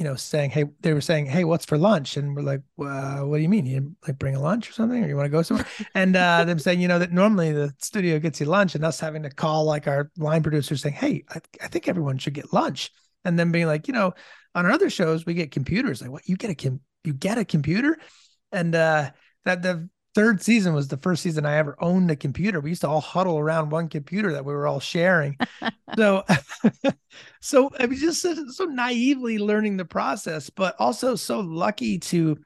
you 0.00 0.04
know 0.04 0.14
saying 0.14 0.48
hey 0.48 0.64
they 0.80 0.94
were 0.94 1.02
saying 1.02 1.26
hey 1.26 1.44
what's 1.44 1.66
for 1.66 1.76
lunch? 1.76 2.16
And 2.16 2.34
we're 2.34 2.40
like 2.40 2.62
well, 2.78 3.28
what 3.28 3.36
do 3.36 3.42
you 3.42 3.50
mean? 3.50 3.66
You 3.66 3.94
like 4.08 4.18
bring 4.18 4.34
a 4.34 4.40
lunch 4.40 4.70
or 4.70 4.72
something 4.72 5.04
or 5.04 5.06
you 5.06 5.14
want 5.14 5.26
to 5.26 5.30
go 5.30 5.42
somewhere? 5.42 5.66
And 5.94 6.16
uh 6.16 6.42
them 6.44 6.58
saying 6.58 6.80
you 6.80 6.88
know 6.88 6.98
that 6.98 7.12
normally 7.12 7.52
the 7.52 7.74
studio 7.78 8.18
gets 8.18 8.40
you 8.40 8.46
lunch 8.46 8.74
and 8.74 8.82
us 8.82 8.98
having 8.98 9.22
to 9.24 9.30
call 9.30 9.66
like 9.66 9.86
our 9.86 10.10
line 10.16 10.42
producer 10.42 10.74
saying 10.74 10.94
hey 10.94 11.24
I, 11.28 11.40
I 11.62 11.68
think 11.68 11.86
everyone 11.86 12.16
should 12.16 12.32
get 12.32 12.50
lunch. 12.50 12.90
And 13.26 13.38
then 13.38 13.52
being 13.52 13.66
like 13.66 13.88
you 13.88 13.92
know 13.92 14.14
on 14.54 14.64
our 14.64 14.72
other 14.72 14.88
shows 14.88 15.26
we 15.26 15.34
get 15.34 15.50
computers 15.50 16.00
like 16.00 16.10
what 16.10 16.26
you 16.26 16.38
get 16.38 16.48
a 16.48 16.54
com- 16.54 16.80
you 17.04 17.12
get 17.12 17.36
a 17.36 17.44
computer? 17.44 17.98
And 18.52 18.74
uh 18.74 19.10
that 19.44 19.60
the 19.60 19.90
third 20.14 20.42
season 20.42 20.74
was 20.74 20.88
the 20.88 20.96
first 20.96 21.22
season 21.22 21.46
i 21.46 21.56
ever 21.56 21.76
owned 21.80 22.10
a 22.10 22.16
computer. 22.16 22.60
We 22.60 22.70
used 22.70 22.82
to 22.82 22.88
all 22.88 23.00
huddle 23.00 23.38
around 23.38 23.70
one 23.70 23.88
computer 23.88 24.32
that 24.32 24.44
we 24.44 24.52
were 24.52 24.66
all 24.66 24.80
sharing. 24.80 25.36
So 25.96 26.24
so 27.40 27.68
i 27.80 27.86
was 27.86 28.00
just 28.00 28.22
so, 28.22 28.32
so 28.46 28.64
naively 28.64 29.38
learning 29.38 29.76
the 29.76 29.84
process 29.84 30.48
but 30.50 30.76
also 30.78 31.16
so 31.16 31.40
lucky 31.40 31.98
to 31.98 32.38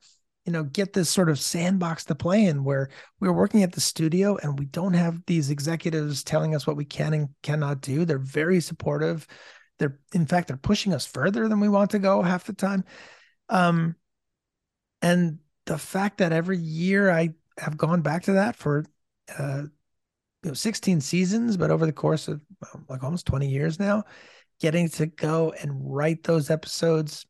you 0.45 0.53
know 0.53 0.65
get 0.65 0.93
this 0.93 1.11
sort 1.11 1.29
of 1.29 1.39
sandbox 1.39 2.05
to 2.05 2.15
play 2.15 2.45
in 2.47 2.65
where 2.65 2.91
we're 3.21 3.33
working 3.33 3.63
at 3.63 3.73
the 3.73 3.81
studio 3.81 4.37
and 4.43 4.59
we 4.59 4.67
don't 4.67 4.95
have 4.95 5.21
these 5.27 5.51
executives 5.51 6.23
telling 6.23 6.55
us 6.55 6.67
what 6.67 6.77
we 6.77 6.85
can 6.85 7.15
and 7.15 7.29
cannot 7.43 7.81
do. 7.81 8.05
They're 8.05 8.19
very 8.19 8.61
supportive. 8.61 9.27
They're 9.79 9.99
in 10.13 10.27
fact 10.27 10.49
they're 10.49 10.57
pushing 10.57 10.93
us 10.93 11.07
further 11.07 11.49
than 11.49 11.61
we 11.61 11.69
want 11.69 11.91
to 11.91 11.99
go 11.99 12.23
half 12.23 12.45
the 12.45 12.53
time. 12.53 12.85
Um 13.49 13.97
and 15.03 15.39
the 15.67 15.79
fact 15.79 16.19
that 16.19 16.33
every 16.33 16.59
year 16.59 17.11
i 17.11 17.31
have 17.59 17.77
gone 17.77 18.03
back 18.03 18.25
to 18.25 18.33
that 18.33 18.57
for 18.57 18.85
uh 19.39 19.63
you 20.43 20.51
know 20.51 20.55
16 20.55 21.01
seasons 21.01 21.57
but 21.57 21.71
over 21.71 21.87
the 21.87 21.93
course 21.93 22.29
of 22.29 22.41
um, 22.73 22.85
like 22.89 23.03
almost 23.03 23.27
20 23.27 23.49
years 23.49 23.79
now 23.79 24.05
getting 24.61 24.89
to 24.89 25.07
go 25.07 25.53
and 25.61 25.73
write 25.75 26.23
those 26.25 26.51
episodes 26.51 27.27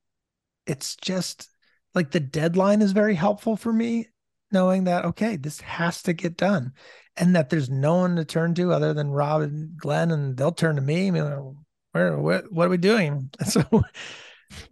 it's 0.66 0.96
just 0.96 1.50
like 1.94 2.10
the 2.10 2.20
deadline 2.20 2.82
is 2.82 2.92
very 2.92 3.14
helpful 3.14 3.56
for 3.56 3.72
me 3.72 4.08
knowing 4.50 4.84
that 4.84 5.04
okay 5.04 5.36
this 5.36 5.60
has 5.60 6.02
to 6.02 6.12
get 6.12 6.36
done 6.36 6.72
and 7.16 7.36
that 7.36 7.50
there's 7.50 7.70
no 7.70 7.96
one 7.96 8.16
to 8.16 8.24
turn 8.24 8.54
to 8.54 8.72
other 8.72 8.92
than 8.92 9.10
rob 9.10 9.42
and 9.42 9.76
glenn 9.76 10.10
and 10.10 10.36
they'll 10.36 10.52
turn 10.52 10.76
to 10.76 10.82
me 10.82 11.08
I 11.08 11.10
mean, 11.10 11.56
where 11.94 12.18
what, 12.18 12.52
what 12.52 12.66
are 12.66 12.70
we 12.70 12.76
doing? 12.76 13.30
So 13.44 13.62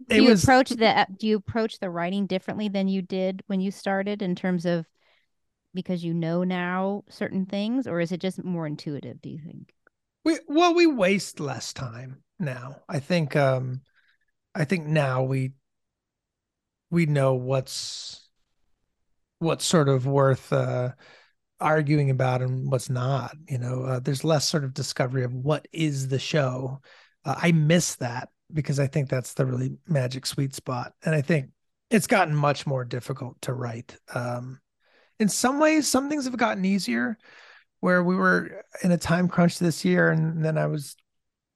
do 0.07 0.21
you 0.21 0.29
was, 0.29 0.43
approach 0.43 0.69
the 0.69 1.07
do 1.17 1.27
you 1.27 1.37
approach 1.37 1.79
the 1.79 1.89
writing 1.89 2.27
differently 2.27 2.69
than 2.69 2.87
you 2.87 3.01
did 3.01 3.41
when 3.47 3.59
you 3.59 3.71
started 3.71 4.21
in 4.21 4.35
terms 4.35 4.65
of 4.65 4.85
because 5.73 6.03
you 6.03 6.13
know 6.13 6.43
now 6.43 7.03
certain 7.09 7.45
things 7.45 7.87
or 7.87 7.99
is 7.99 8.11
it 8.11 8.19
just 8.21 8.43
more 8.43 8.67
intuitive 8.67 9.21
do 9.21 9.29
you 9.29 9.39
think? 9.39 9.73
We 10.23 10.39
well 10.47 10.73
we 10.73 10.87
waste 10.87 11.39
less 11.39 11.73
time 11.73 12.23
now. 12.39 12.81
I 12.87 12.99
think 12.99 13.35
um 13.35 13.81
i 14.55 14.65
think 14.65 14.85
now 14.85 15.23
we 15.23 15.53
we 16.89 17.05
know 17.05 17.33
what's 17.33 18.29
what's 19.39 19.65
sort 19.65 19.89
of 19.89 20.05
worth 20.05 20.53
uh 20.53 20.89
arguing 21.59 22.09
about 22.09 22.41
and 22.41 22.69
what's 22.71 22.89
not 22.89 23.35
you 23.47 23.57
know 23.57 23.83
uh, 23.83 23.99
there's 23.99 24.23
less 24.23 24.47
sort 24.47 24.63
of 24.63 24.73
discovery 24.73 25.23
of 25.23 25.33
what 25.33 25.67
is 25.71 26.07
the 26.07 26.19
show. 26.19 26.79
Uh, 27.25 27.35
i 27.37 27.51
miss 27.51 27.95
that 27.95 28.29
because 28.51 28.79
i 28.79 28.87
think 28.87 29.09
that's 29.09 29.33
the 29.33 29.45
really 29.45 29.71
magic 29.87 30.25
sweet 30.25 30.53
spot. 30.53 30.93
And 31.03 31.15
i 31.15 31.21
think 31.21 31.49
it's 31.89 32.07
gotten 32.07 32.35
much 32.35 32.65
more 32.67 32.83
difficult 32.83 33.41
to 33.41 33.53
write 33.53 33.97
um 34.13 34.59
in 35.23 35.29
some 35.29 35.59
ways 35.59 35.87
some 35.87 36.09
things 36.09 36.25
have 36.25 36.37
gotten 36.37 36.65
easier 36.65 37.17
where 37.79 38.03
we 38.03 38.15
were 38.15 38.63
in 38.83 38.91
a 38.91 38.97
time 38.97 39.27
crunch 39.27 39.57
this 39.57 39.83
year 39.83 40.11
and 40.11 40.45
then 40.45 40.57
i 40.57 40.67
was 40.67 40.95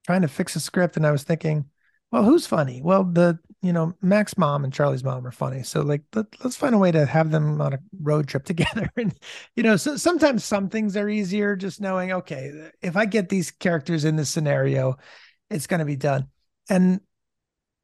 trying 0.05 0.23
to 0.23 0.27
fix 0.27 0.55
a 0.55 0.59
script 0.59 0.97
and 0.97 1.05
i 1.05 1.11
was 1.11 1.23
thinking 1.23 1.65
well 2.09 2.23
who's 2.23 2.47
funny? 2.47 2.81
Well 2.81 3.03
the 3.03 3.37
you 3.61 3.73
know 3.73 3.93
mac's 4.01 4.37
mom 4.37 4.63
and 4.63 4.73
charlie's 4.73 5.03
mom 5.03 5.27
are 5.27 5.31
funny 5.31 5.63
so 5.63 5.81
like 5.81 6.03
let, 6.15 6.25
us 6.43 6.55
find 6.55 6.73
a 6.73 6.77
way 6.77 6.91
to 6.91 7.05
have 7.05 7.31
them 7.31 7.59
on 7.61 7.73
a 7.73 7.79
road 8.01 8.27
trip 8.27 8.45
together 8.51 8.89
and 8.95 9.13
you 9.55 9.63
know 9.63 9.75
so 9.75 9.97
sometimes 9.97 10.43
some 10.43 10.69
things 10.69 10.95
are 10.95 11.09
easier 11.09 11.55
just 11.55 11.81
knowing 11.81 12.11
okay 12.13 12.71
if 12.81 12.95
i 12.95 13.05
get 13.05 13.29
these 13.29 13.51
characters 13.51 14.05
in 14.05 14.15
this 14.15 14.29
scenario 14.29 14.97
it's 15.49 15.67
going 15.67 15.79
to 15.79 15.85
be 15.85 15.95
done. 15.95 16.27
And 16.69 17.01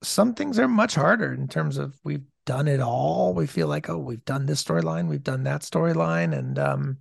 some 0.02 0.34
things 0.34 0.60
are 0.60 0.68
much 0.68 0.96
harder 0.96 1.34
in 1.34 1.48
terms 1.48 1.78
of 1.78 1.98
we've 2.04 2.26
done 2.46 2.68
it 2.68 2.80
all. 2.80 3.34
We 3.34 3.48
feel 3.48 3.68
like, 3.68 3.90
oh, 3.90 3.98
we've 3.98 4.26
done 4.26 4.46
this 4.46 4.64
storyline, 4.64 5.08
we've 5.08 5.24
done 5.24 5.44
that 5.44 5.62
storyline, 5.62 6.38
and 6.38 6.60
um, 6.60 6.98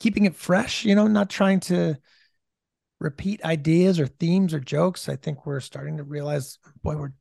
keeping 0.00 0.24
it 0.24 0.34
fresh, 0.34 0.84
you 0.84 0.94
know, 0.94 1.06
not 1.06 1.30
trying 1.30 1.60
to 1.60 1.96
repeat 3.00 3.44
ideas 3.44 3.98
or 3.98 4.06
themes 4.06 4.54
or 4.54 4.60
jokes. 4.60 5.08
I 5.08 5.16
think 5.16 5.44
we're 5.44 5.60
starting 5.60 5.96
to 5.98 6.04
realize, 6.04 6.58
boy, 6.82 6.96
we're 6.96 7.12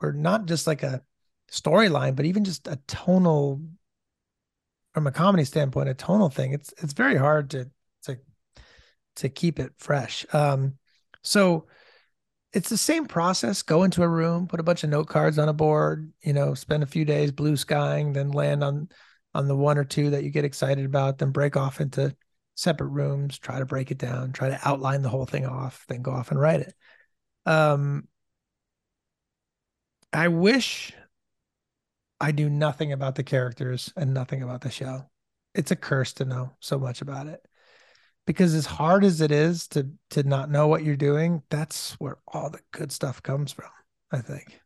we're, 0.00 0.12
not 0.12 0.46
just 0.46 0.66
like 0.66 0.82
a 0.82 1.02
storyline, 1.50 2.14
but 2.14 2.26
even 2.26 2.44
just 2.44 2.68
a 2.68 2.78
tonal, 2.86 3.62
from 4.92 5.06
a 5.06 5.12
comedy 5.12 5.44
standpoint, 5.44 5.88
a 5.88 5.94
tonal 5.94 6.28
thing. 6.28 6.52
It's 6.52 6.72
it's 6.82 6.92
very 6.92 7.16
hard 7.16 7.50
to 7.50 7.70
to 8.04 8.18
to 9.16 9.28
keep 9.28 9.58
it 9.58 9.72
fresh. 9.78 10.26
Um, 10.32 10.74
so 11.22 11.66
it's 12.56 12.70
the 12.70 12.78
same 12.78 13.04
process. 13.04 13.60
Go 13.60 13.82
into 13.82 14.02
a 14.02 14.08
room, 14.08 14.46
put 14.46 14.60
a 14.60 14.62
bunch 14.62 14.82
of 14.82 14.88
note 14.88 15.08
cards 15.08 15.38
on 15.38 15.50
a 15.50 15.52
board, 15.52 16.10
you 16.22 16.32
know, 16.32 16.54
spend 16.54 16.82
a 16.82 16.86
few 16.86 17.04
days 17.04 17.30
blue 17.30 17.54
skying, 17.54 18.14
then 18.14 18.30
land 18.32 18.64
on 18.64 18.88
on 19.34 19.46
the 19.46 19.54
one 19.54 19.76
or 19.76 19.84
two 19.84 20.08
that 20.08 20.24
you 20.24 20.30
get 20.30 20.46
excited 20.46 20.86
about, 20.86 21.18
then 21.18 21.32
break 21.32 21.54
off 21.54 21.82
into 21.82 22.16
separate 22.54 22.88
rooms, 22.88 23.38
try 23.38 23.58
to 23.58 23.66
break 23.66 23.90
it 23.90 23.98
down, 23.98 24.32
try 24.32 24.48
to 24.48 24.58
outline 24.66 25.02
the 25.02 25.10
whole 25.10 25.26
thing 25.26 25.44
off, 25.44 25.84
then 25.88 26.00
go 26.00 26.12
off 26.12 26.30
and 26.30 26.40
write 26.40 26.60
it. 26.60 26.74
Um 27.44 28.08
I 30.10 30.28
wish 30.28 30.94
I 32.18 32.32
knew 32.32 32.48
nothing 32.48 32.90
about 32.90 33.16
the 33.16 33.22
characters 33.22 33.92
and 33.98 34.14
nothing 34.14 34.42
about 34.42 34.62
the 34.62 34.70
show. 34.70 35.10
It's 35.54 35.72
a 35.72 35.76
curse 35.76 36.14
to 36.14 36.24
know 36.24 36.56
so 36.60 36.78
much 36.78 37.02
about 37.02 37.26
it 37.26 37.46
because 38.26 38.54
as 38.54 38.66
hard 38.66 39.04
as 39.04 39.20
it 39.20 39.30
is 39.30 39.66
to 39.68 39.88
to 40.10 40.22
not 40.22 40.50
know 40.50 40.66
what 40.66 40.84
you're 40.84 40.96
doing 40.96 41.42
that's 41.50 41.92
where 41.94 42.18
all 42.28 42.50
the 42.50 42.60
good 42.72 42.92
stuff 42.92 43.22
comes 43.22 43.52
from 43.52 43.70
I 44.12 44.18
think. 44.18 44.60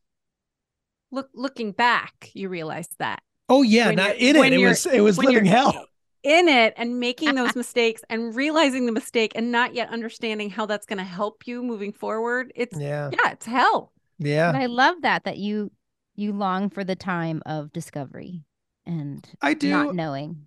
Look, 1.12 1.30
looking 1.34 1.72
back, 1.72 2.30
you 2.34 2.48
realize 2.48 2.88
that 2.98 3.22
Oh 3.48 3.62
yeah, 3.62 3.86
When 3.88 3.96
not 3.96 4.16
in 4.16 4.36
it. 4.36 4.52
It 4.52 4.58
was 4.58 4.86
it 4.86 5.00
was 5.00 5.18
living 5.18 5.44
hell. 5.44 5.86
in 6.22 6.48
it 6.48 6.72
and 6.76 7.00
making 7.00 7.34
those 7.34 7.56
mistakes 7.56 8.02
and 8.08 8.34
realizing 8.34 8.86
the 8.86 8.92
mistake 8.92 9.32
and 9.34 9.50
not 9.50 9.74
yet 9.74 9.88
understanding 9.90 10.50
how 10.50 10.66
that's 10.66 10.86
going 10.86 10.98
to 10.98 11.04
help 11.04 11.46
you 11.48 11.62
moving 11.62 11.92
forward. 11.92 12.52
It's 12.54 12.78
Yeah. 12.78 13.10
yeah, 13.12 13.32
it's 13.32 13.46
hell. 13.46 13.92
Yeah. 14.18 14.52
But 14.52 14.60
I 14.60 14.66
love 14.66 15.02
that 15.02 15.24
that 15.24 15.38
you 15.38 15.72
you 16.14 16.32
long 16.32 16.70
for 16.70 16.84
the 16.84 16.94
time 16.94 17.42
of 17.44 17.72
discovery 17.72 18.44
and 18.86 19.26
I 19.42 19.54
do. 19.54 19.70
not 19.70 19.94
knowing. 19.96 20.46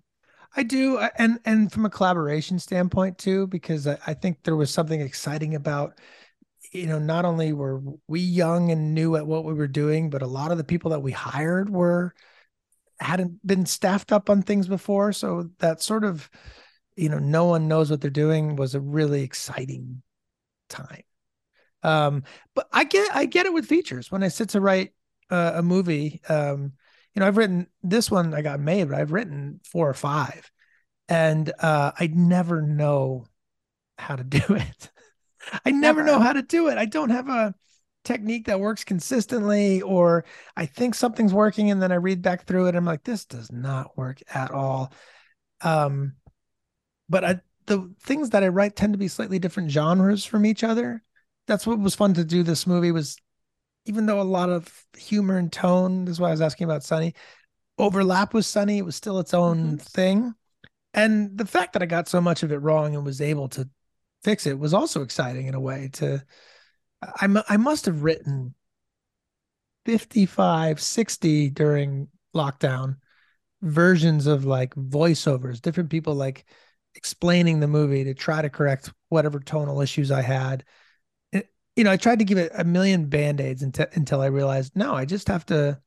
I 0.56 0.62
do, 0.62 0.98
and 1.18 1.40
and 1.44 1.72
from 1.72 1.84
a 1.84 1.90
collaboration 1.90 2.58
standpoint 2.58 3.18
too, 3.18 3.46
because 3.48 3.86
I, 3.86 3.98
I 4.06 4.14
think 4.14 4.42
there 4.42 4.56
was 4.56 4.70
something 4.70 5.00
exciting 5.00 5.54
about, 5.54 5.98
you 6.72 6.86
know, 6.86 6.98
not 6.98 7.24
only 7.24 7.52
were 7.52 7.82
we 8.06 8.20
young 8.20 8.70
and 8.70 8.94
new 8.94 9.16
at 9.16 9.26
what 9.26 9.44
we 9.44 9.54
were 9.54 9.66
doing, 9.68 10.10
but 10.10 10.22
a 10.22 10.26
lot 10.26 10.52
of 10.52 10.58
the 10.58 10.64
people 10.64 10.92
that 10.92 11.00
we 11.00 11.12
hired 11.12 11.70
were 11.70 12.14
hadn't 13.00 13.44
been 13.46 13.66
staffed 13.66 14.12
up 14.12 14.30
on 14.30 14.42
things 14.42 14.68
before, 14.68 15.12
so 15.12 15.50
that 15.58 15.82
sort 15.82 16.04
of, 16.04 16.30
you 16.96 17.08
know, 17.08 17.18
no 17.18 17.46
one 17.46 17.66
knows 17.66 17.90
what 17.90 18.00
they're 18.00 18.10
doing 18.10 18.54
was 18.54 18.74
a 18.76 18.80
really 18.80 19.22
exciting 19.22 20.02
time. 20.68 21.02
Um, 21.82 22.22
but 22.54 22.68
I 22.72 22.84
get 22.84 23.14
I 23.14 23.26
get 23.26 23.46
it 23.46 23.52
with 23.52 23.66
features 23.66 24.10
when 24.12 24.22
I 24.22 24.28
sit 24.28 24.50
to 24.50 24.60
write 24.60 24.92
uh, 25.30 25.52
a 25.56 25.62
movie. 25.62 26.20
Um, 26.28 26.74
you 27.14 27.20
know, 27.20 27.26
I've 27.26 27.36
written 27.36 27.66
this 27.82 28.10
one 28.10 28.34
I 28.34 28.42
got 28.42 28.60
made, 28.60 28.88
but 28.88 28.98
I've 28.98 29.12
written 29.12 29.60
four 29.64 29.88
or 29.88 29.94
five, 29.94 30.50
and 31.08 31.52
uh, 31.60 31.92
I 31.98 32.08
never 32.08 32.62
know 32.62 33.26
how 33.98 34.16
to 34.16 34.24
do 34.24 34.42
it. 34.48 34.90
I 35.64 35.70
never, 35.70 36.02
know 36.02 36.18
how 36.18 36.32
to 36.32 36.42
do 36.42 36.68
it. 36.68 36.78
I 36.78 36.86
don't 36.86 37.10
have 37.10 37.28
a 37.28 37.54
technique 38.04 38.46
that 38.46 38.60
works 38.60 38.84
consistently, 38.84 39.82
or 39.82 40.24
I 40.56 40.66
think 40.66 40.94
something's 40.94 41.34
working, 41.34 41.70
and 41.70 41.82
then 41.82 41.92
I 41.92 41.96
read 41.96 42.22
back 42.22 42.44
through 42.44 42.66
it. 42.66 42.68
And 42.70 42.78
I'm 42.78 42.84
like, 42.84 43.04
this 43.04 43.24
does 43.24 43.52
not 43.52 43.96
work 43.96 44.22
at 44.32 44.50
all. 44.50 44.92
Um, 45.60 46.14
but 47.08 47.24
I, 47.24 47.40
the 47.66 47.92
things 48.00 48.30
that 48.30 48.42
I 48.42 48.48
write 48.48 48.76
tend 48.76 48.94
to 48.94 48.98
be 48.98 49.08
slightly 49.08 49.38
different 49.38 49.70
genres 49.70 50.24
from 50.24 50.46
each 50.46 50.64
other. 50.64 51.02
That's 51.46 51.66
what 51.66 51.78
was 51.78 51.94
fun 51.94 52.14
to 52.14 52.24
do. 52.24 52.42
This 52.42 52.66
movie 52.66 52.92
was, 52.92 53.16
even 53.86 54.06
though 54.06 54.20
a 54.20 54.22
lot 54.22 54.50
of 54.50 54.84
humor 54.96 55.36
and 55.38 55.52
tone, 55.52 56.04
this 56.04 56.12
is 56.12 56.20
why 56.20 56.28
I 56.28 56.32
was 56.32 56.40
asking 56.40 56.64
about 56.64 56.84
Sunny, 56.84 57.14
overlap 57.78 58.34
with 58.34 58.46
Sunny, 58.46 58.78
it 58.78 58.84
was 58.84 58.96
still 58.96 59.18
its 59.18 59.34
own 59.34 59.58
mm-hmm. 59.58 59.76
thing. 59.76 60.34
And 60.92 61.36
the 61.36 61.46
fact 61.46 61.72
that 61.72 61.82
I 61.82 61.86
got 61.86 62.08
so 62.08 62.20
much 62.20 62.42
of 62.42 62.52
it 62.52 62.58
wrong 62.58 62.94
and 62.94 63.04
was 63.04 63.20
able 63.20 63.48
to 63.50 63.68
fix 64.22 64.46
it 64.46 64.58
was 64.58 64.72
also 64.72 65.02
exciting 65.02 65.46
in 65.46 65.54
a 65.54 65.60
way. 65.60 65.90
To, 65.94 66.24
I, 67.02 67.42
I 67.48 67.56
must 67.56 67.86
have 67.86 68.02
written 68.02 68.54
55, 69.86 70.80
60 70.80 71.50
during 71.50 72.08
lockdown 72.34 72.96
versions 73.60 74.26
of 74.26 74.44
like 74.44 74.74
voiceovers, 74.74 75.60
different 75.60 75.90
people 75.90 76.14
like 76.14 76.44
explaining 76.94 77.60
the 77.60 77.66
movie 77.66 78.04
to 78.04 78.14
try 78.14 78.40
to 78.40 78.50
correct 78.50 78.92
whatever 79.08 79.40
tonal 79.40 79.80
issues 79.80 80.10
I 80.10 80.22
had. 80.22 80.64
You 81.76 81.84
know, 81.84 81.90
I 81.90 81.96
tried 81.96 82.20
to 82.20 82.24
give 82.24 82.38
it 82.38 82.52
a 82.54 82.64
million 82.64 83.06
band-aids 83.06 83.62
until 83.62 83.86
until 83.92 84.20
I 84.20 84.26
realized 84.26 84.76
no, 84.76 84.94
I 84.94 85.04
just 85.04 85.28
have 85.28 85.44
to 85.46 85.80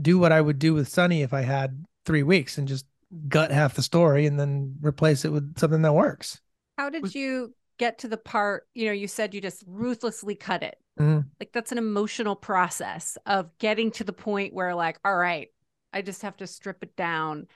do 0.00 0.18
what 0.18 0.32
I 0.32 0.40
would 0.40 0.58
do 0.58 0.74
with 0.74 0.88
Sunny 0.88 1.22
if 1.22 1.32
I 1.32 1.42
had 1.42 1.84
three 2.04 2.22
weeks 2.22 2.58
and 2.58 2.66
just 2.66 2.86
gut 3.28 3.50
half 3.50 3.74
the 3.74 3.82
story 3.82 4.26
and 4.26 4.38
then 4.38 4.76
replace 4.80 5.24
it 5.24 5.30
with 5.30 5.58
something 5.58 5.82
that 5.82 5.94
works. 5.94 6.40
How 6.76 6.90
did 6.90 7.14
you 7.14 7.54
get 7.78 7.98
to 7.98 8.08
the 8.08 8.16
part, 8.16 8.66
you 8.74 8.86
know, 8.86 8.92
you 8.92 9.08
said 9.08 9.34
you 9.34 9.40
just 9.40 9.62
ruthlessly 9.66 10.34
cut 10.34 10.62
it. 10.62 10.76
Mhm. 10.98 11.26
Like 11.38 11.52
that's 11.52 11.72
an 11.72 11.78
emotional 11.78 12.36
process 12.36 13.18
of 13.26 13.56
getting 13.58 13.90
to 13.92 14.04
the 14.04 14.12
point 14.12 14.54
where 14.54 14.74
like, 14.74 14.98
all 15.04 15.16
right, 15.16 15.48
I 15.92 16.02
just 16.02 16.22
have 16.22 16.36
to 16.38 16.46
strip 16.46 16.82
it 16.82 16.96
down. 16.96 17.46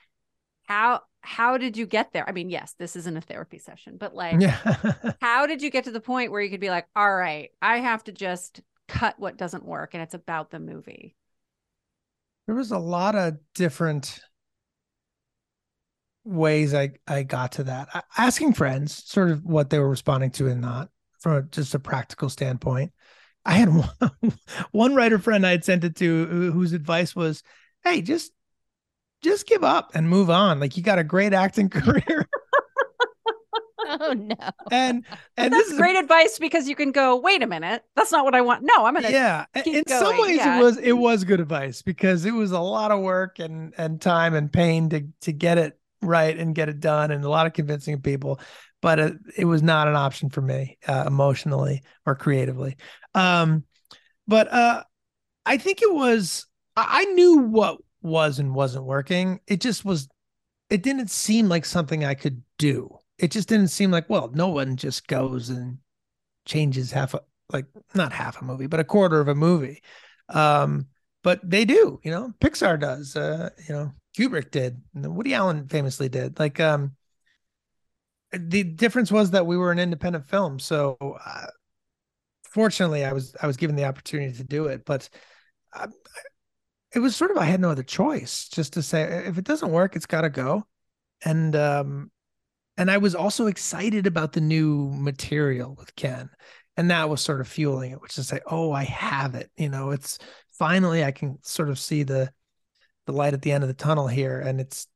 How 0.63 1.01
how 1.21 1.57
did 1.57 1.77
you 1.77 1.85
get 1.85 2.13
there? 2.13 2.27
I 2.27 2.31
mean, 2.31 2.49
yes, 2.49 2.75
this 2.77 2.95
isn't 2.95 3.17
a 3.17 3.21
therapy 3.21 3.59
session, 3.59 3.97
but 3.97 4.15
like 4.15 4.41
Yeah. 4.41 4.57
how 5.21 5.47
did 5.47 5.61
you 5.61 5.69
get 5.71 5.85
to 5.85 5.91
the 5.91 6.01
point 6.01 6.31
where 6.31 6.41
you 6.41 6.49
could 6.49 6.59
be 6.61 6.69
like, 6.69 6.87
all 6.95 7.15
right, 7.15 7.51
I 7.61 7.79
have 7.79 8.03
to 8.05 8.11
just 8.11 8.61
cut 8.87 9.19
what 9.19 9.37
doesn't 9.37 9.65
work 9.65 9.93
and 9.93 10.03
it's 10.03 10.13
about 10.15 10.51
the 10.51 10.59
movie. 10.59 11.15
there 12.45 12.55
was 12.55 12.71
a 12.71 12.77
lot 12.77 13.15
of 13.15 13.37
different 13.55 14.19
ways 16.23 16.73
I, 16.73 16.91
I 17.07 17.23
got 17.23 17.53
to 17.53 17.63
that. 17.65 18.05
Asking 18.17 18.53
friends 18.53 19.03
sort 19.05 19.31
of 19.31 19.43
what 19.43 19.69
they 19.69 19.79
were 19.79 19.89
responding 19.89 20.31
to 20.31 20.47
and 20.47 20.61
not 20.61 20.89
from 21.19 21.33
a, 21.33 21.41
just 21.43 21.73
a 21.75 21.79
practical 21.79 22.29
standpoint. 22.29 22.91
I 23.45 23.53
had 23.53 23.69
one, 23.73 24.33
one 24.71 24.95
writer 24.95 25.17
friend 25.19 25.45
I 25.45 25.51
had 25.51 25.65
sent 25.65 25.83
it 25.83 25.95
to 25.97 26.51
whose 26.51 26.73
advice 26.73 27.15
was, 27.15 27.43
Hey, 27.83 28.01
just, 28.01 28.31
just 29.21 29.47
give 29.47 29.63
up 29.63 29.91
and 29.93 30.09
move 30.09 30.29
on. 30.29 30.59
Like 30.59 30.77
you 30.77 30.83
got 30.83 30.99
a 30.99 31.03
great 31.03 31.33
acting 31.33 31.69
career. 31.71 32.27
Oh 33.87 34.13
no. 34.13 34.35
and, 34.71 35.03
But 35.09 35.19
and 35.37 35.53
that's 35.53 35.65
this 35.65 35.71
is 35.73 35.77
great 35.77 35.97
advice 35.97 36.39
because 36.39 36.69
you 36.69 36.75
can 36.75 36.91
go, 36.91 37.17
wait 37.17 37.41
a 37.43 37.47
minute, 37.47 37.83
that's 37.95 38.11
not 38.11 38.23
what 38.23 38.35
I 38.35 38.41
want. 38.41 38.63
No, 38.63 38.85
I'm 38.85 38.93
gonna 38.93 39.09
yeah 39.09 39.45
a- 39.55 39.67
in 39.67 39.87
some 39.87 40.17
ways 40.19 40.37
yeah. 40.37 40.59
it 40.59 40.63
was 40.63 40.77
it 40.77 40.91
was 40.93 41.23
good 41.23 41.39
advice 41.39 41.81
because 41.81 42.25
it 42.25 42.31
was 42.31 42.51
a 42.51 42.59
lot 42.59 42.91
of 42.91 43.01
work 43.01 43.39
and 43.39 43.73
and 43.77 43.99
time 43.99 44.33
and 44.33 44.51
pain 44.51 44.89
to 44.89 45.07
to 45.21 45.31
get 45.33 45.57
it 45.57 45.77
right 46.01 46.37
and 46.37 46.55
get 46.55 46.69
it 46.69 46.79
done 46.79 47.11
and 47.11 47.23
a 47.23 47.29
lot 47.29 47.45
of 47.47 47.53
convincing 47.53 47.93
of 47.93 48.01
people 48.01 48.39
but 48.81 48.97
it, 48.97 49.13
it 49.37 49.45
was 49.45 49.61
not 49.61 49.87
an 49.87 49.95
option 49.95 50.29
for 50.29 50.41
me 50.41 50.77
uh, 50.87 51.03
emotionally 51.05 51.83
or 52.07 52.15
creatively 52.15 52.75
um 53.13 53.63
but 54.27 54.51
uh 54.51 54.83
i 55.45 55.57
think 55.57 55.83
it 55.83 55.93
was 55.93 56.47
I 56.75 57.05
knew 57.05 57.37
what 57.39 57.77
was 58.01 58.39
and 58.39 58.53
wasn't 58.53 58.83
working 58.83 59.39
it 59.47 59.61
just 59.61 59.85
was 59.85 60.07
it 60.69 60.83
didn't 60.83 61.09
seem 61.09 61.49
like 61.49 61.65
something 61.65 62.03
i 62.05 62.13
could 62.13 62.41
do. 62.57 62.97
It 63.17 63.31
just 63.31 63.49
didn't 63.49 63.67
seem 63.67 63.91
like 63.91 64.09
well 64.09 64.31
no 64.33 64.47
one 64.49 64.77
just 64.77 65.07
goes 65.07 65.49
and 65.49 65.79
changes 66.45 66.91
half 66.91 67.13
a 67.13 67.21
like 67.51 67.65
not 67.93 68.13
half 68.13 68.41
a 68.41 68.45
movie 68.45 68.67
but 68.67 68.79
a 68.79 68.85
quarter 68.85 69.19
of 69.19 69.27
a 69.27 69.35
movie. 69.35 69.81
Um 70.29 70.87
but 71.23 71.39
they 71.47 71.65
do 71.65 71.99
you 72.03 72.11
know 72.11 72.33
pixar 72.39 72.79
does 72.79 73.15
uh 73.15 73.49
you 73.67 73.75
know 73.75 73.91
kubrick 74.17 74.51
did 74.51 74.81
and 74.95 75.15
woody 75.15 75.33
allen 75.33 75.67
famously 75.67 76.09
did. 76.09 76.39
Like 76.39 76.59
um 76.59 76.95
the 78.31 78.63
difference 78.63 79.11
was 79.11 79.31
that 79.31 79.45
we 79.45 79.57
were 79.57 79.71
an 79.71 79.79
independent 79.79 80.25
film 80.25 80.57
so 80.57 80.97
uh, 81.25 81.47
fortunately 82.43 83.03
i 83.03 83.11
was 83.11 83.35
i 83.41 83.47
was 83.47 83.57
given 83.57 83.75
the 83.75 83.85
opportunity 83.85 84.31
to 84.31 84.43
do 84.43 84.65
it 84.67 84.85
but 84.85 85.09
uh, 85.73 85.87
it 86.93 86.99
was 86.99 87.15
sort 87.15 87.31
of 87.31 87.37
i 87.37 87.45
had 87.45 87.59
no 87.59 87.69
other 87.69 87.83
choice 87.83 88.47
just 88.49 88.73
to 88.73 88.81
say 88.81 89.03
if 89.25 89.37
it 89.37 89.45
doesn't 89.45 89.71
work 89.71 89.95
it's 89.95 90.05
got 90.05 90.21
to 90.21 90.29
go. 90.29 90.65
And 91.23 91.55
um 91.55 92.11
and 92.77 92.89
i 92.89 92.97
was 92.97 93.15
also 93.15 93.47
excited 93.47 94.07
about 94.07 94.33
the 94.33 94.41
new 94.41 94.91
material 94.93 95.75
with 95.77 95.95
ken 95.95 96.29
and 96.77 96.89
that 96.89 97.09
was 97.09 97.21
sort 97.21 97.41
of 97.41 97.47
fueling 97.47 97.91
it 97.91 98.01
which 98.01 98.17
is 98.17 98.27
say 98.27 98.39
oh 98.47 98.71
i 98.71 98.83
have 98.83 99.35
it 99.35 99.51
you 99.55 99.69
know 99.69 99.91
it's 99.91 100.17
finally 100.57 101.03
i 101.03 101.11
can 101.11 101.37
sort 101.43 101.69
of 101.69 101.77
see 101.77 102.03
the 102.03 102.31
the 103.05 103.13
light 103.13 103.33
at 103.33 103.41
the 103.41 103.51
end 103.51 103.63
of 103.63 103.67
the 103.67 103.73
tunnel 103.73 104.07
here 104.07 104.39
and 104.39 104.59
it's 104.59 104.87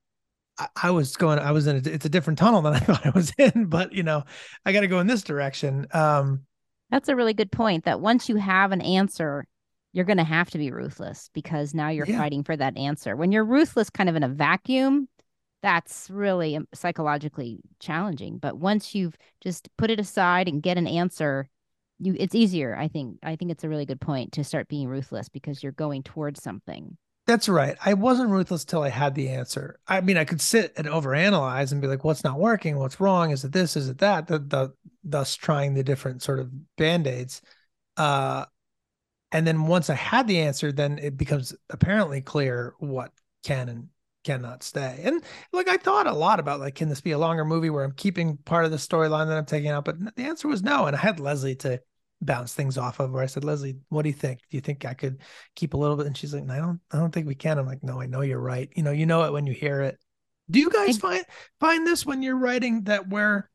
i, 0.57 0.67
I 0.83 0.91
was 0.91 1.15
going 1.15 1.37
i 1.37 1.51
was 1.51 1.67
in 1.67 1.75
a, 1.75 1.89
it's 1.89 2.05
a 2.05 2.09
different 2.09 2.39
tunnel 2.39 2.61
than 2.61 2.73
i 2.73 2.79
thought 2.87 3.05
i 3.05 3.11
was 3.11 3.31
in 3.37 3.65
but 3.65 3.91
you 3.93 4.03
know 4.03 4.23
i 4.65 4.71
got 4.71 4.81
to 4.81 4.87
go 4.87 4.99
in 4.99 5.07
this 5.07 5.23
direction 5.23 5.87
um 5.91 6.45
That's 6.89 7.09
a 7.09 7.15
really 7.15 7.33
good 7.33 7.51
point 7.51 7.85
that 7.85 7.99
once 7.99 8.29
you 8.29 8.37
have 8.37 8.71
an 8.71 8.81
answer, 8.81 9.45
you're 9.95 10.05
going 10.05 10.17
to 10.17 10.25
have 10.25 10.49
to 10.49 10.57
be 10.57 10.71
ruthless 10.71 11.29
because 11.33 11.73
now 11.73 11.87
you're 11.87 12.05
Yeah. 12.05 12.17
fighting 12.17 12.43
for 12.43 12.57
that 12.57 12.77
answer. 12.77 13.15
When 13.15 13.31
you're 13.31 13.45
ruthless 13.45 13.89
kind 13.89 14.09
of 14.09 14.17
in 14.17 14.23
a 14.23 14.27
vacuum, 14.27 15.07
that's 15.63 16.09
really 16.09 16.57
um, 16.57 16.67
psychologically 16.73 17.61
challenging. 17.79 18.37
But 18.37 18.57
once 18.57 18.93
you've 18.93 19.17
just 19.39 19.69
put 19.77 19.89
it 19.89 19.99
aside 19.99 20.49
and 20.49 20.61
get 20.61 20.77
an 20.77 20.85
answer, 20.85 21.47
you 21.97 22.13
it's 22.19 22.35
easier, 22.35 22.75
I 22.75 22.89
think. 22.89 23.19
I 23.23 23.37
think 23.37 23.51
it's 23.51 23.63
a 23.63 23.69
really 23.69 23.85
good 23.85 24.01
point 24.01 24.33
to 24.33 24.43
start 24.43 24.67
being 24.67 24.89
ruthless 24.89 25.29
because 25.29 25.63
you're 25.63 25.71
going 25.71 26.03
towards 26.03 26.43
something. 26.43 26.97
That's 27.25 27.47
right. 27.47 27.77
I 27.83 27.93
wasn't 27.93 28.31
ruthless 28.31 28.65
till 28.65 28.83
I 28.83 28.89
had 28.89 29.15
the 29.15 29.29
answer. 29.29 29.79
I 29.87 30.01
mean, 30.01 30.17
I 30.17 30.25
could 30.25 30.41
sit 30.41 30.73
and 30.75 30.87
overanalyze 30.87 31.71
and 31.71 31.81
be 31.81 31.87
like, 31.87 32.03
"What's 32.03 32.25
not 32.25 32.37
working? 32.37 32.77
What's 32.77 32.99
wrong? 32.99 33.31
Is 33.31 33.45
it 33.45 33.53
this? 33.53 33.77
Is 33.77 33.87
it 33.87 33.99
that?" 33.99 34.27
The, 34.27 34.39
the 34.39 34.73
thus 35.05 35.35
trying 35.35 35.73
the 35.73 35.83
different 35.83 36.21
sort 36.21 36.39
of 36.39 36.51
band 36.75 37.07
aids. 37.07 37.41
Uh, 37.95 38.45
and 39.35 39.45
then 39.45 39.67
once 39.67 39.89
I 39.89 39.95
had 39.95 40.29
the 40.29 40.39
answer, 40.39 40.71
then 40.71 40.97
it 40.97 41.17
becomes 41.17 41.53
apparently 41.69 42.21
clear 42.21 42.73
what 42.79 43.11
can 43.43 43.67
and 43.67 43.89
cannot 44.23 44.63
stay. 44.63 45.01
And 45.03 45.21
like 45.51 45.67
I 45.67 45.75
thought 45.75 46.07
a 46.07 46.13
lot 46.13 46.39
about 46.39 46.61
like, 46.61 46.75
can 46.75 46.87
this 46.87 47.01
be 47.01 47.11
a 47.11 47.17
longer 47.17 47.43
movie 47.43 47.69
where 47.69 47.83
I'm 47.83 47.91
keeping 47.91 48.37
part 48.37 48.63
of 48.63 48.71
the 48.71 48.77
storyline 48.77 49.27
that 49.27 49.37
I'm 49.37 49.45
taking 49.45 49.71
out? 49.71 49.83
But 49.83 50.15
the 50.15 50.23
answer 50.23 50.47
was 50.47 50.63
no. 50.63 50.85
And 50.85 50.95
I 50.95 50.99
had 50.99 51.19
Leslie 51.19 51.55
to 51.57 51.81
bounce 52.21 52.53
things 52.53 52.77
off 52.77 53.01
of 53.01 53.11
where 53.11 53.23
I 53.23 53.25
said, 53.25 53.43
Leslie, 53.43 53.75
what 53.89 54.03
do 54.03 54.09
you 54.09 54.15
think? 54.15 54.39
Do 54.49 54.55
you 54.55 54.61
think 54.61 54.85
I 54.85 54.93
could 54.93 55.19
keep 55.53 55.73
a 55.73 55.77
little 55.77 55.97
bit? 55.97 56.05
And 56.05 56.15
she's 56.15 56.33
like, 56.33 56.49
I 56.49 56.59
don't, 56.59 56.79
I 56.89 56.97
don't 56.97 57.11
think 57.11 57.27
we 57.27 57.35
can. 57.35 57.57
I'm 57.57 57.65
like, 57.67 57.83
no, 57.83 57.99
I 57.99 58.05
know 58.05 58.21
you're 58.21 58.39
right. 58.39 58.71
You 58.73 58.83
know, 58.83 58.91
you 58.91 59.05
know 59.05 59.23
it 59.23 59.33
when 59.33 59.45
you 59.45 59.53
hear 59.53 59.81
it. 59.81 59.99
Do 60.49 60.59
you 60.61 60.69
guys 60.69 60.95
I- 60.95 60.99
find 61.01 61.25
find 61.59 61.85
this 61.85 62.05
when 62.05 62.23
you're 62.23 62.37
writing 62.37 62.85
that 62.85 63.09
where 63.09 63.49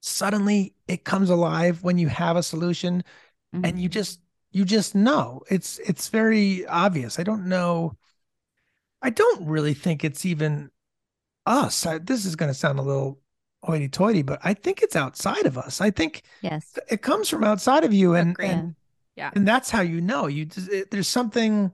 suddenly 0.00 0.74
it 0.88 1.04
comes 1.04 1.30
alive 1.30 1.84
when 1.84 1.96
you 1.96 2.08
have 2.08 2.36
a 2.36 2.42
solution 2.42 3.04
Mhm. 3.54 3.68
and 3.68 3.80
you 3.80 3.88
just 3.88 4.18
you 4.52 4.64
just 4.64 4.94
know. 4.94 5.42
It's 5.50 5.78
it's 5.80 6.08
very 6.08 6.66
obvious. 6.66 7.18
I 7.18 7.22
don't 7.22 7.46
know. 7.46 7.96
I 9.02 9.10
don't 9.10 9.46
really 9.46 9.74
think 9.74 10.04
it's 10.04 10.24
even 10.26 10.70
us. 11.46 11.86
I, 11.86 11.98
this 11.98 12.24
is 12.26 12.36
going 12.36 12.50
to 12.50 12.54
sound 12.58 12.78
a 12.78 12.82
little 12.82 13.20
hoity-toity, 13.64 14.22
but 14.22 14.40
I 14.44 14.54
think 14.54 14.82
it's 14.82 14.96
outside 14.96 15.46
of 15.46 15.58
us. 15.58 15.80
I 15.80 15.90
think 15.90 16.22
Yes. 16.42 16.78
it 16.90 17.02
comes 17.02 17.28
from 17.28 17.44
outside 17.44 17.84
of 17.84 17.92
you, 17.94 18.14
and 18.14 18.36
and 18.40 18.74
Yeah. 19.16 19.30
and 19.34 19.46
that's 19.48 19.70
how 19.70 19.82
you 19.82 20.00
know. 20.00 20.26
You 20.28 20.48
it, 20.56 20.90
there's 20.90 21.08
something 21.08 21.72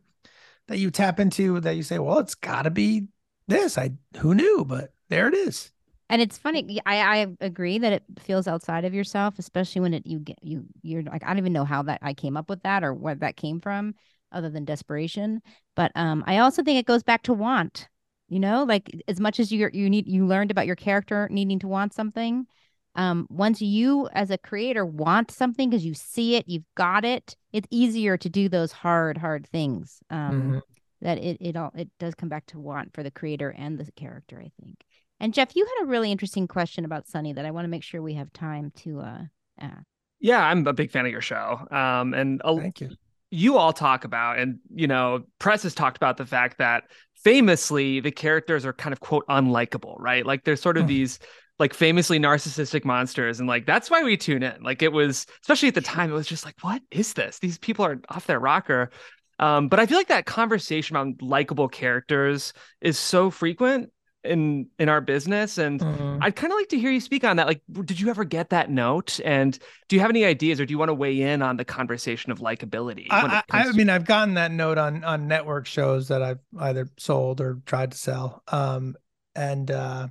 that 0.69 0.79
you 0.79 0.91
tap 0.91 1.21
into 1.21 1.61
that 1.61 1.77
you 1.77 1.83
say, 1.85 1.99
well, 1.99 2.19
it's 2.21 2.35
got 2.37 2.63
to 2.63 2.71
be 2.71 3.09
this. 3.49 3.79
I 3.79 3.93
who 4.19 4.35
knew, 4.35 4.65
but 4.67 4.95
there 5.09 5.29
it 5.29 5.35
is. 5.35 5.73
And 6.09 6.23
it's 6.23 6.39
funny. 6.39 6.81
I, 6.87 7.01
I 7.01 7.27
agree 7.41 7.79
that 7.79 7.93
it 7.93 8.05
feels 8.21 8.47
outside 8.47 8.85
of 8.85 8.95
yourself, 8.95 9.39
especially 9.39 9.81
when 9.81 9.95
it 9.95 10.07
you 10.07 10.21
get 10.21 10.39
you 10.43 10.65
you're 10.83 11.03
like 11.03 11.25
I 11.25 11.29
don't 11.29 11.39
even 11.39 11.53
know 11.53 11.65
how 11.65 11.83
that 11.83 11.99
I 12.03 12.15
came 12.15 12.37
up 12.37 12.49
with 12.49 12.63
that 12.63 12.85
or 12.85 12.95
where 12.95 13.17
that 13.17 13.37
came 13.37 13.61
from, 13.61 13.95
other 14.31 14.49
than 14.49 14.65
desperation. 14.65 15.43
But 15.75 15.91
um, 15.97 16.23
I 16.27 16.39
also 16.39 16.63
think 16.63 16.79
it 16.79 16.87
goes 16.87 17.03
back 17.03 17.23
to 17.25 17.33
want. 17.35 17.89
You 18.29 18.41
know, 18.41 18.65
like 18.65 18.91
as 19.09 19.21
much 19.21 19.39
as 19.41 19.53
you 19.53 19.69
you 19.73 19.89
need 19.91 20.07
you 20.09 20.27
learned 20.27 20.51
about 20.51 20.67
your 20.67 20.77
character 20.77 21.29
needing 21.31 21.59
to 21.61 21.69
want 21.69 21.93
something. 21.95 22.47
Um, 22.95 23.27
once 23.29 23.61
you 23.61 24.09
as 24.13 24.31
a 24.31 24.39
creator 24.39 24.87
want 24.87 25.31
something 25.31 25.69
because 25.69 25.85
you 25.85 25.93
see 25.95 26.37
it, 26.37 26.49
you've 26.49 26.65
got 26.77 27.05
it. 27.05 27.37
It's 27.53 27.69
easier 27.71 28.17
to 28.17 28.29
do 28.31 28.49
those 28.49 28.73
hard, 28.73 29.19
hard 29.19 29.47
things. 29.47 30.01
Um, 30.09 30.55
Mhm. 30.57 30.63
that 31.03 31.19
it 31.19 31.37
it 31.41 31.57
all 31.57 31.73
it 31.75 31.91
does 31.99 32.15
come 32.15 32.29
back 32.31 32.47
to 32.47 32.59
want 32.59 32.95
for 32.95 33.03
the 33.03 33.11
creator 33.11 33.51
and 33.51 33.79
the 33.79 33.91
character, 33.93 34.41
I 34.41 34.51
think. 34.63 34.83
And 35.21 35.33
Jeff, 35.33 35.57
you 35.57 35.65
had 35.65 35.85
a 35.85 35.87
really 35.87 36.13
interesting 36.13 36.47
question 36.47 36.85
about 36.85 37.09
Sunny 37.09 37.33
that 37.33 37.45
I 37.47 37.51
want 37.51 37.65
to 37.65 37.69
make 37.71 37.83
sure 37.83 38.03
we 38.03 38.15
have 38.15 38.33
time 38.33 38.73
to 38.83 39.01
uh 39.01 39.21
ask. 39.61 39.85
Yeah, 40.21 40.43
I'm 40.45 40.67
a 40.67 40.73
big 40.73 40.91
fan 40.91 41.07
of 41.07 41.13
your 41.13 41.21
show. 41.21 41.67
Um, 41.71 42.15
and 42.15 42.41
a, 42.45 42.55
Thank 42.57 42.81
you. 42.81 42.91
you 43.31 43.57
all 43.59 43.73
talk 43.73 44.05
about, 44.05 44.39
and 44.39 44.59
you 44.75 44.87
know, 44.87 45.25
press 45.39 45.63
has 45.65 45.75
talked 45.75 45.97
about 45.97 46.17
the 46.17 46.27
fact 46.27 46.59
that 46.59 46.85
famously 47.23 48.01
the 48.01 48.11
characters 48.11 48.65
are 48.65 48.73
kind 48.73 48.93
of 48.93 49.01
quote 49.01 49.27
unlikable, 49.29 49.97
right? 49.99 50.25
Like 50.25 50.45
there's 50.45 50.61
sort 50.61 50.77
of 50.79 50.85
Hmm. 50.85 50.89
these 50.89 51.19
like 51.59 51.73
famously 51.75 52.19
narcissistic 52.19 52.85
monsters, 52.85 53.39
and 53.41 53.49
like 53.49 53.67
that's 53.67 53.91
why 53.91 54.03
we 54.03 54.17
tune 54.17 54.43
in. 54.43 54.63
Like 54.63 54.83
it 54.83 54.93
was, 54.93 55.27
especially 55.43 55.69
at 55.69 55.75
the 55.75 55.81
time, 55.81 56.11
it 56.11 56.15
was 56.15 56.27
just 56.27 56.45
like, 56.45 56.57
what 56.63 56.83
is 56.91 57.15
this? 57.15 57.39
These 57.39 57.59
people 57.59 57.85
are 57.85 57.99
off 58.11 58.27
their 58.27 58.41
rocker. 58.41 58.91
Um, 59.39 59.69
but 59.69 59.79
I 59.81 59.87
feel 59.87 59.99
like 59.99 60.09
that 60.09 60.25
conversation 60.27 60.97
around 60.97 61.21
likable 61.21 61.69
characters 61.69 62.55
is 62.81 62.99
so 62.99 63.31
frequent 63.31 63.91
in 64.27 64.69
in 64.79 64.89
our 64.89 65.01
business, 65.01 65.59
and 65.59 65.81
Mhm. 65.81 66.19
I'd 66.21 66.37
kind 66.37 66.53
of 66.53 66.59
like 66.59 66.69
to 66.69 66.79
hear 66.79 66.91
you 66.91 67.01
speak 67.01 67.25
on 67.25 67.37
that. 67.37 67.47
Like, 67.47 67.63
did 67.85 67.99
you 68.01 68.09
ever 68.11 68.25
get 68.25 68.51
that 68.51 68.71
note? 68.71 69.21
And 69.25 69.59
do 69.89 69.97
you 69.97 70.01
have 70.01 70.11
any 70.11 70.25
ideas, 70.25 70.61
or 70.61 70.67
do 70.67 70.73
you 70.73 70.79
want 70.79 70.91
to 70.91 70.95
weigh 70.95 71.21
in 71.21 71.43
on 71.43 71.57
the 71.57 71.65
conversation 71.65 72.33
of 72.33 72.41
likability? 72.41 73.07
I, 73.11 73.43
I, 73.51 73.61
I 73.61 73.63
to- 73.65 73.73
mean, 73.73 73.89
I've 73.91 74.05
gotten 74.05 74.35
that 74.35 74.51
note 74.53 74.79
on 74.79 75.05
on 75.05 75.29
network 75.29 75.67
shows 75.67 76.09
that 76.09 76.23
I've 76.23 76.41
either 76.59 76.89
sold 76.99 77.41
or 77.41 77.61
tried 77.67 77.93
to 77.93 77.99
sell. 77.99 78.43
Um, 78.49 78.95
and 79.35 79.71
uh, 79.71 80.09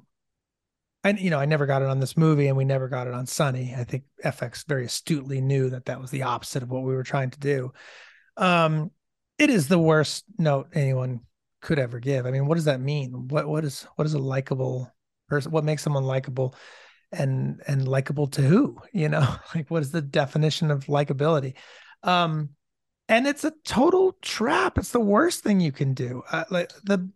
and 1.04 1.20
you 1.20 1.30
know, 1.30 1.40
I 1.40 1.46
never 1.46 1.66
got 1.66 1.82
it 1.82 1.88
on 1.88 2.00
this 2.00 2.18
movie, 2.18 2.48
and 2.48 2.58
we 2.58 2.66
never 2.66 2.88
got 2.88 3.08
it 3.08 3.14
on 3.14 3.26
Sunny. 3.28 3.76
I 3.78 3.84
think 3.84 4.04
FX 4.24 4.66
very 4.68 4.86
astutely 4.86 5.42
knew 5.42 5.70
that 5.70 5.86
that 5.86 6.02
was 6.02 6.10
the 6.12 6.24
opposite 6.24 6.64
of 6.64 6.70
what 6.72 6.84
we 6.84 6.96
were 6.96 7.04
trying 7.04 7.30
to 7.32 7.40
do. 7.40 7.72
Um, 8.38 8.92
it 9.38 9.50
is 9.50 9.68
the 9.68 9.78
worst 9.80 10.24
note 10.38 10.70
anyone 10.74 11.22
could 11.66 11.80
ever 11.80 12.00
give. 12.00 12.26
I 12.26 12.32
mean, 12.32 12.46
what 12.46 12.56
does 12.56 12.66
that 12.66 12.80
mean? 12.80 13.28
What 13.28 13.48
what 13.48 13.66
is 13.66 13.88
what 13.96 14.06
is 14.06 14.14
a 14.14 14.20
likable 14.20 14.94
person? 15.28 15.52
What 15.52 15.66
makes 15.66 15.82
someone 15.82 16.04
likable? 16.04 16.56
And 17.12 17.62
and 17.68 17.88
likable 17.88 18.28
to 18.28 18.42
who? 18.42 18.78
You 18.94 19.10
know, 19.10 19.28
like 19.56 19.70
what 19.70 19.82
is 19.82 19.92
the 19.92 20.02
definition 20.02 20.72
of 20.72 20.86
likability? 20.86 21.56
Um, 22.04 22.50
and 23.10 23.28
it's 23.28 23.44
a 23.44 23.54
total 23.64 24.16
trap. 24.22 24.78
It's 24.78 24.92
the 24.92 25.00
worst 25.00 25.44
thing 25.44 25.60
you 25.60 25.72
can 25.72 25.94
do. 25.94 26.24
Uh, 26.32 26.46
like 26.50 26.72
the 26.84 27.10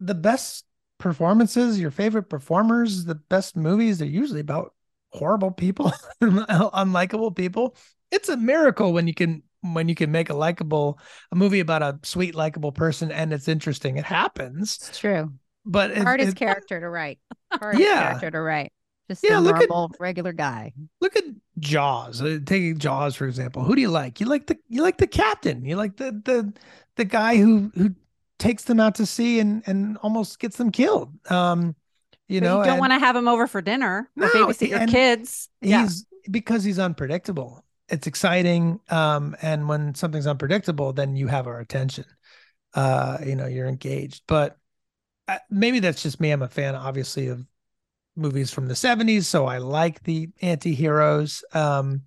the 0.00 0.14
best 0.14 0.64
performances, 0.98 1.80
your 1.80 1.90
favorite 1.90 2.28
performers, 2.28 3.04
the 3.04 3.14
best 3.14 3.56
movies, 3.56 3.98
they're 3.98 4.08
usually 4.08 4.40
about 4.40 4.74
horrible 5.12 5.50
people, 5.50 5.92
unlikable 6.22 7.34
people. 7.34 7.76
It's 8.10 8.28
a 8.28 8.36
miracle 8.36 8.92
when 8.92 9.06
you 9.06 9.14
can 9.14 9.42
when 9.62 9.88
you 9.88 9.94
can 9.94 10.10
make 10.10 10.30
a 10.30 10.34
likable 10.34 10.98
a 11.32 11.36
movie 11.36 11.60
about 11.60 11.82
a 11.82 11.98
sweet 12.02 12.34
likable 12.34 12.72
person 12.72 13.10
and 13.12 13.32
it's 13.32 13.48
interesting. 13.48 13.96
It 13.96 14.04
happens, 14.04 14.76
It's 14.88 14.98
true. 14.98 15.32
but 15.64 15.90
it, 15.90 15.98
Hardest 15.98 16.32
it- 16.32 16.36
character 16.36 16.80
to 16.80 16.88
write. 16.88 17.18
Hardest 17.52 17.82
Yeah. 17.82 18.02
character 18.08 18.30
to 18.30 18.40
write. 18.40 18.72
Just 19.08 19.24
Yeah, 19.24 19.38
look 19.38 19.56
at- 19.56 19.68
normal, 19.68 19.90
regular 19.98 20.32
guy. 20.32 20.72
look 21.00 21.16
at 21.16 21.24
Jaws. 21.58 22.22
Uh, 22.22 22.38
Taking 22.46 22.78
Jaws 22.78 23.16
for 23.16 23.26
example, 23.26 23.64
who 23.64 23.74
do 23.74 23.80
you 23.80 23.90
like? 23.90 24.20
You 24.20 24.26
like 24.26 24.46
the 24.46 24.56
you 24.68 24.82
like 24.82 24.98
the 24.98 25.06
captain. 25.08 25.64
You 25.64 25.76
like 25.76 25.96
the 25.96 26.12
the 26.24 26.52
the 26.96 27.04
guy 27.04 27.36
who 27.36 27.70
who 27.74 27.90
takes 28.38 28.62
them 28.64 28.78
out 28.80 28.94
to 28.94 29.04
sea 29.06 29.40
and 29.40 29.62
and 29.66 29.98
almost 29.98 30.38
gets 30.38 30.56
them 30.56 30.70
killed. 30.70 31.12
Um, 31.30 31.74
you 32.28 32.40
But 32.40 32.46
know, 32.46 32.58
you 32.60 32.66
don't 32.66 32.78
want 32.78 32.92
to 32.92 32.98
have 33.00 33.16
him 33.16 33.26
over 33.26 33.46
for 33.48 33.60
dinner 33.60 34.08
or 34.16 34.22
No, 34.22 34.28
babysit 34.28 34.68
your 34.68 34.86
kids. 34.86 35.48
Yeah. 35.60 35.82
he's 35.82 36.06
because 36.30 36.62
he's 36.62 36.78
unpredictable. 36.78 37.64
It's 37.90 38.06
exciting, 38.06 38.80
um, 38.88 39.36
and 39.42 39.68
when 39.68 39.94
something's 39.94 40.26
unpredictable, 40.26 40.92
then 40.92 41.16
you 41.16 41.26
have 41.26 41.46
our 41.46 41.58
attention. 41.58 42.04
Uh, 42.74 43.18
you 43.26 43.36
know, 43.36 43.46
you're 43.46 43.66
engaged. 43.66 44.22
But 44.28 44.56
uh, 45.28 45.38
maybe 45.50 45.80
that's 45.80 46.02
just 46.02 46.20
me. 46.20 46.30
I'm 46.30 46.42
a 46.42 46.48
fan, 46.48 46.74
obviously, 46.76 47.28
of 47.28 47.46
movies 48.16 48.50
from 48.52 48.68
the 48.68 48.76
70s, 48.76 49.28
so 49.28 49.46
I 49.46 49.58
like 49.58 50.02
the 50.04 50.30
anti-heroes. 50.42 51.44
Um, 51.54 52.02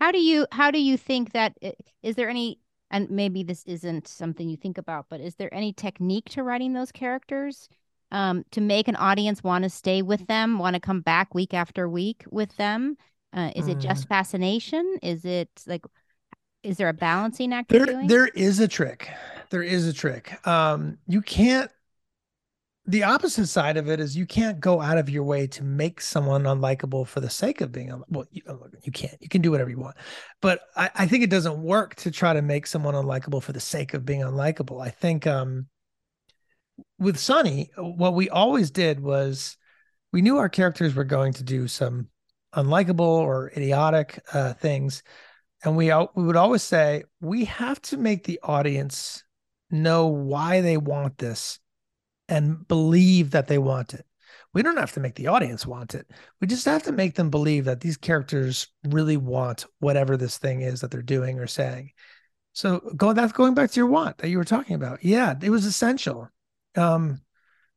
How 0.00 0.12
do 0.12 0.18
you 0.18 0.46
how 0.52 0.70
do 0.70 0.78
you 0.78 0.96
think 0.96 1.32
that 1.32 1.56
is 2.02 2.16
there 2.16 2.28
any 2.28 2.60
and 2.90 3.10
maybe 3.10 3.42
this 3.42 3.64
isn't 3.64 4.08
something 4.08 4.48
you 4.48 4.56
think 4.56 4.78
about, 4.78 5.06
but 5.10 5.20
is 5.20 5.34
there 5.34 5.52
any 5.52 5.72
technique 5.72 6.30
to 6.30 6.42
writing 6.42 6.72
those 6.72 6.90
characters 6.90 7.68
um, 8.10 8.44
to 8.52 8.62
make 8.62 8.88
an 8.88 8.96
audience 8.96 9.42
want 9.44 9.64
to 9.64 9.70
stay 9.70 10.00
with 10.00 10.26
them, 10.26 10.58
want 10.58 10.74
to 10.74 10.80
come 10.80 11.02
back 11.02 11.34
week 11.34 11.52
after 11.52 11.88
week 11.88 12.24
with 12.30 12.56
them? 12.56 12.96
Uh, 13.32 13.50
is 13.56 13.68
it 13.68 13.78
just 13.78 14.08
fascination? 14.08 14.98
Is 15.02 15.24
it 15.24 15.50
like 15.66 15.84
is 16.62 16.76
there 16.76 16.88
a 16.88 16.94
balancing 16.94 17.52
act 17.52 17.70
there 17.70 17.86
doing? 17.86 18.06
there 18.08 18.26
is 18.28 18.60
a 18.60 18.68
trick. 18.68 19.10
There 19.50 19.62
is 19.62 19.86
a 19.86 19.92
trick. 19.92 20.46
Um 20.46 20.98
you 21.06 21.22
can't 21.22 21.70
the 22.86 23.02
opposite 23.02 23.46
side 23.48 23.76
of 23.76 23.88
it 23.88 24.00
is 24.00 24.16
you 24.16 24.24
can't 24.26 24.60
go 24.60 24.80
out 24.80 24.96
of 24.96 25.10
your 25.10 25.22
way 25.22 25.46
to 25.46 25.62
make 25.62 26.00
someone 26.00 26.44
unlikable 26.44 27.06
for 27.06 27.20
the 27.20 27.28
sake 27.28 27.60
of 27.60 27.70
being 27.70 27.92
un- 27.92 28.02
well 28.08 28.24
you, 28.30 28.40
uh, 28.48 28.56
you 28.82 28.90
can't. 28.92 29.20
You 29.20 29.28
can 29.28 29.42
do 29.42 29.50
whatever 29.50 29.68
you 29.70 29.78
want. 29.78 29.96
But 30.40 30.60
I, 30.74 30.90
I 30.94 31.06
think 31.06 31.22
it 31.22 31.30
doesn't 31.30 31.62
work 31.62 31.96
to 31.96 32.10
try 32.10 32.32
to 32.32 32.40
make 32.42 32.66
someone 32.66 32.94
unlikable 32.94 33.42
for 33.42 33.52
the 33.52 33.60
sake 33.60 33.92
of 33.94 34.06
being 34.06 34.22
unlikable. 34.22 34.82
I 34.84 34.90
think 34.90 35.26
um 35.26 35.66
with 36.98 37.18
Sunny, 37.18 37.70
what 37.76 38.14
we 38.14 38.28
always 38.30 38.70
did 38.70 39.00
was 39.00 39.56
we 40.12 40.22
knew 40.22 40.38
our 40.38 40.48
characters 40.48 40.94
were 40.94 41.04
going 41.04 41.32
to 41.34 41.44
do 41.44 41.68
some 41.68 42.08
unlikable 42.54 43.00
or 43.00 43.52
idiotic 43.56 44.20
uh, 44.32 44.54
things, 44.54 45.02
and 45.64 45.76
we 45.76 45.92
we 46.14 46.24
would 46.24 46.36
always 46.36 46.62
say 46.62 47.04
we 47.20 47.44
have 47.46 47.80
to 47.82 47.96
make 47.96 48.24
the 48.24 48.40
audience 48.42 49.24
know 49.70 50.06
why 50.06 50.60
they 50.60 50.76
want 50.76 51.18
this 51.18 51.58
and 52.28 52.66
believe 52.68 53.30
that 53.30 53.48
they 53.48 53.58
want 53.58 53.94
it. 53.94 54.04
We 54.54 54.62
don't 54.62 54.78
have 54.78 54.92
to 54.92 55.00
make 55.00 55.14
the 55.14 55.26
audience 55.26 55.66
want 55.66 55.94
it. 55.94 56.10
We 56.40 56.46
just 56.46 56.64
have 56.64 56.82
to 56.84 56.92
make 56.92 57.14
them 57.14 57.30
believe 57.30 57.64
that 57.66 57.80
these 57.80 57.96
characters 57.96 58.68
really 58.84 59.16
want 59.16 59.66
whatever 59.78 60.16
this 60.16 60.38
thing 60.38 60.62
is 60.62 60.80
that 60.80 60.90
they're 60.90 61.02
doing 61.02 61.38
or 61.38 61.46
saying. 61.46 61.90
So 62.52 62.80
go 62.96 63.12
that's 63.12 63.32
going 63.32 63.54
back 63.54 63.70
to 63.70 63.80
your 63.80 63.88
want 63.88 64.18
that 64.18 64.28
you 64.28 64.38
were 64.38 64.44
talking 64.44 64.74
about. 64.74 65.04
Yeah, 65.04 65.34
it 65.40 65.50
was 65.50 65.64
essential. 65.64 66.28
Um 66.76 67.20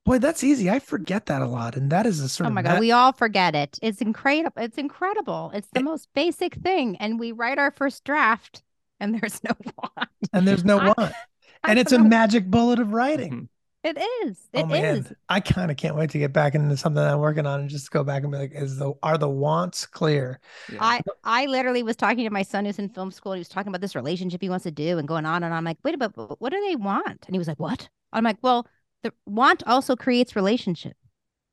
boy, 0.05 0.19
that's 0.19 0.43
easy. 0.43 0.69
I 0.69 0.79
forget 0.79 1.25
that 1.27 1.41
a 1.41 1.47
lot. 1.47 1.75
And 1.75 1.91
that 1.91 2.05
is 2.05 2.19
a 2.19 2.29
sort 2.29 2.47
Oh 2.47 2.49
of 2.49 2.53
my 2.53 2.61
ma- 2.61 2.61
god, 2.61 2.79
we 2.79 2.91
all 2.91 3.11
forget 3.13 3.55
it. 3.55 3.77
It's 3.81 4.01
incredible. 4.01 4.61
It's 4.61 4.77
incredible. 4.77 5.51
It's 5.53 5.69
the 5.71 5.79
It- 5.79 5.83
most 5.83 6.09
basic 6.13 6.55
thing, 6.55 6.95
and 6.97 7.19
we 7.19 7.31
write 7.31 7.59
our 7.59 7.71
first 7.71 8.03
draft, 8.03 8.63
and 8.99 9.13
there's 9.15 9.43
no 9.43 9.51
want. 9.77 10.09
and 10.33 10.47
there's 10.47 10.65
no 10.65 10.79
I- 10.79 10.93
want. 10.97 11.13
I 11.63 11.71
And 11.71 11.79
it's 11.79 11.91
a 11.91 11.97
know. 11.97 12.03
magic 12.03 12.49
bullet 12.49 12.79
of 12.79 12.91
writing. 12.93 13.43
Mhm. 13.43 13.47
It 13.83 13.97
is. 14.27 14.49
oh 14.53 14.65
man, 14.67 14.97
is. 14.97 15.13
I 15.27 15.39
kind 15.39 15.71
of 15.71 15.77
can't 15.77 15.95
wait 15.95 16.11
to 16.11 16.19
get 16.19 16.31
back 16.33 16.53
into 16.53 16.77
something 16.77 17.01
that 17.01 17.13
I'm 17.13 17.19
working 17.19 17.47
on 17.47 17.61
and 17.61 17.69
just 17.69 17.89
go 17.91 18.03
back 18.03 18.21
and 18.23 18.31
be 18.31 18.37
like, 18.37 18.51
is 18.53 18.77
the 18.77 18.93
are 19.01 19.17
the 19.17 19.29
wants 19.29 19.87
clear? 19.87 20.39
Yeah. 20.71 20.79
I 20.79 21.01
I 21.23 21.47
literally 21.47 21.81
was 21.81 21.95
talking 21.95 22.23
to 22.25 22.29
my 22.29 22.43
son 22.43 22.65
who's 22.65 22.77
in 22.79 22.89
film 22.89 23.09
school. 23.11 23.33
He 23.33 23.39
was 23.39 23.49
talking 23.49 23.69
about 23.69 23.81
this 23.81 23.95
relationship 23.95 24.41
he 24.41 24.49
wants 24.49 24.63
to 24.63 24.71
do 24.71 24.99
and 24.99 25.07
going 25.07 25.25
on 25.25 25.43
and 25.43 25.51
on. 25.51 25.57
I'm 25.57 25.63
like, 25.65 25.79
wait 25.83 25.95
a 25.95 25.97
minute, 25.97 26.13
but 26.15 26.39
what 26.39 26.51
do 26.51 26.61
they 26.67 26.75
want? 26.75 27.25
And 27.25 27.33
he 27.35 27.39
was 27.39 27.47
like, 27.47 27.59
what? 27.59 27.89
I'm 28.13 28.23
like, 28.23 28.37
well, 28.43 28.67
the 29.03 29.13
want 29.25 29.63
also 29.65 29.95
creates 29.95 30.35
relationship. 30.35 30.95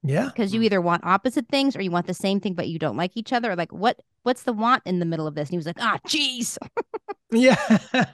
Yeah. 0.02 0.26
because 0.26 0.54
you 0.54 0.60
Mm. 0.60 0.64
either 0.64 0.80
want 0.80 1.04
opposite 1.04 1.48
things 1.48 1.74
or 1.76 1.82
you 1.82 1.90
want 1.90 2.06
the 2.06 2.14
same 2.14 2.40
thing 2.40 2.54
but 2.54 2.68
you 2.68 2.78
don't 2.78 2.96
like 2.96 3.16
each 3.16 3.32
other. 3.32 3.52
Or 3.52 3.56
like 3.56 3.72
what 3.72 3.98
what's 4.22 4.42
the 4.44 4.52
want 4.52 4.82
in 4.86 4.98
the 4.98 5.06
middle 5.06 5.26
of 5.26 5.34
this? 5.34 5.48
And 5.48 5.52
he 5.52 5.56
was 5.56 5.66
like, 5.66 5.80
ah, 5.80 5.98
jeez. 6.06 6.56
Yeah. 7.30 7.56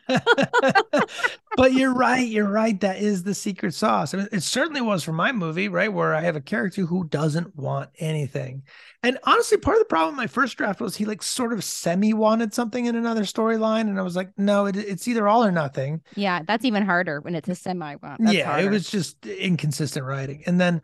but 1.56 1.72
you're 1.72 1.94
right. 1.94 2.26
You're 2.26 2.48
right. 2.50 2.80
That 2.80 2.98
is 2.98 3.22
the 3.22 3.32
secret 3.34 3.74
sauce. 3.74 4.12
I 4.12 4.18
mean, 4.18 4.28
it 4.32 4.42
certainly 4.42 4.80
was 4.80 5.04
for 5.04 5.12
my 5.12 5.30
movie, 5.30 5.68
right? 5.68 5.92
Where 5.92 6.14
I 6.14 6.20
have 6.22 6.34
a 6.34 6.40
character 6.40 6.82
who 6.84 7.04
doesn't 7.04 7.54
want 7.56 7.90
anything. 8.00 8.62
And 9.04 9.18
honestly, 9.22 9.56
part 9.58 9.76
of 9.76 9.82
the 9.82 9.88
problem 9.88 10.16
with 10.16 10.22
my 10.22 10.26
first 10.26 10.56
draft 10.56 10.80
was 10.80 10.96
he 10.96 11.04
like 11.04 11.22
sort 11.22 11.52
of 11.52 11.62
semi 11.62 12.12
wanted 12.12 12.52
something 12.54 12.86
in 12.86 12.96
another 12.96 13.22
storyline. 13.22 13.82
And 13.82 14.00
I 14.00 14.02
was 14.02 14.16
like, 14.16 14.30
no, 14.36 14.66
it, 14.66 14.76
it's 14.76 15.06
either 15.06 15.28
all 15.28 15.44
or 15.44 15.52
nothing. 15.52 16.00
Yeah, 16.16 16.40
that's 16.44 16.64
even 16.64 16.84
harder 16.84 17.20
when 17.20 17.36
it's 17.36 17.48
a 17.48 17.54
semi 17.54 17.94
want. 18.02 18.20
Yeah. 18.20 18.46
harder. 18.46 18.66
It 18.66 18.70
was 18.70 18.90
just 18.90 19.24
inconsistent 19.26 20.04
writing. 20.04 20.42
And 20.46 20.60
then, 20.60 20.82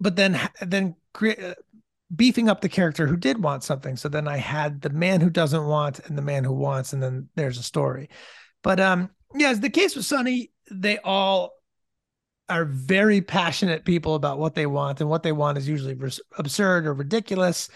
but 0.00 0.16
then, 0.16 0.38
then. 0.60 0.94
Uh, 1.20 1.54
beefing 2.14 2.48
up 2.48 2.60
the 2.60 2.68
character 2.68 3.06
who 3.06 3.16
did 3.16 3.42
want 3.42 3.62
something 3.62 3.94
so 3.94 4.08
then 4.08 4.26
i 4.26 4.36
had 4.38 4.80
the 4.80 4.90
man 4.90 5.20
who 5.20 5.28
doesn't 5.28 5.66
want 5.66 5.98
and 6.00 6.16
the 6.16 6.22
man 6.22 6.42
who 6.42 6.54
wants 6.54 6.92
and 6.92 7.02
then 7.02 7.28
there's 7.34 7.58
a 7.58 7.62
story 7.62 8.08
but 8.62 8.80
um 8.80 9.10
yeah 9.34 9.50
as 9.50 9.60
the 9.60 9.68
case 9.68 9.94
with 9.94 10.06
Sunny 10.06 10.50
they 10.70 10.98
all 10.98 11.52
are 12.48 12.64
very 12.64 13.20
passionate 13.20 13.84
people 13.84 14.14
about 14.14 14.38
what 14.38 14.54
they 14.54 14.64
want 14.64 15.02
and 15.02 15.10
what 15.10 15.22
they 15.22 15.32
want 15.32 15.58
is 15.58 15.68
usually 15.68 15.94
ris- 15.94 16.20
absurd 16.38 16.86
or 16.86 16.94
ridiculous 16.94 17.68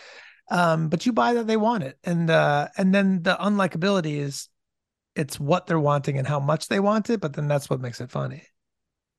um 0.51 0.89
but 0.89 1.05
you 1.05 1.13
buy 1.13 1.35
that 1.35 1.47
they 1.47 1.59
want 1.59 1.83
it 1.85 1.99
and 2.05 2.31
uh 2.31 2.69
and 2.79 2.95
then 2.95 3.23
the 3.23 3.37
unlikability 3.39 4.17
is 4.17 4.49
it's 5.15 5.39
what 5.39 5.67
they're 5.67 5.79
wanting 5.79 6.17
and 6.17 6.27
how 6.27 6.41
much 6.41 6.69
they 6.69 6.81
want 6.81 7.11
it 7.11 7.21
but 7.21 7.35
then 7.35 7.49
that's 7.49 7.69
what 7.69 7.81
makes 7.81 8.01
it 8.01 8.11
funny 8.11 8.43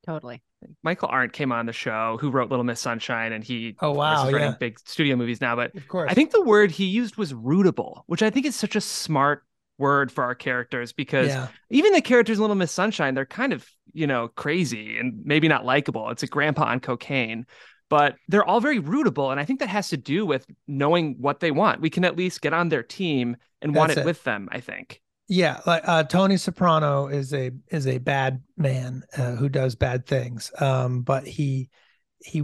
Totally. 0.06 0.42
Michael 0.84 1.10
Arndt 1.12 1.34
came 1.34 1.52
on 1.52 1.66
the 1.66 1.74
show, 1.74 2.18
who 2.20 2.30
wrote 2.30 2.50
Little 2.50 2.64
Miss 2.66 2.80
Sunshine, 2.80 3.32
and 3.34 3.44
he 3.44 3.76
Oh, 3.82 3.92
wow, 3.92 4.26
is 4.28 4.34
writing 4.34 4.50
yeah. 4.52 4.56
big 4.60 4.80
studio 4.80 5.16
movies 5.16 5.42
now. 5.42 5.56
But 5.56 5.76
of 5.76 5.88
course 5.88 6.10
I 6.12 6.14
think 6.14 6.32
the 6.32 6.42
word 6.44 6.72
he 6.72 6.86
used 6.86 7.18
was 7.18 7.34
rootable, 7.34 8.04
which 8.08 8.22
I 8.24 8.30
think 8.30 8.46
is 8.46 8.56
such 8.56 8.76
a 8.76 8.82
smart 8.82 9.44
word 9.80 10.12
for 10.12 10.24
our 10.24 10.36
characters 10.36 10.94
because 10.94 11.28
yeah 11.28 11.48
even 11.72 11.94
the 11.94 12.02
characters 12.02 12.38
in 12.38 12.42
Little 12.42 12.56
Miss 12.56 12.72
Sunshine, 12.72 13.16
they're 13.16 13.26
kind 13.26 13.52
of, 13.54 13.68
you 13.92 14.06
know, 14.06 14.28
crazy 14.28 14.98
and 15.00 15.22
maybe 15.26 15.48
not 15.48 15.66
likable. 15.66 16.10
It's 16.10 16.22
a 16.24 16.28
grandpa 16.28 16.66
on 16.66 16.80
cocaine, 16.80 17.46
but 17.90 18.16
they're 18.28 18.46
all 18.46 18.60
very 18.62 18.80
rootable. 18.80 19.32
And 19.32 19.40
I 19.40 19.46
think 19.46 19.60
that 19.60 19.70
has 19.70 19.90
to 19.90 19.98
do 19.98 20.26
with 20.26 20.46
knowing 20.68 21.16
what 21.20 21.40
they 21.40 21.52
want. 21.52 21.82
We 21.82 21.90
can 21.90 22.06
at 22.06 22.16
least 22.16 22.42
get 22.42 22.54
on 22.54 22.70
their 22.70 22.84
team 22.84 23.38
and 23.62 23.74
want 23.76 23.92
it, 23.92 24.00
it. 24.00 24.06
with 24.06 24.24
them, 24.24 24.50
I 24.52 24.60
think. 24.60 25.02
Yeah, 25.34 25.62
like 25.66 25.82
uh, 25.88 26.04
Tony 26.04 26.38
Soprano 26.38 27.08
is 27.08 27.34
a 27.34 27.50
is 27.70 27.88
a 27.88 27.98
bad 27.98 28.44
man 28.56 29.02
uh, 29.18 29.32
who 29.32 29.50
does 29.50 29.74
bad 29.74 30.06
things. 30.06 30.52
Um, 30.60 31.02
but 31.02 31.26
he 31.26 31.72
he 32.20 32.44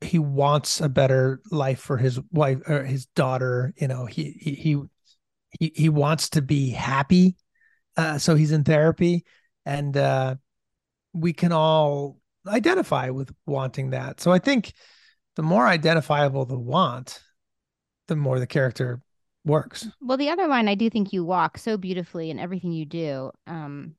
he 0.00 0.18
wants 0.18 0.80
a 0.80 0.88
better 0.88 1.40
life 1.52 1.78
for 1.78 1.96
his 1.96 2.18
wife 2.32 2.58
or 2.66 2.82
his 2.82 3.06
daughter. 3.06 3.72
You 3.76 3.86
know, 3.86 4.06
he 4.06 4.36
he 4.40 4.76
he 5.60 5.72
he, 5.76 5.88
wants 5.88 6.30
to 6.30 6.42
be 6.42 6.70
happy. 6.70 7.36
Uh, 7.96 8.18
so 8.18 8.34
he's 8.34 8.50
in 8.50 8.64
therapy, 8.64 9.24
and 9.64 9.96
uh, 9.96 10.34
we 11.12 11.32
can 11.32 11.52
all 11.52 12.18
identify 12.48 13.10
with 13.10 13.32
wanting 13.46 13.90
that. 13.90 14.20
So 14.20 14.32
I 14.32 14.40
think 14.40 14.72
the 15.36 15.44
more 15.44 15.68
identifiable 15.68 16.46
the 16.46 16.58
want, 16.58 17.22
the 18.08 18.16
more 18.16 18.40
the 18.40 18.48
character 18.48 19.03
works. 19.44 19.88
Well, 20.00 20.16
the 20.18 20.30
other 20.30 20.46
line, 20.46 20.68
I 20.68 20.74
do 20.74 20.88
think 20.90 21.12
you 21.12 21.24
walk 21.24 21.58
so 21.58 21.76
beautifully 21.76 22.30
in 22.30 22.38
everything 22.38 22.72
you 22.72 22.84
do. 22.84 23.30
Um, 23.46 23.96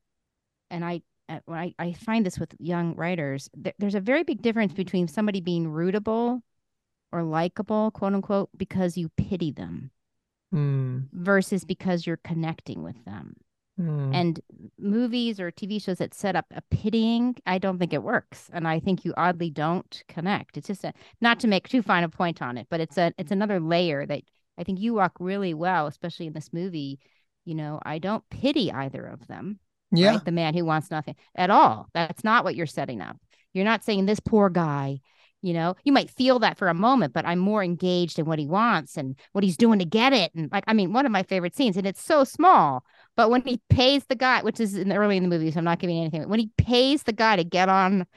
and 0.72 0.86
I, 0.86 1.02
uh, 1.30 1.40
when 1.46 1.60
I, 1.60 1.74
I 1.80 1.94
find 1.94 2.26
this 2.26 2.40
with 2.40 2.56
young 2.60 2.96
writers, 2.96 3.50
th- 3.64 3.76
there's 3.80 3.96
a 3.96 4.02
very 4.02 4.24
big 4.24 4.42
difference 4.42 4.74
between 4.74 5.08
somebody 5.08 5.42
being 5.42 5.68
rootable 5.68 6.42
or 7.12 7.24
likable, 7.24 7.92
quote 7.92 8.14
unquote, 8.14 8.50
because 8.58 8.98
you 8.98 9.10
pity 9.18 9.52
them 9.52 9.92
Mm, 10.54 11.10
versus 11.14 11.64
because 11.66 12.06
you're 12.06 12.18
connecting 12.24 12.84
with 12.84 13.04
them. 13.06 13.36
mm. 13.80 14.14
And 14.14 14.40
movies 14.80 15.40
or 15.40 15.52
TV 15.52 15.80
shows 15.80 15.98
that 15.98 16.14
set 16.14 16.36
up 16.36 16.46
a 16.52 16.62
pitying, 16.72 17.36
I 17.46 17.58
don't 17.58 17.80
think 17.80 17.94
it 17.94 18.04
works. 18.04 18.50
And 18.54 18.68
I 18.68 18.80
think 18.80 19.06
you 19.06 19.14
oddly 19.18 19.50
don't 19.50 20.04
connect. 20.08 20.58
It's 20.58 20.68
just 20.68 20.84
a, 20.86 20.94
not 21.22 21.40
to 21.42 21.48
make 21.48 21.70
too 21.70 21.82
fine 21.82 22.04
a 22.04 22.10
point 22.10 22.42
on 22.42 22.58
it, 22.58 22.68
but 22.70 22.80
it's 22.82 22.98
a 22.98 23.14
it's 23.18 23.32
another 23.32 23.60
layer 23.60 24.06
that 24.06 24.24
I 24.58 24.64
think 24.64 24.80
you 24.80 24.94
walk 24.94 25.14
really 25.20 25.54
well, 25.54 25.88
especially 25.88 26.28
in 26.28 26.34
this 26.34 26.54
movie. 26.54 27.00
You 27.46 27.56
know, 27.56 27.80
I 27.86 28.00
don't 28.00 28.28
pity 28.30 28.72
either 28.72 29.06
of 29.06 29.28
them. 29.28 29.60
yeah. 29.92 30.12
right? 30.12 30.26
The 30.26 30.32
man 30.32 30.54
who 30.54 30.66
wants 30.66 30.90
nothing 30.92 31.16
at 31.36 31.50
all. 31.50 31.90
That's 31.94 32.24
not 32.24 32.44
what 32.44 32.56
you're 32.56 32.66
setting 32.66 33.02
up. 33.02 33.18
You're 33.54 33.66
not 33.66 33.84
saying 33.84 34.06
this 34.06 34.20
poor 34.20 34.50
guy, 34.50 35.00
you 35.46 35.54
know, 35.54 35.76
you 35.84 35.94
might 35.94 36.10
feel 36.10 36.40
that 36.40 36.58
for 36.58 36.70
a 36.70 36.74
moment, 36.74 37.14
but 37.14 37.26
I'm 37.26 37.38
more 37.38 37.64
engaged 37.64 38.18
in 38.18 38.26
what 38.26 38.40
he 38.40 38.48
wants 38.48 38.98
and 38.98 39.16
what 39.32 39.44
he's 39.44 39.58
doing 39.58 39.78
to 39.78 39.86
get 39.86 40.12
it. 40.12 40.34
And 40.34 40.52
like, 40.52 40.64
I 40.66 40.74
mean, 40.74 40.92
one 40.92 41.06
of 41.06 41.12
my 41.12 41.22
favorite 41.22 41.56
scenes, 41.56 41.78
and 41.78 41.86
it's 41.86 42.04
so 42.04 42.24
small, 42.24 42.84
but 43.16 43.30
when 43.30 43.44
he 43.44 43.62
pays 43.70 44.04
the 44.06 44.16
guy, 44.16 44.42
which 44.42 44.60
is 44.60 44.76
in 44.76 44.90
the 44.90 44.96
early 44.96 45.18
in 45.18 45.24
the 45.24 45.30
movie, 45.30 45.52
so 45.52 45.60
I'm 45.60 45.64
not 45.64 45.78
giving 45.78 46.00
anything, 46.00 46.28
when 46.28 46.40
he 46.40 46.50
pays 46.58 47.04
the 47.04 47.14
guy 47.14 47.36
to 47.36 47.44
get 47.44 47.70
on 47.70 48.08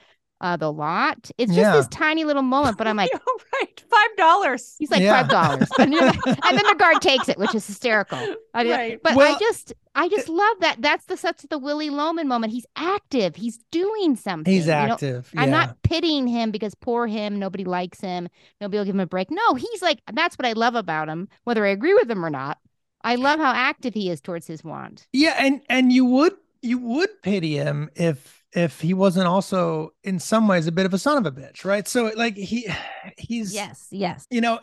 uh, 0.40 0.56
the 0.56 0.70
lot, 0.72 1.30
it's 1.36 1.50
just 1.50 1.58
Yeah. 1.58 1.72
this 1.72 1.88
tiny 1.88 2.24
little 2.24 2.42
moment, 2.42 2.78
but 2.78 2.86
I'm 2.86 2.96
like, 2.96 3.10
You're 3.12 3.20
right. 3.60 3.84
Five 3.90 4.16
dollars. 4.16 4.76
he's 4.78 4.90
like 4.90 5.00
Yeah. 5.00 5.22
five 5.22 5.30
dollars, 5.30 5.68
and, 5.78 5.92
you're 5.92 6.04
like- 6.04 6.20
and 6.26 6.58
then 6.58 6.64
the 6.66 6.76
guard 6.78 7.00
takes 7.02 7.28
it, 7.28 7.38
which 7.38 7.54
is 7.54 7.66
hysterical. 7.66 8.18
I 8.54 8.62
mean, 8.64 8.72
Right. 8.72 9.02
But 9.02 9.16
I 9.16 9.36
just, 9.38 9.72
I 9.94 10.08
just 10.08 10.28
love 10.28 10.56
that. 10.60 10.76
That's 10.80 11.06
the 11.06 11.16
such 11.16 11.42
the 11.50 11.58
Willy 11.58 11.90
Loman 11.90 12.28
moment. 12.28 12.52
He's 12.52 12.66
active. 12.76 13.34
He's 13.34 13.58
doing 13.72 14.14
something. 14.14 14.52
He's 14.52 14.66
you 14.66 14.72
know? 14.72 14.92
active. 14.92 15.30
I'm 15.36 15.50
not 15.50 15.82
pitying 15.82 16.28
him 16.28 16.50
because 16.52 16.74
poor 16.76 17.06
him. 17.08 17.38
Nobody 17.38 17.64
likes 17.64 18.00
him. 18.00 18.28
Nobody 18.60 18.78
will 18.78 18.84
give 18.84 18.94
him 18.94 19.00
a 19.00 19.06
break. 19.06 19.30
No, 19.30 19.54
he's 19.54 19.82
like 19.82 20.00
that's 20.12 20.36
what 20.38 20.46
I 20.46 20.52
love 20.52 20.76
about 20.76 21.08
him, 21.08 21.28
whether 21.44 21.64
I 21.66 21.70
agree 21.70 21.94
with 21.94 22.08
him 22.08 22.24
or 22.24 22.30
not. 22.30 22.58
I 23.02 23.14
love 23.16 23.40
how 23.40 23.52
active 23.52 23.94
he 23.94 24.10
is 24.10 24.20
towards 24.20 24.46
his 24.46 24.62
want. 24.62 25.08
Yeah, 25.12 25.34
and 25.38 25.62
and 25.68 25.92
you 25.92 26.04
would 26.04 26.34
you 26.62 26.78
would 26.78 27.22
pity 27.22 27.56
him 27.56 27.88
if 27.96 28.37
if 28.52 28.80
he 28.80 28.94
wasn't 28.94 29.26
also 29.26 29.90
in 30.04 30.18
some 30.18 30.48
ways 30.48 30.66
a 30.66 30.72
bit 30.72 30.86
of 30.86 30.94
a 30.94 30.98
son 30.98 31.18
of 31.18 31.26
a 31.26 31.32
bitch, 31.32 31.64
right? 31.64 31.86
So 31.86 32.10
like 32.16 32.36
he 32.36 32.68
he's 33.18 33.54
Yes, 33.54 33.88
yes. 33.90 34.26
you 34.30 34.40
know 34.40 34.58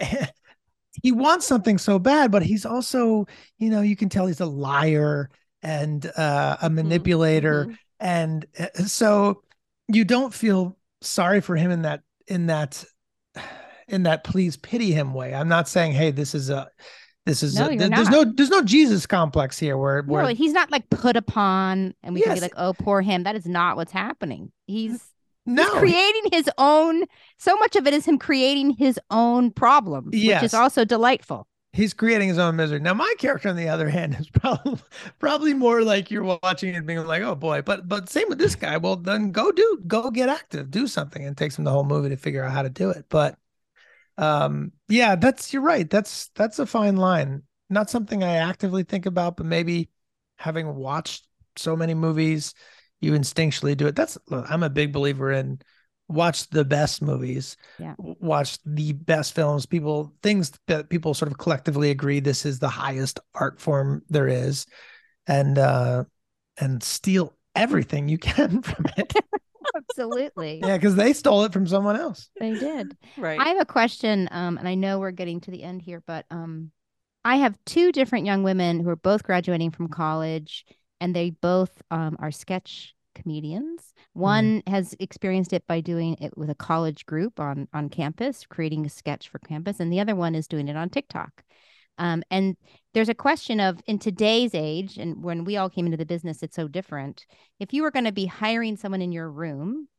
he 1.04 1.12
wants 1.12 1.46
something 1.46 1.78
so 1.78 2.00
bad, 2.00 2.32
but 2.32 2.44
he's 2.44 2.66
also 2.66 3.28
you 3.60 3.70
know 3.70 3.82
you 3.82 3.96
can 3.96 4.10
tell 4.10 4.28
he's 4.28 4.40
a 4.42 4.46
liar 4.46 5.30
and 5.62 6.06
uh, 6.18 6.58
a 6.62 6.70
manipulator, 6.70 7.66
Mhm. 7.66 7.78
and 8.00 8.46
uh, 8.60 8.84
so 8.86 9.42
you 9.88 10.06
don't 10.06 10.34
feel 10.34 10.78
sorry 11.02 11.42
for 11.42 11.56
him 11.56 11.72
in 11.72 11.84
that 11.84 12.02
in 12.28 12.48
that 12.48 12.84
in 13.88 14.04
that 14.04 14.24
please 14.24 14.58
pity 14.58 14.92
him 14.92 15.14
way. 15.14 15.34
I'm 15.34 15.48
not 15.50 15.68
saying 15.68 15.94
hey 15.94 16.12
this 16.12 16.34
is 16.34 16.50
a 16.50 16.70
this 17.26 17.44
is 17.44 17.56
No, 17.56 17.66
a, 17.66 17.70
th- 17.78 17.92
there's 17.92 18.10
no 18.10 18.24
there's 18.24 18.50
no 18.50 18.62
Jesus 18.62 19.06
complex 19.08 19.58
here 19.60 19.78
where 19.78 20.02
where 20.04 20.24
No, 20.24 20.30
he's 20.30 20.54
not 20.54 20.72
like 20.72 20.90
put 20.90 21.16
upon, 21.18 21.94
and 22.04 22.14
we 22.14 22.22
can 22.22 22.34
be 22.36 22.40
like, 22.40 22.54
"Oh, 22.58 22.74
poor 22.74 23.02
him." 23.02 23.24
That 23.24 23.36
is 23.36 23.46
not 23.48 23.76
what's 23.78 23.92
happening. 23.92 24.52
He's 24.68 25.12
He's 25.46 25.56
no 25.56 25.70
creating 25.80 26.24
his 26.32 26.50
own. 26.58 27.04
So 27.38 27.56
much 27.58 27.76
of 27.76 27.86
it 27.88 27.94
is 27.94 28.06
him 28.06 28.18
creating 28.18 28.72
his 28.72 29.00
own 29.12 29.52
problems, 29.52 30.22
which 30.24 30.24
Yes. 30.24 30.44
is 30.44 30.54
also 30.54 30.86
delightful. 30.86 31.48
he's 31.74 31.94
creating 31.94 32.30
his 32.30 32.38
own 32.40 32.56
misery. 32.56 32.80
Now, 32.80 32.94
my 32.94 33.14
character, 33.20 33.50
on 33.50 33.56
the 33.58 33.70
other 33.70 33.90
hand, 33.90 34.16
is 34.20 34.30
probably 34.34 34.80
probably 35.20 35.54
more 35.54 35.84
like 35.84 36.10
you're 36.12 36.24
watching 36.42 36.74
it 36.74 36.86
being 36.86 37.06
like, 37.06 37.22
oh 37.24 37.36
boy. 37.36 37.62
But 37.62 37.88
but 37.88 38.10
same 38.10 38.30
with 38.30 38.38
this 38.38 38.56
guy. 38.56 38.78
Well, 38.78 38.96
then 38.96 39.32
go 39.32 39.52
do 39.52 39.82
go 39.88 40.10
get 40.12 40.30
active, 40.30 40.72
do 40.72 40.88
something. 40.88 41.22
And 41.24 41.32
it 41.34 41.38
takes 41.38 41.58
him 41.58 41.64
the 41.66 41.72
whole 41.72 41.84
movie 41.84 42.10
to 42.10 42.18
figure 42.18 42.44
out 42.44 42.52
how 42.52 42.62
to 42.64 42.70
do 42.70 42.90
it. 42.92 43.06
But 43.10 43.38
um, 44.18 44.72
yeah, 44.88 45.16
that's 45.16 45.54
you're 45.54 45.62
right. 45.62 45.90
That's 45.90 46.30
that's 46.36 46.60
a 46.60 46.66
fine 46.66 46.98
line. 46.98 47.44
Not 47.70 47.90
something 47.90 48.24
I 48.24 48.36
actively 48.38 48.84
think 48.84 49.06
about, 49.06 49.38
but 49.38 49.46
maybe 49.46 49.90
having 50.38 50.76
watched 50.76 51.28
so 51.56 51.76
many 51.76 51.94
movies, 51.94 52.54
you 53.02 53.14
instinctually 53.14 53.76
do 53.76 53.88
it. 53.88 53.96
That's 53.96 54.18
look, 54.30 54.50
I'm 54.50 54.64
a 54.64 54.70
big 54.70 54.94
believer 54.94 55.32
in 55.32 55.60
watch 56.08 56.50
the 56.50 56.64
best 56.66 57.02
movies 57.02 57.58
Yeah. 57.78 57.96
watch 57.98 58.60
the 58.64 58.94
best 58.94 59.34
films 59.34 59.66
people 59.66 60.14
things 60.22 60.52
that 60.68 60.90
people 60.90 61.14
sort 61.16 61.32
of 61.32 61.38
collectively 61.40 61.90
agree 61.90 62.20
this 62.20 62.46
is 62.46 62.60
the 62.60 62.70
highest 62.70 63.20
art 63.34 63.60
form 63.60 64.04
there 64.10 64.28
is 64.28 64.68
and 65.28 65.58
uh 65.58 66.04
and 66.60 66.84
steal 66.84 67.34
everything 67.56 68.08
you 68.10 68.18
can 68.18 68.62
from 68.64 68.86
it 68.98 69.16
Absolutely, 69.76 70.62
yeah 70.64 70.78
because 70.78 70.96
they 70.96 71.14
stole 71.14 71.44
it 71.44 71.54
from 71.54 71.68
someone 71.68 71.96
else 71.96 72.30
they 72.40 72.54
did. 72.54 72.96
Right. 73.18 73.40
I 73.40 73.50
have 73.50 73.62
a 73.62 73.66
question, 73.66 74.28
um, 74.32 74.58
and 74.58 74.68
I 74.68 74.76
know 74.76 75.00
we're 75.00 75.12
getting 75.12 75.42
to 75.42 75.52
the 75.52 75.64
end 75.64 75.82
here, 75.82 76.02
but 76.06 76.26
um, 76.32 76.72
I 77.24 77.38
have 77.38 77.58
two 77.66 77.92
different 77.92 78.26
young 78.26 78.44
women 78.44 78.80
who 78.80 78.90
are 78.90 78.96
both 78.96 79.24
graduating 79.24 79.72
from 79.72 79.88
college, 79.88 80.66
and 81.02 81.16
they 81.16 81.32
both 81.32 81.72
um, 81.92 82.18
are 82.20 82.32
sketch 82.32 82.94
comedians. 83.16 83.94
One 84.14 84.62
has 84.68 84.96
experienced 85.00 85.54
it 85.54 85.66
by 85.68 85.82
doing 85.82 86.18
it 86.22 86.38
with 86.38 86.50
a 86.50 86.56
college 86.56 87.06
group 87.06 87.40
on 87.40 87.68
on 87.74 87.90
campus, 87.90 88.46
creating 88.48 88.86
a 88.86 88.90
sketch 88.90 89.30
for 89.30 89.40
campus, 89.40 89.80
and 89.80 89.92
the 89.92 90.00
other 90.00 90.16
one 90.16 90.36
is 90.36 90.48
doing 90.48 90.68
it 90.68 90.78
on 90.78 90.90
TikTok. 90.90 91.44
Um, 91.98 92.24
and 92.30 92.58
there's 92.96 93.10
a 93.10 93.14
question 93.14 93.60
of 93.60 93.82
in 93.86 94.00
today's 94.00 94.56
age, 94.56 94.98
and 94.98 95.22
when 95.22 95.44
we 95.44 95.58
all 95.58 95.70
came 95.70 95.86
into 95.86 95.98
the 95.98 96.06
business, 96.06 96.42
it's 96.42 96.56
so 96.56 96.70
different. 96.70 97.26
If 97.60 97.74
you 97.74 97.84
were 97.84 97.92
going 97.92 98.06
to 98.06 98.14
be 98.14 98.26
hiring 98.26 98.78
someone 98.78 99.02
in 99.02 99.12
your 99.12 99.30
room 99.30 99.90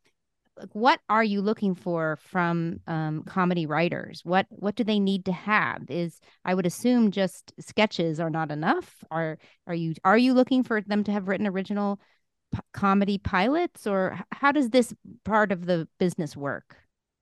like, 0.58 0.70
what 0.72 1.00
are 1.10 1.22
you 1.22 1.42
looking 1.42 1.74
for 1.74 2.16
from 2.16 2.80
um, 2.86 3.22
comedy 3.24 3.66
writers? 3.66 4.22
What 4.24 4.46
what 4.48 4.74
do 4.76 4.84
they 4.84 4.98
need 4.98 5.26
to 5.26 5.32
have? 5.32 5.82
Is 5.90 6.18
I 6.42 6.54
would 6.54 6.64
assume 6.64 7.10
just 7.10 7.52
sketches 7.60 8.18
are 8.18 8.30
not 8.30 8.50
enough. 8.50 9.04
Are 9.10 9.38
are 9.66 9.74
you 9.74 9.92
are 10.02 10.16
you 10.16 10.32
looking 10.32 10.62
for 10.62 10.80
them 10.80 11.04
to 11.04 11.12
have 11.12 11.28
written 11.28 11.46
original 11.46 12.00
p- 12.54 12.60
comedy 12.72 13.18
pilots, 13.18 13.86
or 13.86 14.18
how 14.32 14.52
does 14.52 14.70
this 14.70 14.94
part 15.24 15.52
of 15.52 15.66
the 15.66 15.86
business 15.98 16.34
work? 16.34 16.76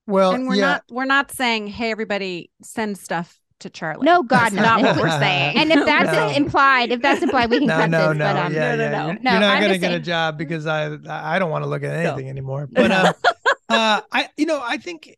Well, 0.07 0.33
and 0.33 0.47
we're 0.47 0.55
yeah, 0.55 0.67
not 0.67 0.85
we're 0.89 1.05
not 1.05 1.33
saying, 1.33 1.67
hey, 1.67 1.91
everybody, 1.91 2.51
send 2.63 2.97
stuff 2.97 3.41
to 3.65 3.71
Charlie. 3.71 4.05
No, 4.05 4.23
God, 4.23 4.53
That's 4.53 4.55
no. 4.55 4.63
not 4.63 4.81
what 4.83 4.97
we're 4.97 5.11
saying. 5.19 5.57
And 5.59 5.71
if 5.73 5.85
that's 5.85 6.13
No. 6.13 6.29
implied, 6.29 6.93
if 6.93 7.03
that's 7.03 7.23
implied, 7.23 7.51
we 7.51 7.59
can 7.59 7.67
no, 7.67 7.77
cut 7.77 7.91
no, 7.91 8.09
this. 8.09 8.19
no, 8.19 8.25
but 8.25 8.37
um, 8.37 8.53
yeah, 8.55 8.75
no, 8.75 8.77
no, 8.77 8.83
yeah. 8.85 8.91
no. 8.91 9.07
You're, 9.07 9.19
No, 9.21 9.31
you're 9.33 9.41
not 9.41 9.55
gonna 9.61 9.69
just 9.69 9.81
get 9.81 9.93
a 9.93 10.01
job 10.01 10.39
because 10.39 10.67
I 10.67 10.97
I 11.09 11.39
don't 11.39 11.51
want 11.51 11.65
to 11.65 11.69
look 11.69 11.83
at 11.83 11.91
No. 12.03 12.11
anything 12.11 12.31
anymore. 12.31 12.69
But 12.71 12.91
um, 12.93 13.15
uh, 13.69 14.01
I 14.13 14.29
you 14.37 14.47
know 14.47 14.61
I 14.63 14.77
think 14.77 15.17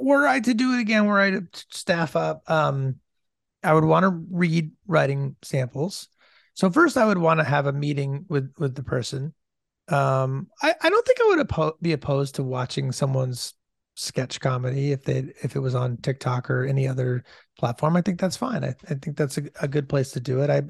were 0.00 0.26
I 0.26 0.40
to 0.40 0.54
do 0.54 0.74
it 0.74 0.80
again, 0.80 1.06
were 1.06 1.20
I 1.20 1.30
to 1.32 1.46
staff 1.70 2.16
up, 2.16 2.48
um, 2.50 2.96
I 3.62 3.72
would 3.74 3.84
want 3.84 4.04
to 4.04 4.24
read 4.30 4.70
writing 4.86 5.36
samples. 5.42 6.08
So 6.54 6.70
first, 6.70 6.96
I 6.96 7.04
would 7.04 7.18
want 7.18 7.40
to 7.40 7.44
have 7.44 7.66
a 7.66 7.72
meeting 7.72 8.24
with 8.28 8.52
with 8.58 8.74
the 8.74 8.82
person. 8.82 9.34
Um, 9.88 10.48
I 10.62 10.74
I 10.82 10.90
don't 10.90 11.06
think 11.06 11.18
I 11.20 11.24
would 11.36 11.46
oppo- 11.48 11.80
be 11.82 11.92
opposed 11.92 12.36
to 12.36 12.42
watching 12.42 12.92
someone's 12.92 13.54
sketch 13.96 14.40
comedy 14.40 14.92
if 14.92 15.02
they 15.02 15.32
if 15.42 15.56
it 15.56 15.60
was 15.60 15.74
on 15.74 15.96
TikTok 15.96 16.50
or 16.50 16.64
any 16.64 16.86
other 16.86 17.24
platform. 17.58 17.96
I 17.96 18.02
think 18.02 18.20
that's 18.20 18.36
fine. 18.36 18.62
I, 18.62 18.74
I 18.88 18.94
think 18.94 19.16
that's 19.16 19.38
a, 19.38 19.44
a 19.60 19.66
good 19.66 19.88
place 19.88 20.12
to 20.12 20.20
do 20.20 20.42
it. 20.42 20.50
I 20.50 20.62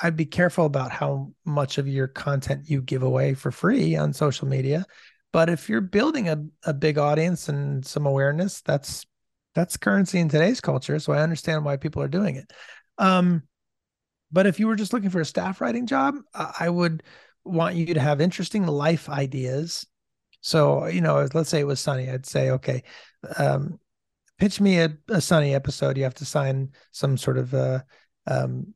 I'd 0.00 0.16
be 0.16 0.26
careful 0.26 0.64
about 0.64 0.92
how 0.92 1.32
much 1.44 1.76
of 1.76 1.88
your 1.88 2.06
content 2.06 2.70
you 2.70 2.80
give 2.80 3.02
away 3.02 3.34
for 3.34 3.50
free 3.50 3.96
on 3.96 4.12
social 4.12 4.46
media. 4.46 4.86
But 5.32 5.50
if 5.50 5.68
you're 5.68 5.80
building 5.80 6.28
a, 6.28 6.42
a 6.64 6.72
big 6.72 6.98
audience 6.98 7.48
and 7.48 7.84
some 7.84 8.06
awareness, 8.06 8.62
that's 8.62 9.04
that's 9.54 9.76
currency 9.76 10.20
in 10.20 10.28
today's 10.28 10.60
culture. 10.60 10.98
So 11.00 11.12
I 11.12 11.22
understand 11.22 11.64
why 11.64 11.76
people 11.76 12.00
are 12.02 12.08
doing 12.08 12.36
it. 12.36 12.52
Um, 12.96 13.42
but 14.30 14.46
if 14.46 14.60
you 14.60 14.68
were 14.68 14.76
just 14.76 14.92
looking 14.92 15.10
for 15.10 15.20
a 15.20 15.26
staff 15.26 15.60
writing 15.60 15.86
job, 15.86 16.14
I 16.32 16.54
I 16.60 16.70
would 16.70 17.02
want 17.44 17.74
you 17.74 17.94
to 17.94 18.00
have 18.00 18.20
interesting 18.20 18.66
life 18.66 19.08
ideas. 19.08 19.84
So, 20.40 20.86
you 20.86 21.00
know, 21.00 21.26
let's 21.34 21.50
say 21.50 21.60
it 21.60 21.66
was 21.66 21.80
sunny, 21.80 22.08
I'd 22.10 22.26
say, 22.26 22.50
okay, 22.50 22.82
um, 23.36 23.78
pitch 24.38 24.60
me 24.60 24.78
a, 24.78 24.96
a 25.08 25.20
sunny 25.20 25.54
episode. 25.54 25.96
You 25.96 26.04
have 26.04 26.14
to 26.14 26.24
sign 26.24 26.70
some 26.92 27.16
sort 27.16 27.38
of 27.38 27.52
uh, 27.54 27.80
um, 28.26 28.74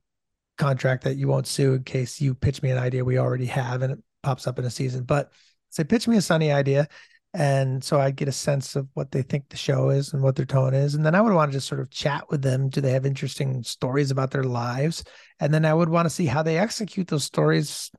contract 0.59 1.05
that 1.05 1.17
you 1.17 1.29
won't 1.29 1.47
sue 1.47 1.75
in 1.75 1.85
case 1.85 2.21
you 2.21 2.35
pitch 2.35 2.63
me 2.63 2.71
an 2.71 2.79
idea 2.79 3.05
we 3.05 3.19
already 3.19 3.47
have 3.47 3.83
and 3.83 3.93
it 3.93 3.99
pops 4.23 4.47
up 4.47 4.59
in 4.59 4.65
a 4.65 4.71
season. 4.71 5.05
But 5.05 5.33
say, 5.71 5.85
pitch 5.85 6.09
me 6.09 6.17
a 6.17 6.23
sunny 6.23 6.53
idea. 6.53 6.89
And 7.35 7.83
so 7.83 7.99
I'd 7.99 8.17
get 8.17 8.29
a 8.29 8.33
sense 8.33 8.77
of 8.77 8.89
what 8.93 9.11
they 9.11 9.23
think 9.23 9.49
the 9.49 9.57
show 9.57 9.89
is 9.89 10.13
and 10.13 10.23
what 10.23 10.37
their 10.37 10.45
tone 10.45 10.75
is. 10.75 10.95
And 10.95 11.07
then 11.07 11.15
I 11.15 11.21
would 11.23 11.33
want 11.33 11.51
to 11.51 11.57
just 11.57 11.67
sort 11.67 11.81
of 11.81 11.89
chat 11.89 12.25
with 12.29 12.43
them. 12.43 12.69
Do 12.69 12.83
they 12.83 12.93
have 12.93 13.07
interesting 13.07 13.63
stories 13.63 14.11
about 14.11 14.33
their 14.33 14.45
lives? 14.45 15.03
And 15.41 15.53
then 15.53 15.65
I 15.65 15.73
would 15.73 15.89
want 15.89 16.05
to 16.05 16.11
see 16.11 16.27
how 16.27 16.43
they 16.43 16.59
execute 16.59 17.09
those 17.09 17.25
stories 17.25 17.91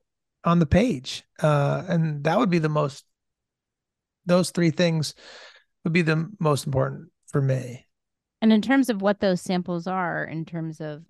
on 0.44 0.60
the 0.60 0.66
page. 0.66 1.24
Uh, 1.42 1.82
and 1.88 2.22
that 2.24 2.38
would 2.38 2.50
be 2.50 2.60
the 2.60 2.68
most, 2.68 3.04
those 4.26 4.50
three 4.50 4.70
things 4.70 5.14
would 5.84 5.92
be 5.92 6.02
the 6.02 6.30
most 6.40 6.66
important 6.66 7.10
for 7.26 7.40
me. 7.42 7.86
And 8.40 8.52
in 8.52 8.60
terms 8.62 8.90
of 8.90 9.00
what 9.02 9.20
those 9.20 9.40
samples 9.40 9.86
are, 9.86 10.24
in 10.24 10.44
terms 10.44 10.80
of, 10.80 11.04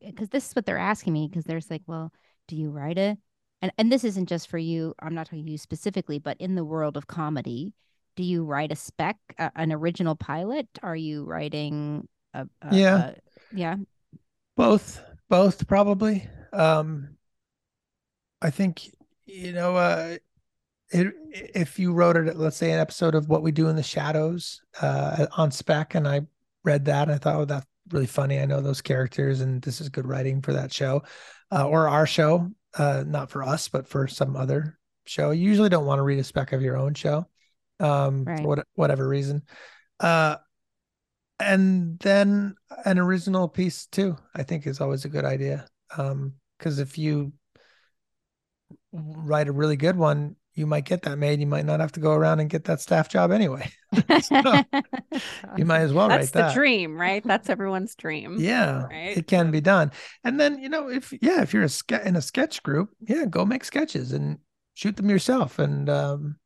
because 0.00 0.28
this 0.30 0.48
is 0.48 0.54
what 0.54 0.66
they're 0.66 0.78
asking 0.78 1.12
me, 1.12 1.28
because 1.28 1.44
there's 1.44 1.70
like, 1.70 1.82
well, 1.86 2.12
do 2.48 2.56
you 2.56 2.70
write 2.70 2.98
a 2.98 3.18
And 3.62 3.72
and 3.76 3.92
this 3.92 4.04
isn't 4.04 4.28
just 4.28 4.48
for 4.48 4.58
you. 4.58 4.94
I'm 5.00 5.14
not 5.14 5.26
talking 5.26 5.44
to 5.44 5.50
you 5.50 5.58
specifically, 5.58 6.18
but 6.18 6.36
in 6.40 6.54
the 6.54 6.64
world 6.64 6.96
of 6.96 7.06
comedy, 7.06 7.72
do 8.16 8.22
you 8.22 8.44
write 8.44 8.72
a 8.72 8.76
spec, 8.76 9.16
uh, 9.38 9.50
an 9.56 9.72
original 9.72 10.16
pilot? 10.16 10.66
Are 10.82 10.96
you 10.96 11.24
writing 11.24 12.08
a, 12.34 12.46
a 12.62 12.76
Yeah. 12.76 12.96
a- 12.96 13.14
yeah, 13.52 13.76
Both, 14.56 15.02
both 15.28 15.66
probably. 15.66 16.28
Um, 16.52 17.16
I 18.40 18.50
think 18.50 18.90
you 19.26 19.52
know, 19.52 19.76
uh, 19.76 20.16
it, 20.90 21.14
if 21.32 21.78
you 21.78 21.92
wrote 21.92 22.16
it, 22.16 22.36
let's 22.36 22.56
say 22.56 22.72
an 22.72 22.80
episode 22.80 23.14
of 23.14 23.28
What 23.28 23.42
We 23.42 23.52
Do 23.52 23.68
in 23.68 23.76
the 23.76 23.82
Shadows 23.82 24.60
uh, 24.80 25.26
on 25.36 25.50
spec, 25.50 25.94
and 25.94 26.06
I 26.06 26.22
read 26.64 26.84
that, 26.86 27.04
and 27.08 27.12
I 27.12 27.18
thought, 27.18 27.36
oh, 27.36 27.44
that's 27.44 27.66
really 27.90 28.06
funny. 28.06 28.38
I 28.40 28.46
know 28.46 28.60
those 28.60 28.82
characters, 28.82 29.40
and 29.40 29.62
this 29.62 29.80
is 29.80 29.88
good 29.88 30.06
writing 30.06 30.42
for 30.42 30.52
that 30.52 30.72
show, 30.72 31.02
uh, 31.52 31.66
or 31.66 31.88
our 31.88 32.06
show, 32.06 32.50
uh, 32.76 33.04
not 33.06 33.30
for 33.30 33.42
us, 33.42 33.68
but 33.68 33.86
for 33.86 34.06
some 34.08 34.36
other 34.36 34.78
show. 35.06 35.30
You 35.30 35.48
usually 35.48 35.68
don't 35.68 35.86
want 35.86 35.98
to 35.98 36.04
read 36.04 36.18
a 36.18 36.24
spec 36.24 36.52
of 36.52 36.62
your 36.62 36.76
own 36.76 36.94
show, 36.94 37.26
um, 37.78 38.24
Right. 38.24 38.40
for 38.40 38.46
what, 38.48 38.66
whatever 38.74 39.06
reason. 39.08 39.42
Uh, 39.98 40.36
and 41.38 41.98
then 42.00 42.54
an 42.84 42.98
original 42.98 43.48
piece 43.48 43.86
too 43.86 44.14
i 44.34 44.42
think 44.42 44.66
is 44.66 44.78
always 44.78 45.06
a 45.06 45.08
good 45.08 45.24
idea 45.24 45.66
um 45.96 46.34
because 46.58 46.78
if 46.78 46.98
you 46.98 47.32
write 48.92 49.48
a 49.48 49.52
really 49.52 49.76
good 49.76 49.96
one 49.96 50.36
you 50.60 50.66
might 50.66 50.84
get 50.84 51.02
that 51.02 51.18
made 51.18 51.40
you 51.40 51.46
might 51.46 51.64
not 51.66 51.80
have 51.80 51.90
to 51.90 51.98
go 52.00 52.12
around 52.12 52.38
and 52.38 52.48
get 52.50 52.64
that 52.64 52.80
staff 52.80 53.08
job 53.08 53.32
anyway 53.32 53.68
So, 54.22 54.40
you 55.56 55.64
might 55.64 55.80
as 55.80 55.92
well 55.92 56.06
That's 56.08 56.26
write 56.26 56.32
that. 56.34 56.40
That's 56.42 56.54
the 56.54 56.60
dream, 56.60 57.00
right? 57.00 57.24
That's 57.24 57.50
everyone's 57.50 57.96
dream. 57.96 58.36
yeah 58.38 58.84
Right? 58.84 59.16
it 59.16 59.26
can 59.26 59.50
be 59.50 59.60
done 59.60 59.90
and 60.22 60.38
then 60.38 60.60
you 60.62 60.68
know 60.68 60.88
if 60.88 61.12
yeah 61.20 61.42
if 61.42 61.52
you're 61.52 61.64
a 61.64 61.68
ske- 61.68 62.04
in 62.04 62.14
a 62.14 62.22
sketch 62.22 62.62
group 62.62 62.90
yeah 63.00 63.24
go 63.24 63.44
make 63.44 63.64
sketches 63.64 64.12
and 64.12 64.38
shoot 64.74 64.96
them 64.96 65.10
yourself 65.10 65.58
and 65.58 65.88
um 65.90 66.36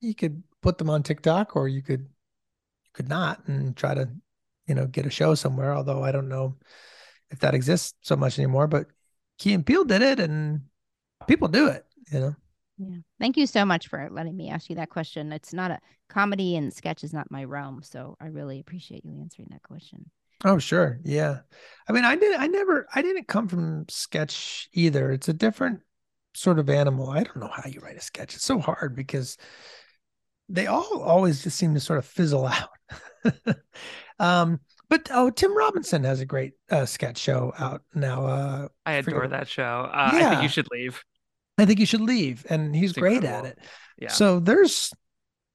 you 0.00 0.14
could 0.14 0.42
put 0.62 0.78
them 0.78 0.88
on 0.88 1.02
tiktok 1.02 1.56
or 1.56 1.68
you 1.68 1.82
could 1.82 2.00
you 2.00 2.90
could 2.94 3.08
not 3.08 3.46
and 3.48 3.76
try 3.76 3.92
to 3.94 4.08
you 4.66 4.74
know 4.74 4.86
get 4.86 5.04
a 5.06 5.10
show 5.10 5.34
somewhere 5.34 5.74
although 5.74 6.02
i 6.02 6.12
don't 6.12 6.28
know 6.28 6.56
if 7.30 7.38
that 7.40 7.54
exists 7.54 7.94
so 8.00 8.16
much 8.16 8.38
anymore 8.38 8.66
but 8.66 8.86
key 9.38 9.52
and 9.54 9.64
Peele 9.66 9.84
did 9.84 10.02
it 10.02 10.20
and 10.20 10.62
people 11.26 11.48
do 11.48 11.66
it 11.68 11.84
you 12.12 12.20
know 12.20 12.34
Yeah. 12.80 12.96
Thank 13.18 13.36
you 13.36 13.46
so 13.46 13.66
much 13.66 13.88
for 13.88 14.08
letting 14.10 14.34
me 14.34 14.48
ask 14.48 14.70
you 14.70 14.76
that 14.76 14.88
question. 14.88 15.32
It's 15.32 15.52
not 15.52 15.70
a 15.70 15.80
comedy 16.08 16.56
and 16.56 16.72
sketch 16.72 17.04
is 17.04 17.12
not 17.12 17.30
my 17.30 17.44
realm, 17.44 17.82
so 17.82 18.16
I 18.20 18.28
really 18.28 18.58
appreciate 18.58 19.04
you 19.04 19.20
answering 19.20 19.48
that 19.50 19.62
question. 19.62 20.10
Oh, 20.44 20.58
sure. 20.58 20.98
Yeah. 21.04 21.40
I 21.86 21.92
mean, 21.92 22.06
I 22.06 22.16
didn't, 22.16 22.40
I 22.40 22.46
never, 22.46 22.86
I 22.94 23.02
didn't 23.02 23.28
come 23.28 23.48
from 23.48 23.84
sketch 23.90 24.70
either. 24.72 25.10
It's 25.12 25.28
a 25.28 25.34
different 25.34 25.80
sort 26.32 26.58
of 26.58 26.70
animal. 26.70 27.10
I 27.10 27.22
don't 27.22 27.36
know 27.36 27.50
how 27.52 27.68
you 27.68 27.80
write 27.80 27.98
a 27.98 28.00
sketch. 28.00 28.34
It's 28.34 28.44
so 28.44 28.58
hard 28.58 28.96
because 28.96 29.36
they 30.48 30.66
all 30.66 31.02
always 31.02 31.42
just 31.42 31.58
seem 31.58 31.74
to 31.74 31.80
sort 31.80 31.98
of 31.98 32.06
fizzle 32.06 32.46
out. 33.26 33.56
um, 34.18 34.58
but 34.88 35.08
oh, 35.12 35.28
Tim 35.28 35.54
Robinson 35.54 36.04
has 36.04 36.20
a 36.20 36.26
great 36.26 36.54
uh, 36.70 36.86
sketch 36.86 37.18
show 37.18 37.52
out 37.58 37.82
now. 37.94 38.24
Uh, 38.24 38.68
I 38.86 38.94
adore 38.94 39.28
that 39.28 39.48
show. 39.48 39.90
Uh, 39.92 40.10
I 40.12 40.30
think 40.30 40.42
you 40.42 40.48
should 40.48 40.68
leave. 40.72 41.04
I 41.60 41.66
think 41.66 41.78
you 41.80 41.86
should 41.86 42.00
leave, 42.00 42.46
and 42.48 42.74
he's 42.74 42.90
It's 42.90 42.98
great 42.98 43.16
incredible. 43.16 43.46
at 43.48 43.52
it. 43.52 43.58
Yeah. 43.98 44.08
So 44.08 44.40
there's, 44.40 44.92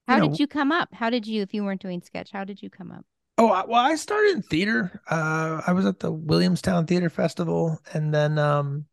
How 0.08 0.18
know- 0.18 0.30
did 0.30 0.40
you 0.40 0.48
come 0.48 0.72
up? 0.72 0.90
How 0.94 1.10
did 1.10 1.26
you, 1.26 1.42
if 1.42 1.54
you 1.54 1.64
weren't 1.64 1.82
doing 1.82 2.02
sketch, 2.02 2.30
how 2.32 2.44
did 2.44 2.62
you 2.62 2.70
come 2.70 2.92
up? 2.92 3.06
Oh, 3.38 3.50
I- 3.50 3.66
well, 3.66 3.82
I 3.84 3.96
started 3.96 4.36
in 4.36 4.42
theater. 4.44 5.02
Uh, 5.10 5.62
I 5.66 5.74
was 5.74 5.86
at 5.86 6.00
the 6.00 6.12
Williamstown 6.12 6.86
Theater 6.86 7.10
Festival, 7.10 7.80
and 7.94 8.14
then, 8.14 8.38
um, 8.38 8.86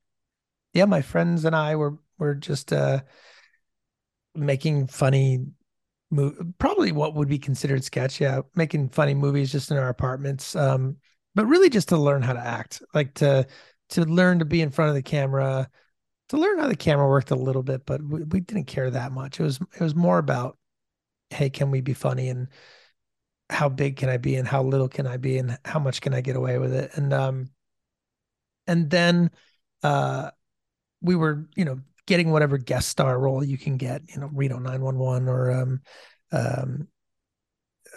yeah, 0.73 0.87
my 0.87 1.03
friends 1.03 1.45
and 1.45 1.55
I 1.55 1.77
were 1.77 1.99
were 2.19 2.35
just 2.35 2.73
uh, 2.73 3.01
making 4.35 4.87
funny, 4.87 5.45
mo- 6.11 6.35
probably 6.59 6.93
what 6.93 7.15
would 7.15 7.29
be 7.29 7.39
considered 7.39 7.85
sketch. 7.85 8.21
Yeah, 8.21 8.41
making 8.55 8.89
funny 8.91 9.15
movies 9.15 9.53
just 9.53 9.71
in 9.71 9.77
our 9.77 9.89
apartments. 9.89 10.57
Um, 10.57 10.97
but 11.35 11.47
really 11.47 11.69
just 11.71 11.89
to 11.91 11.97
learn 11.97 12.23
how 12.23 12.33
to 12.33 12.41
act, 12.45 12.83
like 12.95 13.15
to 13.15 13.47
to 13.91 14.05
learn 14.05 14.39
to 14.39 14.45
be 14.45 14.61
in 14.63 14.71
front 14.71 14.89
of 14.89 14.95
the 14.95 15.03
camera, 15.03 15.69
to 16.33 16.41
learn 16.41 16.59
how 16.59 16.69
the 16.69 16.77
camera 16.77 17.07
worked 17.07 17.31
a 17.31 17.37
little 17.37 17.63
bit. 17.63 17.85
But 17.85 18.03
we, 18.03 18.25
we 18.25 18.41
didn't 18.41 18.65
care 18.65 18.91
that 18.91 19.13
much. 19.13 19.39
It 19.39 19.43
was 19.43 19.61
it 19.75 19.81
was 19.81 19.95
more 19.95 20.19
about, 20.19 20.59
hey, 21.31 21.51
can 21.51 21.71
we 21.71 21.81
be 21.81 21.95
funny 21.95 22.29
and 22.29 22.49
how 23.51 23.69
big 23.69 23.97
can 23.97 24.09
I 24.09 24.17
be 24.17 24.37
and 24.37 24.49
how 24.49 24.63
little 24.63 24.89
can 24.89 25.07
I 25.07 25.19
be 25.19 25.37
and 25.39 25.59
how 25.65 25.79
much 25.79 26.01
can 26.01 26.15
I 26.15 26.23
get 26.23 26.37
away 26.37 26.59
with 26.59 26.73
it? 26.73 26.91
And 26.95 27.13
um 27.13 27.51
and 28.67 28.89
then 28.91 29.31
uh 29.83 30.31
we 31.03 31.17
were, 31.17 31.49
you 31.57 31.65
know, 31.65 31.81
getting 32.07 32.31
whatever 32.31 32.57
guest 32.59 32.89
star 32.89 33.19
role 33.19 33.45
you 33.45 33.59
can 33.59 33.77
get, 33.77 34.03
you 34.09 34.21
know, 34.21 34.31
Reno 34.33 34.59
911 34.59 35.29
or 35.29 35.51
um 35.51 35.81
um 36.33 36.89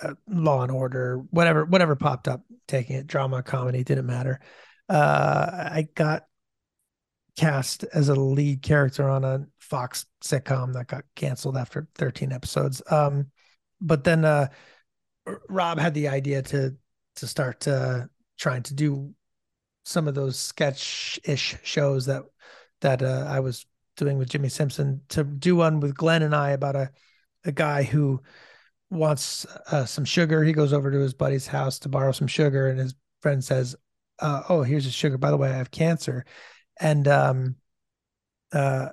uh, 0.01 0.13
Law 0.27 0.61
and 0.63 0.71
Order, 0.71 1.19
whatever 1.31 1.63
whatever 1.63 1.95
popped 1.95 2.27
up, 2.27 2.41
taking 2.67 2.97
it 2.97 3.07
drama, 3.07 3.41
comedy, 3.43 3.83
didn't 3.86 4.05
matter. 4.05 4.41
Uh 4.89 5.69
I 5.71 5.88
got 5.95 6.25
cast 7.36 7.83
as 7.93 8.09
a 8.09 8.15
lead 8.15 8.61
character 8.61 9.09
on 9.09 9.23
a 9.23 9.45
Fox 9.59 10.05
sitcom 10.23 10.73
that 10.73 10.88
got 10.88 11.03
canceled 11.15 11.57
after 11.57 11.88
13 11.95 12.31
episodes. 12.31 12.81
Um 12.89 13.31
but 13.81 14.03
then 14.03 14.25
uh 14.25 14.47
Rob 15.49 15.79
had 15.79 15.93
the 15.93 16.07
idea 16.07 16.41
to 16.43 16.75
to 17.15 17.27
start 17.27 17.67
uh, 17.67 18.05
trying 18.38 18.63
to 18.63 18.73
do 18.73 19.13
some 19.83 20.07
of 20.07 20.15
those 20.15 20.38
sketch-ish 20.38 21.57
shows 21.63 22.05
that 22.05 22.23
that 22.81 23.01
uh, 23.01 23.25
I 23.27 23.39
was 23.39 23.65
doing 23.95 24.17
with 24.17 24.29
Jimmy 24.29 24.49
Simpson 24.49 25.01
to 25.09 25.23
do 25.23 25.55
one 25.55 25.79
with 25.79 25.95
Glenn 25.95 26.23
and 26.23 26.36
I 26.36 26.51
about 26.51 26.75
a 26.75 26.91
a 27.45 27.51
guy 27.51 27.83
who 27.83 28.21
wants 28.89 29.45
uh, 29.71 29.86
some 29.86 30.05
sugar. 30.05 30.43
He 30.43 30.53
goes 30.53 30.73
over 30.73 30.91
to 30.91 30.99
his 30.99 31.13
buddy's 31.13 31.47
house 31.47 31.79
to 31.79 31.89
borrow 31.89 32.11
some 32.11 32.27
sugar, 32.27 32.67
and 32.69 32.79
his 32.79 32.95
friend 33.21 33.43
says, 33.43 33.75
uh, 34.19 34.43
"Oh, 34.49 34.63
here's 34.63 34.86
your 34.86 34.91
sugar. 34.91 35.17
By 35.17 35.31
the 35.31 35.38
way, 35.38 35.49
I 35.49 35.57
have 35.57 35.71
cancer." 35.71 36.25
And 36.80 37.07
um, 37.07 37.55
uh, 38.51 38.89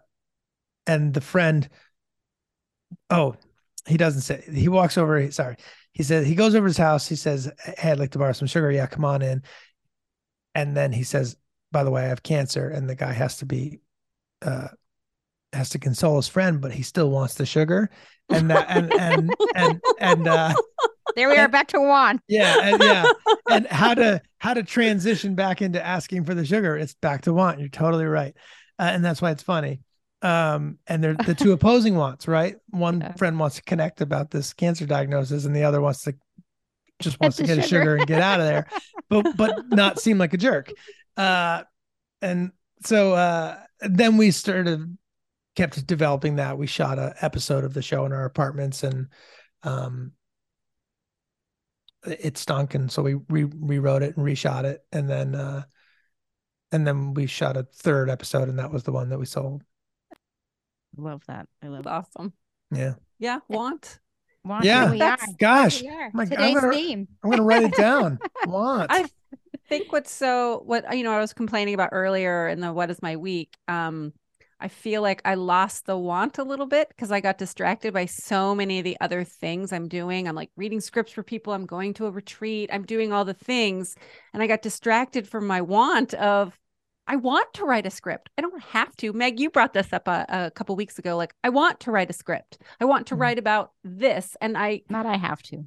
and 0.86 1.12
the 1.14 1.20
friend, 1.20 1.68
oh, 3.10 3.34
he 3.86 3.96
doesn't 3.96 4.22
say. 4.22 4.44
He 4.52 4.68
walks 4.68 4.96
over. 4.96 5.30
Sorry, 5.30 5.56
he 5.92 6.02
says 6.02 6.26
he 6.26 6.34
goes 6.34 6.54
over 6.54 6.66
his 6.66 6.76
house. 6.76 7.06
He 7.08 7.16
says, 7.16 7.50
"Hey, 7.78 7.90
I'd 7.92 7.98
like 7.98 8.12
to 8.12 8.18
borrow 8.18 8.32
some 8.32 8.48
sugar." 8.48 8.70
Yeah, 8.70 8.86
come 8.86 9.04
on 9.04 9.22
in. 9.22 9.42
And 10.54 10.76
then 10.76 10.92
he 10.92 11.02
says, 11.02 11.36
"By 11.72 11.84
the 11.84 11.90
way, 11.90 12.04
I 12.04 12.08
have 12.08 12.22
cancer," 12.22 12.68
and 12.68 12.88
the 12.88 12.96
guy 12.96 13.12
has 13.12 13.38
to 13.38 13.46
be. 13.46 13.80
Uh, 14.40 14.68
has 15.52 15.68
to 15.68 15.78
console 15.78 16.16
his 16.16 16.28
friend, 16.28 16.62
but 16.62 16.72
he 16.72 16.82
still 16.82 17.10
wants 17.10 17.34
the 17.34 17.44
sugar 17.44 17.90
and 18.30 18.50
that 18.50 18.66
and 18.68 18.92
and 18.94 19.34
and 19.54 19.80
and 19.98 20.28
uh 20.28 20.54
There 21.16 21.28
we 21.28 21.36
are 21.36 21.48
back 21.48 21.68
to 21.68 21.80
Juan. 21.80 22.20
yeah 22.28 22.56
and 22.62 22.82
yeah. 22.82 23.04
And 23.50 23.66
how 23.66 23.94
to 23.94 24.20
how 24.38 24.54
to 24.54 24.62
transition 24.62 25.34
back 25.34 25.62
into 25.62 25.84
asking 25.84 26.24
for 26.24 26.34
the 26.34 26.44
sugar 26.44 26.76
it's 26.76 26.94
back 26.94 27.22
to 27.22 27.32
want 27.32 27.58
you're 27.60 27.68
totally 27.68 28.04
right. 28.06 28.34
Uh, 28.78 28.90
and 28.92 29.04
that's 29.04 29.20
why 29.22 29.30
it's 29.30 29.42
funny. 29.42 29.80
Um 30.22 30.78
and 30.86 31.02
they're 31.02 31.14
the 31.14 31.34
two 31.34 31.52
opposing 31.58 31.96
wants 31.96 32.26
right? 32.28 32.56
One 32.70 33.00
Yeah. 33.00 33.12
friend 33.12 33.38
wants 33.38 33.56
to 33.56 33.62
connect 33.62 34.00
about 34.00 34.30
this 34.30 34.52
cancer 34.52 34.86
diagnosis 34.86 35.44
and 35.44 35.54
the 35.54 35.64
other 35.64 35.80
wants 35.80 36.02
to 36.04 36.14
just 37.00 37.18
wants 37.20 37.36
to 37.38 37.42
get 37.44 37.58
a 37.58 37.62
sugar. 37.62 37.80
sugar 37.82 37.96
and 37.96 38.06
get 38.06 38.20
out 38.22 38.40
of 38.40 38.46
there 38.46 38.66
but 39.08 39.36
but 39.36 39.68
not 39.70 39.98
seem 40.00 40.18
like 40.18 40.32
a 40.34 40.38
jerk. 40.38 40.70
Uh 41.16 41.62
and 42.20 42.52
so 42.84 43.12
uh 43.12 43.58
then 43.80 44.16
we 44.16 44.30
started 44.30 44.96
kept 45.56 45.86
developing 45.86 46.36
that. 46.36 46.56
We 46.56 46.66
shot 46.66 46.98
a 46.98 47.14
episode 47.20 47.64
of 47.64 47.74
the 47.74 47.82
show 47.82 48.06
in 48.06 48.12
our 48.12 48.24
apartments 48.24 48.82
and 48.84 49.08
um 49.64 50.12
it 52.06 52.36
stunk 52.36 52.74
and 52.74 52.90
so 52.90 53.02
we 53.02 53.14
re- 53.28 53.44
rewrote 53.60 54.02
it 54.02 54.16
and 54.16 54.26
reshot 54.26 54.64
it 54.64 54.84
and 54.92 55.08
then 55.08 55.34
uh 55.34 55.62
and 56.72 56.86
then 56.86 57.14
we 57.14 57.26
shot 57.26 57.56
a 57.56 57.62
third 57.62 58.10
episode 58.10 58.48
and 58.48 58.58
that 58.58 58.70
was 58.72 58.82
the 58.82 58.92
one 58.92 59.08
that 59.10 59.18
we 59.18 59.26
sold 59.26 59.62
Love 60.96 61.22
that. 61.26 61.46
I 61.62 61.68
love 61.68 61.84
that. 61.84 61.90
awesome. 61.90 62.32
yeah 62.70 62.94
Yeah, 63.18 63.38
want. 63.48 63.98
Juan, 64.44 64.62
Yeah. 64.64 64.82
here 64.82 64.90
we 64.92 65.00
are. 65.00 65.16
Gosh 65.38 65.80
we 65.82 65.88
are. 65.88 66.10
my 66.12 66.24
God, 66.24 66.38
I'm 66.38 66.38
Today's 66.48 66.60
gonna- 66.60 66.72
theme. 66.74 67.08
i'm 67.22 67.30
gonna 67.30 67.42
write 67.44 67.62
it 67.62 67.74
down 67.74 68.18
want 68.46 68.90
I 68.90 69.08
think 69.68 69.90
what's 69.92 70.10
so 70.12 70.62
what 70.66 70.94
you 70.96 71.02
know 71.04 71.12
I 71.12 71.20
was 71.20 71.32
complaining 71.32 71.72
about 71.74 71.90
earlier 71.92 72.48
in 72.48 72.60
the 72.60 72.72
what 72.72 72.90
is 72.90 73.00
my 73.00 73.16
week. 73.16 73.56
Um, 73.68 74.12
I 74.62 74.68
feel 74.68 75.02
like 75.02 75.20
I 75.24 75.34
lost 75.34 75.86
the 75.86 75.98
want 75.98 76.38
a 76.38 76.44
little 76.44 76.66
bit 76.66 76.88
because 76.88 77.10
I 77.10 77.18
got 77.20 77.36
distracted 77.36 77.92
by 77.92 78.06
so 78.06 78.54
many 78.54 78.78
of 78.78 78.84
the 78.84 78.96
other 79.00 79.24
things 79.24 79.72
I'm 79.72 79.88
doing. 79.88 80.28
I'm 80.28 80.36
like 80.36 80.50
reading 80.56 80.80
scripts 80.80 81.12
for 81.12 81.24
people. 81.24 81.52
I'm 81.52 81.66
going 81.66 81.94
to 81.94 82.06
a 82.06 82.12
retreat. 82.12 82.70
I'm 82.72 82.84
doing 82.84 83.12
all 83.12 83.24
the 83.24 83.34
things, 83.34 83.96
and 84.32 84.40
I 84.40 84.46
got 84.46 84.62
distracted 84.62 85.26
from 85.26 85.48
my 85.48 85.60
want 85.60 86.14
of. 86.14 86.56
I 87.08 87.16
want 87.16 87.52
to 87.54 87.64
write 87.64 87.86
a 87.86 87.90
script. 87.90 88.30
I 88.38 88.42
don't 88.42 88.62
have 88.62 88.96
to. 88.98 89.12
Meg, 89.12 89.40
you 89.40 89.50
brought 89.50 89.72
this 89.72 89.92
up 89.92 90.06
a, 90.06 90.24
a 90.28 90.50
couple 90.52 90.76
weeks 90.76 91.00
ago. 91.00 91.16
Like, 91.16 91.34
I 91.42 91.48
want 91.48 91.80
to 91.80 91.90
write 91.90 92.10
a 92.10 92.12
script. 92.12 92.58
I 92.80 92.84
want 92.84 93.08
to 93.08 93.16
Mhm. 93.16 93.18
write 93.18 93.38
about 93.40 93.72
this, 93.82 94.36
and 94.40 94.56
I 94.56 94.82
Not 94.88 95.06
I 95.06 95.16
have 95.16 95.42
to. 95.44 95.64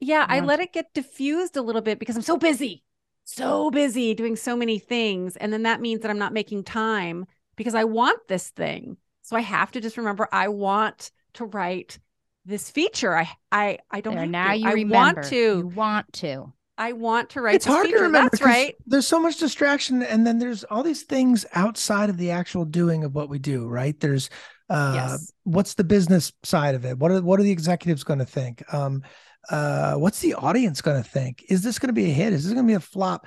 yeah, 0.00 0.26
I 0.28 0.38
want 0.38 0.48
let 0.48 0.58
it 0.60 0.72
get 0.72 0.92
diffused 0.92 1.56
a 1.56 1.62
little 1.62 1.82
bit 1.82 2.00
because 2.00 2.16
I'm 2.16 2.22
so 2.22 2.36
busy, 2.36 2.82
so 3.24 3.70
busy 3.70 4.14
doing 4.14 4.34
so 4.34 4.56
many 4.56 4.80
things. 4.80 5.36
And 5.36 5.52
then 5.52 5.62
that 5.62 5.80
means 5.80 6.00
that 6.00 6.10
I'm 6.10 6.18
not 6.18 6.32
making 6.32 6.64
time 6.64 7.26
because 7.62 7.74
I 7.74 7.84
want 7.84 8.18
this 8.28 8.50
thing. 8.50 8.96
So 9.22 9.36
I 9.36 9.40
have 9.40 9.70
to 9.72 9.80
just 9.80 9.96
remember 9.96 10.28
I 10.32 10.48
want 10.48 11.10
to 11.34 11.44
write 11.46 11.98
this 12.44 12.70
feature. 12.70 13.16
I 13.16 13.28
I 13.50 13.78
I 13.90 14.00
don't 14.00 14.14
There, 14.14 14.22
have 14.24 14.30
now 14.30 14.52
to. 14.52 14.58
you 14.58 14.68
I 14.68 14.72
remember. 14.72 15.20
want 15.20 15.32
You 15.32 15.62
to. 15.62 15.66
want 15.68 16.12
to. 16.14 16.52
I 16.78 16.92
want 16.92 17.30
to 17.30 17.40
write 17.40 17.54
it's 17.54 17.64
this 17.66 17.72
hard 17.72 17.86
feature. 17.86 17.98
to 17.98 18.02
remember 18.04 18.30
That's 18.30 18.40
'cause 18.40 18.46
right. 18.46 18.74
there's 18.86 19.06
so 19.06 19.20
much 19.20 19.38
distraction 19.38 20.02
and 20.02 20.26
then 20.26 20.38
there's 20.38 20.64
all 20.64 20.82
these 20.82 21.02
things 21.02 21.44
outside 21.54 22.10
of 22.10 22.16
the 22.16 22.30
actual 22.30 22.64
doing 22.64 23.04
of 23.04 23.14
what 23.14 23.28
we 23.28 23.38
do 23.38 23.68
right 23.68 23.98
there's 24.00 24.30
uh 24.70 24.94
Yes. 24.94 25.32
what's 25.44 25.74
the 25.74 25.84
business 25.84 26.32
side 26.42 26.74
of 26.74 26.84
it 26.84 26.98
what 26.98 27.10
are 27.12 27.20
what 27.22 27.38
are 27.38 27.42
the 27.44 27.52
executives 27.52 28.02
going 28.04 28.18
to 28.18 28.24
think 28.24 28.62
um 28.74 29.02
uh 29.50 29.94
what's 29.96 30.20
the 30.20 30.34
audience 30.34 30.80
going 30.80 31.00
to 31.00 31.08
think 31.08 31.44
is 31.48 31.62
this 31.62 31.78
going 31.78 31.88
to 31.88 31.92
be 31.92 32.06
a 32.10 32.14
hit 32.14 32.32
is 32.32 32.44
this 32.44 32.52
going 32.54 32.66
to 32.66 32.70
be 32.70 32.74
a 32.74 32.80
flop 32.80 33.26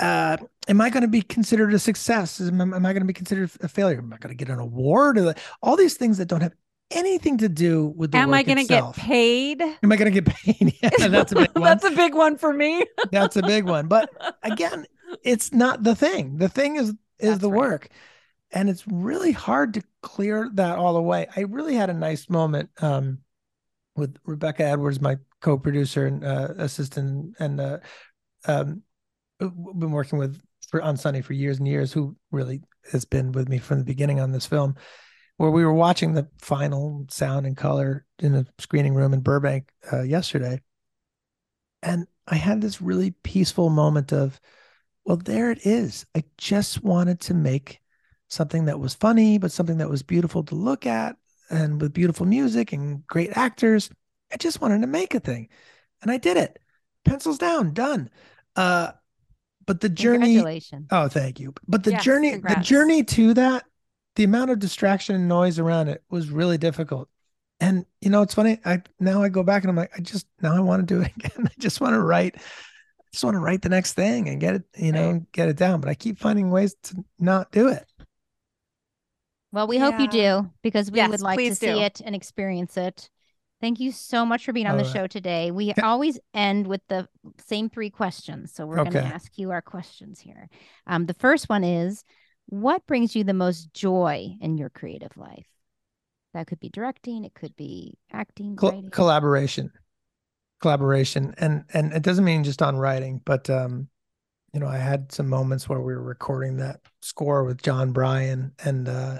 uh 0.00 0.36
am 0.68 0.80
i 0.80 0.90
going 0.90 1.02
to 1.02 1.08
be 1.08 1.22
considered 1.22 1.72
a 1.72 1.78
success? 1.78 2.40
Am, 2.40 2.60
am 2.60 2.74
i 2.74 2.92
going 2.92 3.00
to 3.00 3.06
be 3.06 3.12
considered 3.12 3.50
a 3.60 3.68
failure? 3.68 3.98
Am 3.98 4.12
i 4.12 4.18
going 4.18 4.36
to 4.36 4.44
get 4.44 4.52
an 4.52 4.58
award? 4.58 5.18
All 5.62 5.76
these 5.76 5.94
things 5.94 6.18
that 6.18 6.26
don't 6.26 6.42
have 6.42 6.54
anything 6.90 7.38
to 7.38 7.48
do 7.48 7.86
with 7.96 8.12
the 8.12 8.18
Am 8.18 8.32
I 8.32 8.42
going 8.42 8.58
to 8.58 8.64
get 8.64 8.92
paid? 8.94 9.60
am 9.62 9.92
i 9.92 9.96
going 9.96 10.12
to 10.12 10.20
get 10.20 10.26
paid? 10.34 10.74
Yeah, 10.98 11.08
that's 11.08 11.32
a 11.32 11.36
big 11.36 11.50
one. 11.54 11.62
That's 11.64 11.84
a 11.84 11.90
big 11.90 12.14
one 12.14 12.36
for 12.36 12.52
me. 12.52 12.84
that's 13.10 13.36
a 13.36 13.42
big 13.42 13.64
one. 13.64 13.88
But 13.88 14.10
again 14.42 14.86
it's 15.22 15.52
not 15.52 15.82
the 15.82 15.94
thing. 15.94 16.36
The 16.36 16.48
thing 16.48 16.76
is 16.76 16.90
is 16.90 16.96
That's 17.18 17.40
the 17.40 17.50
right. 17.50 17.58
work. 17.58 17.88
And 18.52 18.68
it's 18.68 18.86
really 18.86 19.32
hard 19.32 19.74
to 19.74 19.82
clear 20.02 20.50
that 20.54 20.78
all 20.78 20.96
away. 20.96 21.26
I 21.34 21.40
really 21.40 21.74
had 21.74 21.90
a 21.90 21.94
nice 21.94 22.28
moment 22.28 22.70
um 22.80 23.18
with 23.96 24.16
rebecca 24.24 24.62
edwards 24.64 25.00
my 25.00 25.16
co-producer 25.40 26.06
and 26.06 26.24
uh, 26.24 26.48
assistant 26.58 27.34
and 27.38 27.60
uh, 27.60 27.78
um 28.46 28.66
w- 28.66 28.82
been 29.38 29.90
working 29.90 30.18
with 30.18 30.40
for 30.68 30.82
on 30.82 30.96
sunny 30.96 31.22
for 31.22 31.32
years 31.32 31.58
and 31.58 31.68
years 31.68 31.92
who 31.92 32.16
really 32.30 32.62
has 32.92 33.04
been 33.04 33.32
with 33.32 33.48
me 33.48 33.58
from 33.58 33.78
the 33.78 33.84
beginning 33.84 34.20
on 34.20 34.32
this 34.32 34.46
film 34.46 34.74
where 35.36 35.50
we 35.50 35.64
were 35.64 35.72
watching 35.72 36.14
the 36.14 36.28
final 36.38 37.06
sound 37.10 37.46
and 37.46 37.56
color 37.56 38.06
in 38.18 38.34
a 38.34 38.46
screening 38.58 38.94
room 38.94 39.12
in 39.12 39.20
burbank 39.20 39.70
uh, 39.92 40.02
yesterday. 40.02 40.60
And 41.82 42.06
i 42.26 42.34
had 42.34 42.60
this 42.60 42.82
really 42.82 43.12
peaceful 43.22 43.70
moment 43.70 44.12
of 44.12 44.40
well 45.04 45.16
there 45.16 45.50
it 45.50 45.64
is. 45.64 46.06
I 46.14 46.24
just 46.38 46.82
wanted 46.82 47.20
to 47.22 47.34
make 47.34 47.80
something 48.28 48.64
that 48.64 48.80
was 48.80 48.94
funny 48.94 49.38
but 49.38 49.52
something 49.52 49.78
that 49.78 49.90
was 49.90 50.02
beautiful 50.02 50.42
to 50.44 50.54
look 50.54 50.86
at 50.86 51.16
and 51.48 51.80
with 51.80 51.92
beautiful 51.92 52.26
music 52.26 52.72
and 52.72 53.06
great 53.06 53.36
actors. 53.36 53.90
I 54.32 54.36
just 54.36 54.60
wanted 54.60 54.80
to 54.80 54.88
make 54.88 55.14
a 55.14 55.20
thing. 55.20 55.48
And 56.02 56.10
i 56.10 56.16
did 56.16 56.36
it. 56.36 56.58
Pencils 57.04 57.38
down 57.38 57.72
done. 57.72 58.10
Uh 58.56 58.92
but 59.66 59.80
the 59.80 59.88
journey 59.88 60.38
Congratulations. 60.38 60.90
oh 60.90 61.08
thank 61.08 61.40
you. 61.40 61.54
But 61.68 61.84
the 61.84 61.92
Yes, 61.92 62.02
journey 62.02 62.36
the 62.36 62.56
journey 62.56 63.04
to 63.04 63.34
that 63.34 63.64
the 64.16 64.24
amount 64.24 64.50
of 64.50 64.58
distraction 64.58 65.14
and 65.14 65.28
noise 65.28 65.58
around 65.58 65.88
it 65.88 66.02
was 66.10 66.30
really 66.30 66.58
difficult. 66.58 67.08
And 67.60 67.86
you 68.00 68.10
know 68.10 68.22
it's 68.22 68.34
funny 68.34 68.60
i 68.64 68.82
now 69.00 69.22
i 69.22 69.28
go 69.28 69.42
back 69.42 69.62
and 69.62 69.70
i'm 69.70 69.76
like 69.76 69.92
i 69.96 70.00
just 70.00 70.26
now 70.42 70.54
i 70.56 70.60
want 70.60 70.86
to 70.86 70.94
do 70.94 71.00
it 71.02 71.12
again. 71.16 71.46
I 71.48 71.52
just 71.58 71.80
want 71.80 71.94
to 71.94 72.00
write 72.00 72.36
I 72.36 72.42
just 73.12 73.24
want 73.24 73.34
to 73.34 73.40
write 73.40 73.62
the 73.62 73.68
next 73.70 73.94
thing 73.94 74.28
and 74.28 74.40
get 74.40 74.56
it 74.56 74.64
you 74.76 74.92
know 74.92 75.24
get 75.32 75.48
it 75.48 75.56
down. 75.56 75.80
But 75.80 75.90
i 75.90 75.94
keep 75.94 76.18
finding 76.18 76.50
ways 76.50 76.74
to 76.84 77.04
not 77.18 77.50
do 77.52 77.68
it. 77.68 77.86
Well, 79.52 79.66
we 79.66 79.78
hope 79.78 79.98
you 79.98 80.06
do 80.08 80.50
because 80.62 80.90
we 80.90 80.98
Yes, 80.98 81.10
would 81.10 81.20
like 81.22 81.38
to 81.44 81.54
please 81.54 81.58
see 81.58 81.66
do. 81.66 81.80
it 81.80 82.00
and 82.04 82.14
experience 82.14 82.76
it. 82.76 83.10
Thank 83.60 83.80
you 83.80 83.90
so 83.90 84.26
much 84.26 84.44
for 84.44 84.52
being 84.52 84.66
on 84.66 84.76
the 84.76 84.82
All 84.82 84.88
right. 84.88 84.96
show 84.96 85.06
today. 85.06 85.50
We 85.50 85.72
always 85.82 86.18
end 86.34 86.66
with 86.66 86.82
the 86.88 87.08
same 87.46 87.70
three 87.70 87.90
questions. 87.90 88.52
So 88.52 88.66
we're 88.66 88.76
going 88.76 88.92
to 88.92 89.04
ask 89.04 89.38
you 89.38 89.50
our 89.50 89.62
questions 89.62 90.20
here. 90.20 90.48
Um, 90.86 91.06
the 91.06 91.14
first 91.14 91.48
one 91.48 91.64
is 91.64 92.04
What 92.48 92.86
brings 92.86 93.16
you 93.16 93.24
the 93.24 93.34
most 93.34 93.72
joy 93.72 94.36
in 94.40 94.56
your 94.58 94.68
creative 94.70 95.16
life? 95.16 95.46
That 96.34 96.46
could 96.46 96.60
be 96.60 96.68
directing, 96.68 97.24
it 97.24 97.34
could 97.34 97.56
be 97.56 97.96
acting, 98.12 98.56
Col- 98.56 98.84
collaboration 98.90 99.70
collaboration 100.60 101.34
and 101.36 101.64
and 101.74 101.92
it 101.92 102.02
doesn't 102.02 102.24
mean 102.24 102.42
just 102.42 102.62
on 102.62 102.76
writing 102.76 103.20
but 103.26 103.50
um 103.50 103.88
you 104.54 104.60
know 104.60 104.66
i 104.66 104.78
had 104.78 105.12
some 105.12 105.28
moments 105.28 105.68
where 105.68 105.80
we 105.80 105.94
were 105.94 106.02
recording 106.02 106.56
that 106.56 106.80
score 107.02 107.44
with 107.44 107.60
Jon 107.62 107.92
Brion 107.92 108.52
and 108.64 108.88
uh 108.88 109.18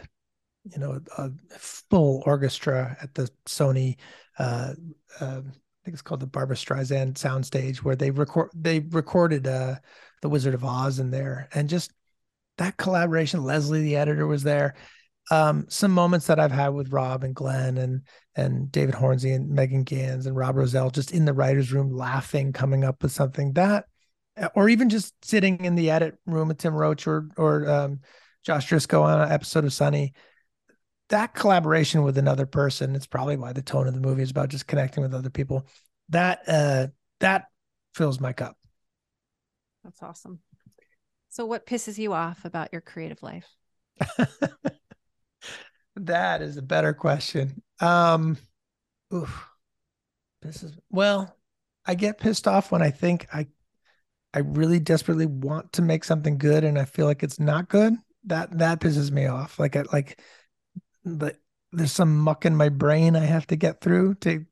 you 0.73 0.79
know 0.79 1.01
a 1.19 1.31
full 1.59 2.23
orchestra 2.27 2.97
at 3.01 3.15
the 3.15 3.31
sony 3.47 3.97
uh, 4.39 4.73
uh 5.21 5.41
i 5.41 5.85
think 5.85 5.95
it's 5.95 6.03
called 6.03 6.21
the 6.21 6.27
Barbra 6.27 6.57
Streisand 6.57 7.15
soundstage 7.15 7.79
where 7.79 7.97
they 7.97 8.11
record 8.11 8.51
they 8.55 8.81
recorded 8.81 9.47
uh 9.47 9.77
the 10.23 10.29
wizard 10.29 10.55
of 10.55 10.65
oz 10.65 10.99
in 10.99 11.11
there 11.11 11.49
and 11.55 11.69
just 11.69 11.93
that 12.59 12.77
collaboration 12.77 13.43
leslie 13.43 13.83
the 13.83 13.97
editor 13.97 14.27
was 14.27 14.43
there 14.43 14.75
um, 15.31 15.67
some 15.69 15.91
moments 15.91 16.27
that 16.29 16.39
I've 16.39 16.53
had 16.53 16.69
with 16.69 16.93
Rob 16.93 17.25
and 17.25 17.35
Glenn 17.35 17.79
and 17.79 18.03
and 18.37 18.71
David 18.71 18.95
Hornsby 18.95 19.33
and 19.33 19.51
Megan 19.51 19.83
Ganz 19.83 20.27
and 20.27 20.37
Rob 20.37 20.57
Rosell 20.57 20.93
just 20.93 21.11
in 21.11 21.25
the 21.25 21.33
writers' 21.33 21.73
room 21.73 21.91
laughing, 21.91 22.53
coming 22.53 22.85
up 22.85 23.03
with 23.03 23.13
something 23.13 23.55
that, 23.55 23.87
or 24.55 24.69
even 24.69 24.89
just 24.89 25.15
sitting 25.25 25.65
in 25.65 25.75
the 25.75 25.91
edit 25.91 26.17
room 26.27 26.49
with 26.49 26.59
Tim 26.59 26.75
Roche 26.75 27.07
or 27.07 27.29
or 27.37 27.69
um, 27.69 28.01
Josh 28.45 28.69
Driscoll 28.69 29.03
on 29.03 29.21
an 29.21 29.33
episode 29.33 29.65
of 29.65 29.73
Sunny. 29.73 30.13
That 31.09 31.35
collaboration 31.35 32.03
with 32.03 32.19
another 32.19 32.47
person, 32.47 32.97
it's 32.97 33.07
probably 33.07 33.37
why 33.37 33.53
the 33.53 33.63
tone 33.63 33.87
of 33.87 33.95
the 33.95 34.01
movie 34.01 34.23
is 34.23 34.31
about 34.31 34.49
just 34.49 34.67
connecting 34.67 35.03
with 35.03 35.15
other 35.15 35.31
people. 35.31 35.67
That 36.09 36.41
uh 36.49 36.89
that 37.21 37.47
fills 37.95 38.21
my 38.21 38.33
cup. 38.33 38.57
That's 39.85 40.03
awesome. 40.03 40.41
So 41.29 41.47
what 41.47 41.67
pisses 41.67 41.99
you 41.99 42.13
off 42.13 42.45
about 42.45 42.71
your 42.73 42.81
creative 42.81 43.23
life? 43.23 43.47
that 45.97 46.43
is 46.43 46.57
a 46.57 46.63
better 46.63 46.93
question. 46.93 47.63
Um 47.81 48.37
oof, 49.13 49.47
this 50.43 50.63
is 50.63 50.77
well. 50.91 51.37
I 51.87 51.95
get 51.95 52.19
pissed 52.19 52.49
off 52.49 52.73
when 52.73 52.83
I 52.83 52.91
think 52.91 53.27
I, 53.33 53.47
I 54.35 54.41
really 54.41 54.81
desperately 54.81 55.27
want 55.27 55.73
to 55.75 55.83
make 55.83 56.05
something 56.05 56.37
good, 56.37 56.65
and 56.65 56.79
I 56.79 56.85
feel 56.85 57.07
like 57.07 57.23
it's 57.23 57.39
not 57.39 57.69
good. 57.69 57.95
That 58.25 58.59
that 58.59 58.81
pisses 58.81 59.11
me 59.11 59.27
off. 59.27 59.59
Like 59.59 59.77
I 59.77 59.85
like, 59.93 60.21
but 61.07 61.39
there's 61.73 61.93
some 61.93 62.19
muck 62.19 62.45
in 62.45 62.57
my 62.57 62.69
brain 62.69 63.17
I 63.17 63.25
have 63.25 63.47
to 63.49 63.57
get 63.57 63.81
through 63.81 64.17
to, 64.17 64.45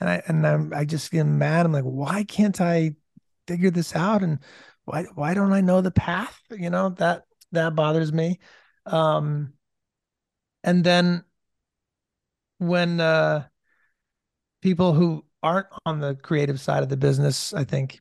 and 0.00 0.10
I 0.10 0.22
and 0.26 0.46
I'm 0.46 0.74
I 0.74 0.84
just 0.84 1.10
get 1.10 1.24
mad. 1.24 1.66
I'm 1.66 1.72
like, 1.72 1.84
why 1.84 2.24
can't 2.24 2.60
I 2.60 2.96
figure 3.46 3.70
this 3.70 3.94
out? 3.96 4.22
And 4.22 4.40
why 4.84 5.04
why 5.14 5.34
don't 5.34 5.52
I 5.52 5.60
know 5.60 5.80
the 5.80 5.90
path? 5.90 6.40
You 6.50 6.70
know 6.70 6.90
that 6.90 7.24
that 7.52 7.74
bothers 7.76 8.12
me. 8.12 8.38
Um, 8.86 9.54
and 10.64 10.84
then 10.84 11.24
when 12.58 13.00
uh 13.00 13.48
people 14.62 14.92
who 14.94 15.24
aren't 15.42 15.68
on 15.86 16.00
the 16.00 16.14
creative 16.16 16.60
side 16.60 16.82
of 16.82 16.88
the 16.88 16.96
business, 16.96 17.54
I 17.54 17.64
think, 17.64 18.00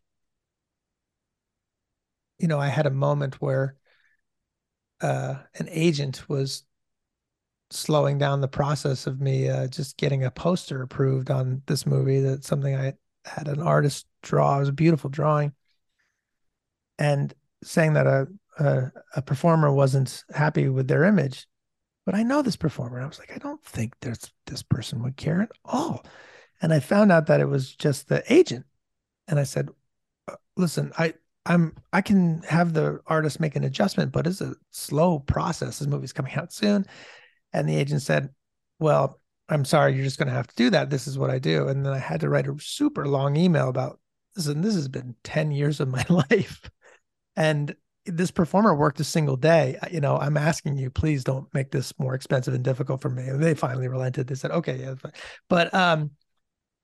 you 2.37 2.47
know, 2.47 2.59
I 2.59 2.67
had 2.67 2.85
a 2.85 2.91
moment 2.91 3.41
where 3.41 3.75
uh, 5.01 5.35
an 5.55 5.67
agent 5.69 6.27
was 6.27 6.63
slowing 7.71 8.17
down 8.17 8.41
the 8.41 8.47
process 8.47 9.07
of 9.07 9.21
me 9.21 9.49
uh, 9.49 9.67
just 9.67 9.97
getting 9.97 10.23
a 10.23 10.31
poster 10.31 10.81
approved 10.81 11.29
on 11.31 11.61
this 11.67 11.85
movie. 11.85 12.19
That's 12.19 12.47
something 12.47 12.75
I 12.75 12.93
had 13.25 13.47
an 13.47 13.61
artist 13.61 14.07
draw. 14.21 14.57
It 14.57 14.59
was 14.59 14.69
a 14.69 14.73
beautiful 14.73 15.09
drawing, 15.09 15.53
and 16.97 17.33
saying 17.63 17.93
that 17.93 18.07
a 18.07 18.27
a, 18.59 18.91
a 19.15 19.21
performer 19.21 19.71
wasn't 19.71 20.23
happy 20.33 20.69
with 20.69 20.87
their 20.87 21.05
image. 21.05 21.47
But 22.05 22.15
I 22.15 22.23
know 22.23 22.41
this 22.41 22.55
performer. 22.55 22.99
I 22.99 23.05
was 23.05 23.19
like, 23.19 23.31
I 23.33 23.37
don't 23.37 23.63
think 23.63 23.93
there's 24.01 24.31
this 24.45 24.63
person 24.63 25.03
would 25.03 25.15
care 25.15 25.41
at 25.41 25.51
all. 25.63 26.05
And 26.61 26.73
I 26.73 26.79
found 26.79 27.11
out 27.11 27.27
that 27.27 27.39
it 27.39 27.47
was 27.47 27.73
just 27.75 28.09
the 28.09 28.23
agent. 28.31 28.65
And 29.27 29.39
I 29.39 29.43
said, 29.43 29.69
uh, 30.27 30.35
listen, 30.57 30.91
I 30.97 31.13
I'm 31.45 31.75
I 31.93 32.01
can 32.01 32.41
have 32.43 32.73
the 32.73 32.99
artist 33.07 33.39
make 33.39 33.55
an 33.55 33.63
adjustment, 33.63 34.11
but 34.11 34.27
it's 34.27 34.41
a 34.41 34.55
slow 34.71 35.19
process. 35.19 35.79
This 35.79 35.87
movie's 35.87 36.13
coming 36.13 36.33
out 36.33 36.51
soon. 36.51 36.85
And 37.53 37.67
the 37.67 37.75
agent 37.75 38.01
said, 38.01 38.29
Well, 38.79 39.19
I'm 39.47 39.65
sorry, 39.65 39.95
you're 39.95 40.03
just 40.03 40.19
gonna 40.19 40.31
have 40.31 40.47
to 40.47 40.55
do 40.55 40.69
that. 40.71 40.89
This 40.89 41.07
is 41.07 41.17
what 41.17 41.29
I 41.29 41.39
do. 41.39 41.67
And 41.67 41.85
then 41.85 41.93
I 41.93 41.99
had 41.99 42.21
to 42.21 42.29
write 42.29 42.47
a 42.47 42.55
super 42.59 43.07
long 43.07 43.35
email 43.35 43.69
about 43.69 43.99
this, 44.35 44.47
and 44.47 44.63
this 44.63 44.75
has 44.75 44.87
been 44.87 45.15
10 45.23 45.51
years 45.51 45.79
of 45.79 45.87
my 45.87 46.05
life. 46.09 46.69
And 47.35 47.75
this 48.05 48.31
performer 48.31 48.75
worked 48.75 48.99
a 48.99 49.03
single 49.03 49.37
day. 49.37 49.77
You 49.91 50.01
know, 50.01 50.17
I'm 50.17 50.37
asking 50.37 50.77
you, 50.77 50.89
please 50.89 51.23
don't 51.23 51.51
make 51.53 51.71
this 51.71 51.97
more 51.99 52.15
expensive 52.15 52.53
and 52.53 52.63
difficult 52.63 53.01
for 53.01 53.09
me. 53.09 53.23
And 53.23 53.41
they 53.41 53.53
finally 53.53 53.87
relented. 53.87 54.27
They 54.27 54.35
said, 54.35 54.51
okay, 54.51 54.77
yeah, 54.77 54.95
but 55.47 55.73
um 55.73 56.11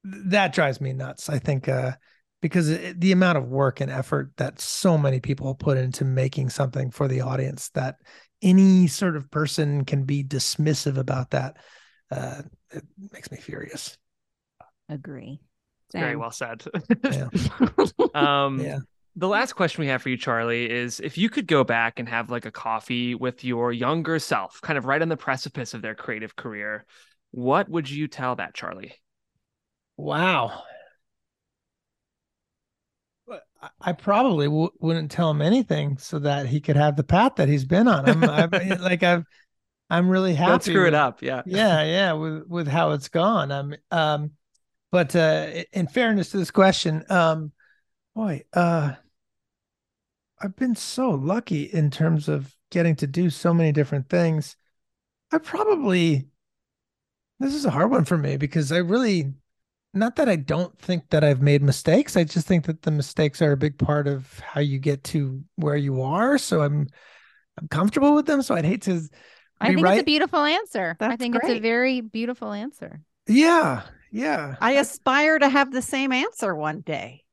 that 0.06 0.54
drives 0.54 0.80
me 0.80 0.94
nuts. 0.94 1.30
I 1.30 1.40
think 1.40 1.68
uh, 1.68 1.94
because 2.42 2.68
the 2.68 3.12
amount 3.12 3.38
of 3.38 3.48
work 3.48 3.82
and 3.82 3.90
effort 3.90 4.32
that 4.38 4.60
so 4.60 4.98
many 4.98 5.20
people 5.20 5.56
put 5.56 5.78
into 5.78 6.06
making 6.06 6.50
something 6.50 6.92
for 6.92 7.08
the 7.08 7.22
audience 7.22 7.70
that 7.70 7.96
any 8.46 8.88
sort 8.88 9.18
of 9.18 9.30
person 9.30 9.84
can 9.84 10.04
be 10.04 10.24
dismissive 10.24 10.98
about 10.98 11.32
that 11.32 11.58
uh, 12.12 12.42
it 12.72 12.84
makes 13.12 13.32
me 13.32 13.38
furious. 13.38 13.98
Agree. 14.90 15.40
Very 15.94 16.16
well 16.16 16.32
said. 16.32 16.64
Yeah. 17.04 17.30
um, 18.14 18.60
yeah. 18.60 18.80
The 19.16 19.28
last 19.30 19.54
question 19.54 19.82
we 19.82 19.88
have 19.88 20.02
for 20.02 20.10
you, 20.10 20.18
Charlie, 20.18 20.70
is 20.70 21.00
if 21.00 21.18
you 21.18 21.30
could 21.30 21.48
go 21.48 21.64
back 21.64 22.00
and 22.00 22.10
have 22.10 22.30
like 22.30 22.46
a 22.46 22.52
coffee 22.52 23.16
with 23.16 23.46
your 23.46 23.72
younger 23.72 24.20
self, 24.20 24.60
kind 24.62 24.78
of 24.78 24.86
right 24.86 25.02
on 25.02 25.08
the 25.08 25.16
precipice 25.16 25.74
of 25.74 25.82
their 25.82 25.96
creative 25.96 26.36
career, 26.36 26.86
what 27.32 27.70
would 27.70 27.90
you 27.90 28.08
tell 28.10 28.36
that 28.36 28.54
Charlie? 28.54 28.94
Wow. 29.96 30.64
I 33.82 33.94
probably 33.94 34.48
w- 34.48 34.72
wouldn't 34.80 35.12
tell 35.12 35.30
him 35.30 35.42
anything 35.42 35.98
so 35.98 36.20
that 36.20 36.48
he 36.48 36.60
could 36.60 36.76
have 36.76 36.96
the 36.96 37.04
path 37.04 37.36
that 37.36 37.48
he's 37.48 37.66
been 37.66 37.88
on. 37.88 38.08
I'm, 38.08 38.24
I'm 38.24 38.50
like 38.82 39.04
I've 39.04 39.26
I'm 39.90 40.10
really 40.10 40.34
happy. 40.34 40.52
Don't 40.52 40.64
screw 40.64 40.82
with, 40.82 40.88
it 40.90 40.94
up. 40.94 41.22
Yeah. 41.22 41.44
Yeah, 41.46 41.84
yeah, 41.84 42.14
with 42.14 42.48
with 42.48 42.68
how 42.68 42.92
it's 42.92 43.10
gone. 43.10 43.52
I'm 43.52 43.76
um 43.92 44.32
but 44.92 45.16
uh 45.16 45.64
in 45.74 45.88
fairness 45.88 46.32
to 46.32 46.38
this 46.38 46.52
question, 46.52 47.04
um 47.10 47.52
boy, 48.16 48.44
uh 48.54 48.94
I've 50.42 50.56
been 50.56 50.76
so 50.76 51.12
lucky 51.12 51.64
in 51.64 51.90
terms 51.92 52.28
of 52.28 52.56
getting 52.72 52.96
to 52.98 53.08
do 53.08 53.30
so 53.30 53.54
many 53.54 53.72
different 53.72 54.10
things. 54.10 54.58
I 55.32 55.38
probably 55.38 56.28
this 57.40 57.54
is 57.54 57.66
a 57.66 57.72
hard 57.72 57.92
one 57.92 58.06
for 58.06 58.18
me 58.18 58.38
because 58.38 58.72
I 58.72 58.78
really 58.78 59.34
not 59.96 60.16
that 60.18 60.30
I 60.30 60.36
don't 60.36 60.78
think 60.80 61.10
that 61.10 61.24
I've 61.24 61.42
made 61.42 61.62
mistakes. 61.62 62.18
I 62.18 62.24
just 62.24 62.48
think 62.48 62.66
that 62.66 62.82
the 62.84 62.92
mistakes 62.92 63.42
are 63.42 63.54
a 63.54 63.58
big 63.58 63.78
part 63.78 64.08
of 64.08 64.40
how 64.40 64.62
you 64.62 64.80
get 64.80 65.04
to 65.06 65.44
where 65.56 65.78
you 65.78 66.02
are. 66.02 66.38
So 66.38 66.62
I'm 66.62 66.88
I'm 67.60 67.68
comfortable 67.70 68.16
with 68.16 68.26
them. 68.28 68.42
So 68.42 68.56
I'd 68.56 68.66
hate 68.66 68.84
to 68.84 69.02
I 69.60 69.74
think 69.74 69.78
rewrite. 69.78 69.94
it's 69.94 70.02
a 70.02 70.04
beautiful 70.04 70.40
answer. 70.44 70.98
I 71.10 71.16
That's 71.16 71.18
think 71.18 71.36
it's 71.36 71.50
a 71.50 71.60
very 71.60 72.02
beautiful 72.02 72.52
answer. 72.52 73.02
yeah, 73.28 73.84
yeah. 74.12 74.56
I 74.62 74.74
aspire 74.74 75.40
to 75.40 75.50
have 75.50 75.72
the 75.72 75.82
same 75.82 76.12
answer 76.12 76.56
one 76.56 76.82
day. 76.82 77.25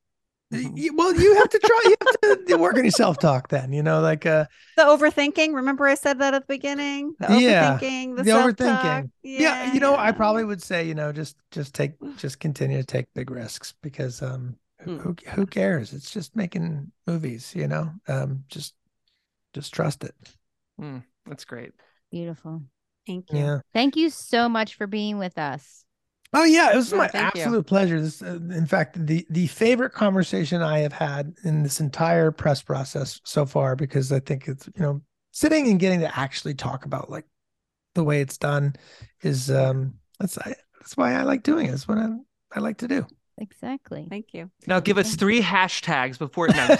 Y- 0.53 0.89
well, 0.93 1.15
you 1.15 1.35
have 1.35 1.49
to 1.49 1.59
try. 1.59 1.79
You 1.85 1.95
have 2.01 2.45
to 2.47 2.57
work 2.57 2.77
on 2.77 2.83
your 2.83 2.91
self 2.91 3.17
talk. 3.19 3.49
Then 3.49 3.73
you 3.73 3.83
know, 3.83 4.01
like 4.01 4.25
uh, 4.25 4.45
The 4.75 4.83
overthinking. 4.83 5.53
Remember, 5.53 5.85
I 5.85 5.95
said 5.95 6.19
that 6.19 6.33
at 6.33 6.47
the 6.47 6.53
beginning. 6.53 7.15
The 7.19 7.27
Yeah, 7.27 7.79
overthinking. 7.79 8.15
The, 8.17 8.23
the 8.23 8.31
overthinking. 8.31 9.09
Yeah, 9.23 9.63
you 9.63 9.79
know, 9.79 9.95
I 9.97 10.11
probably 10.11 10.43
would 10.43 10.61
say, 10.61 10.87
you 10.87 10.95
know, 10.95 11.11
just 11.11 11.37
just 11.51 11.73
take 11.73 11.93
just 12.17 12.39
continue 12.39 12.77
to 12.77 12.83
take 12.85 13.07
big 13.13 13.31
risks 13.31 13.73
because 13.81 14.21
um, 14.21 14.57
who 14.81 14.91
Hmm. 14.91 14.97
who, 14.99 15.15
who 15.31 15.45
cares? 15.45 15.93
It's 15.93 16.11
just 16.11 16.35
making 16.35 16.91
movies. 17.07 17.53
You 17.55 17.67
know, 17.67 17.91
um, 18.07 18.43
just 18.47 18.73
just 19.53 19.73
trust 19.73 20.03
it. 20.03 20.15
Hmm, 20.79 20.99
that's 21.25 21.45
great. 21.45 21.71
Beautiful. 22.11 22.63
Thank 23.07 23.33
you. 23.33 23.39
Yeah. 23.39 23.59
Thank 23.73 23.95
you 23.95 24.09
so 24.09 24.47
much 24.49 24.75
for 24.75 24.87
being 24.87 25.17
with 25.17 25.37
us. 25.37 25.82
Oh 26.33 26.43
yeah, 26.43 26.73
it 26.73 26.75
was 26.75 26.91
Yeah, 26.91 26.97
my 26.97 27.07
thank 27.09 27.35
you. 27.35 27.43
absolute 27.43 27.67
pleasure. 27.67 28.01
This, 28.01 28.21
uh, 28.21 28.39
in 28.51 28.65
fact, 28.65 29.05
the 29.05 29.25
the 29.29 29.47
favorite 29.47 29.91
conversation 29.93 30.61
I 30.61 30.79
have 30.79 30.93
had 30.93 31.35
in 31.43 31.63
this 31.63 31.79
entire 31.79 32.31
press 32.31 32.61
process 32.61 33.21
so 33.23 33.45
far, 33.45 33.75
because 33.75 34.11
I 34.11 34.19
think 34.19 34.47
it's 34.47 34.67
you 34.75 34.81
know 34.81 35.01
sitting 35.31 35.67
and 35.69 35.79
getting 35.79 35.99
to 36.01 36.19
actually 36.19 36.55
talk 36.55 36.85
about 36.85 37.09
like 37.09 37.25
the 37.95 38.03
way 38.03 38.21
it's 38.21 38.37
done 38.37 38.75
is 39.21 39.51
um 39.51 39.93
that's 40.19 40.37
I, 40.39 40.55
that's 40.79 40.97
why 40.97 41.13
I 41.13 41.23
like 41.23 41.43
doing 41.43 41.67
it. 41.67 41.73
It's 41.73 41.87
what 41.87 41.97
I 41.99 42.09
I 42.53 42.59
like 42.59 42.77
to 42.77 42.87
do. 42.87 43.05
Exactly. 43.37 44.07
Thank 44.09 44.33
you. 44.33 44.51
Now 44.67 44.79
give 44.79 44.97
us 44.97 45.15
three 45.15 45.41
hashtags 45.41 46.17
before. 46.19 46.47
No, 46.47 46.63
I'm 46.63 46.77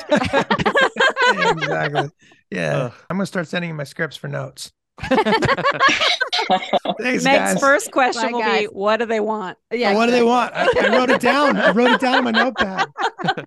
Yeah, 1.31 1.51
exactly. 1.51 2.09
Yeah, 2.51 2.75
Ugh. 2.85 2.93
I'm 3.09 3.17
gonna 3.17 3.25
start 3.25 3.47
sending 3.47 3.69
you 3.69 3.75
my 3.75 3.83
scripts 3.83 4.17
for 4.17 4.27
notes. 4.27 4.71
Thanks, 5.09 7.23
Meg's 7.23 7.25
guys. 7.25 7.59
first 7.59 7.91
question 7.91 8.23
Bye, 8.23 8.31
will 8.31 8.39
guys. 8.39 8.61
be, 8.61 8.65
"What 8.67 8.97
do 8.97 9.05
they 9.05 9.19
want?" 9.19 9.57
Yeah. 9.71 9.91
Oh, 9.91 9.95
what 9.95 10.05
do 10.05 10.11
they 10.11 10.23
want? 10.23 10.53
I, 10.53 10.67
I 10.81 10.97
wrote 10.97 11.09
it 11.09 11.21
down. 11.21 11.57
I 11.57 11.71
wrote 11.71 11.91
it 11.91 12.01
down 12.01 12.15
on 12.15 12.23
my 12.25 12.31
notepad. 12.31 12.87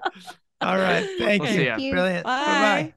All 0.60 0.76
right. 0.76 1.08
Thank 1.18 1.42
We'll 1.42 1.52
you. 1.52 1.64
Thank 1.66 1.80
you. 1.82 1.92
Brilliant. 1.92 2.24
Bye 2.24 2.44
Bye. 2.44 2.82
bye. 2.82 2.94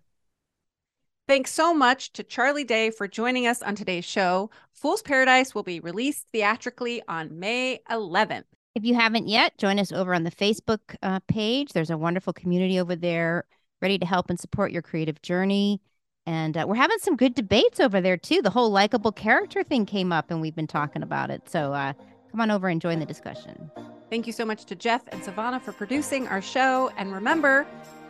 Thanks 1.28 1.52
so 1.52 1.76
much 1.76 2.12
to 2.14 2.24
Charlie 2.24 2.64
Day 2.64 2.90
for 2.90 3.08
joining 3.08 3.46
us 3.46 3.62
on 3.62 3.76
today's 3.76 4.06
show. 4.06 4.50
Fool's 4.74 5.04
Paradise 5.04 5.54
will 5.54 5.62
be 5.62 5.80
released 5.80 6.26
theatrically 6.34 7.04
on 7.08 7.40
May 7.40 7.82
11th. 7.92 8.46
If 8.74 8.84
you 8.84 8.96
haven't 8.96 9.28
yet, 9.28 9.56
join 9.60 9.78
us 9.78 9.92
over 9.92 10.16
on 10.16 10.24
the 10.24 10.32
Facebook 10.32 10.80
uh, 11.04 11.20
page. 11.28 11.74
There's 11.74 11.92
a 11.92 11.98
wonderful 11.98 12.34
community 12.34 12.80
over 12.80 12.96
there 12.96 13.44
ready 13.82 14.00
to 14.00 14.06
help 14.08 14.30
and 14.32 14.40
support 14.40 14.72
your 14.72 14.82
creative 14.82 15.22
journey. 15.22 15.82
And 16.26 16.58
uh, 16.58 16.66
we're 16.68 16.76
having 16.76 17.00
some 17.00 17.16
good 17.16 17.34
debates 17.34 17.80
over 17.80 18.02
there 18.02 18.18
too. 18.18 18.42
The 18.42 18.50
whole 18.50 18.70
likable 18.70 19.12
character 19.12 19.64
thing 19.64 19.86
came 19.86 20.12
up, 20.12 20.30
and 20.30 20.42
we've 20.42 20.56
been 20.56 20.68
talking 20.68 21.02
about 21.02 21.32
it. 21.32 21.50
So 21.50 21.74
uh, 21.74 21.94
come 22.32 22.42
on 22.42 22.52
over 22.52 22.68
and 22.68 22.80
join 22.80 23.00
the 23.00 23.06
discussion. 23.06 23.72
Thank 24.10 24.28
you 24.28 24.34
so 24.34 24.46
much 24.46 24.66
to 24.66 24.76
Jeff 24.76 25.04
and 25.10 25.24
Savannah 25.24 25.60
for 25.60 25.72
producing 25.72 26.28
our 26.28 26.42
show. 26.42 26.92
And 26.98 27.14
remember, 27.14 27.68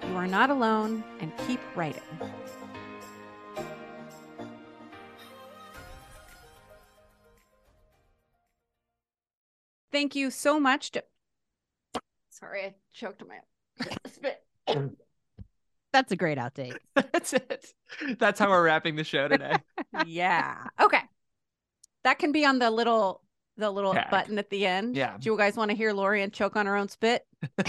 you 0.07 0.15
are 0.15 0.27
not 0.27 0.49
alone 0.49 1.03
and 1.19 1.31
keep 1.47 1.59
writing. 1.75 2.01
Thank 9.91 10.15
you 10.15 10.31
so 10.31 10.59
much 10.59 10.91
to. 10.91 11.03
Sorry, 12.29 12.63
I 12.63 12.75
choked 12.93 13.21
on 13.21 13.27
my 13.27 13.87
spit. 14.07 14.43
That's 15.91 16.11
a 16.11 16.15
great 16.15 16.37
outtake. 16.37 16.77
that's 16.95 17.33
it. 17.33 17.73
That's 18.19 18.39
how 18.39 18.49
we're 18.49 18.63
wrapping 18.63 18.95
the 18.95 19.03
show 19.03 19.27
today. 19.27 19.55
yeah. 20.05 20.67
Okay. 20.79 21.01
That 22.03 22.19
can 22.19 22.31
be 22.31 22.45
on 22.45 22.59
the 22.59 22.69
little 22.69 23.21
the 23.57 23.69
little 23.69 23.93
Tag. 23.93 24.09
button 24.09 24.37
at 24.39 24.49
the 24.49 24.65
end. 24.65 24.95
Yeah. 24.95 25.17
Do 25.19 25.29
you 25.29 25.37
guys 25.37 25.57
want 25.57 25.71
to 25.71 25.75
hear 25.75 25.91
Lorien 25.91 26.31
choke 26.31 26.55
on 26.55 26.65
her 26.65 26.77
own 26.77 26.87
spit? 26.87 27.25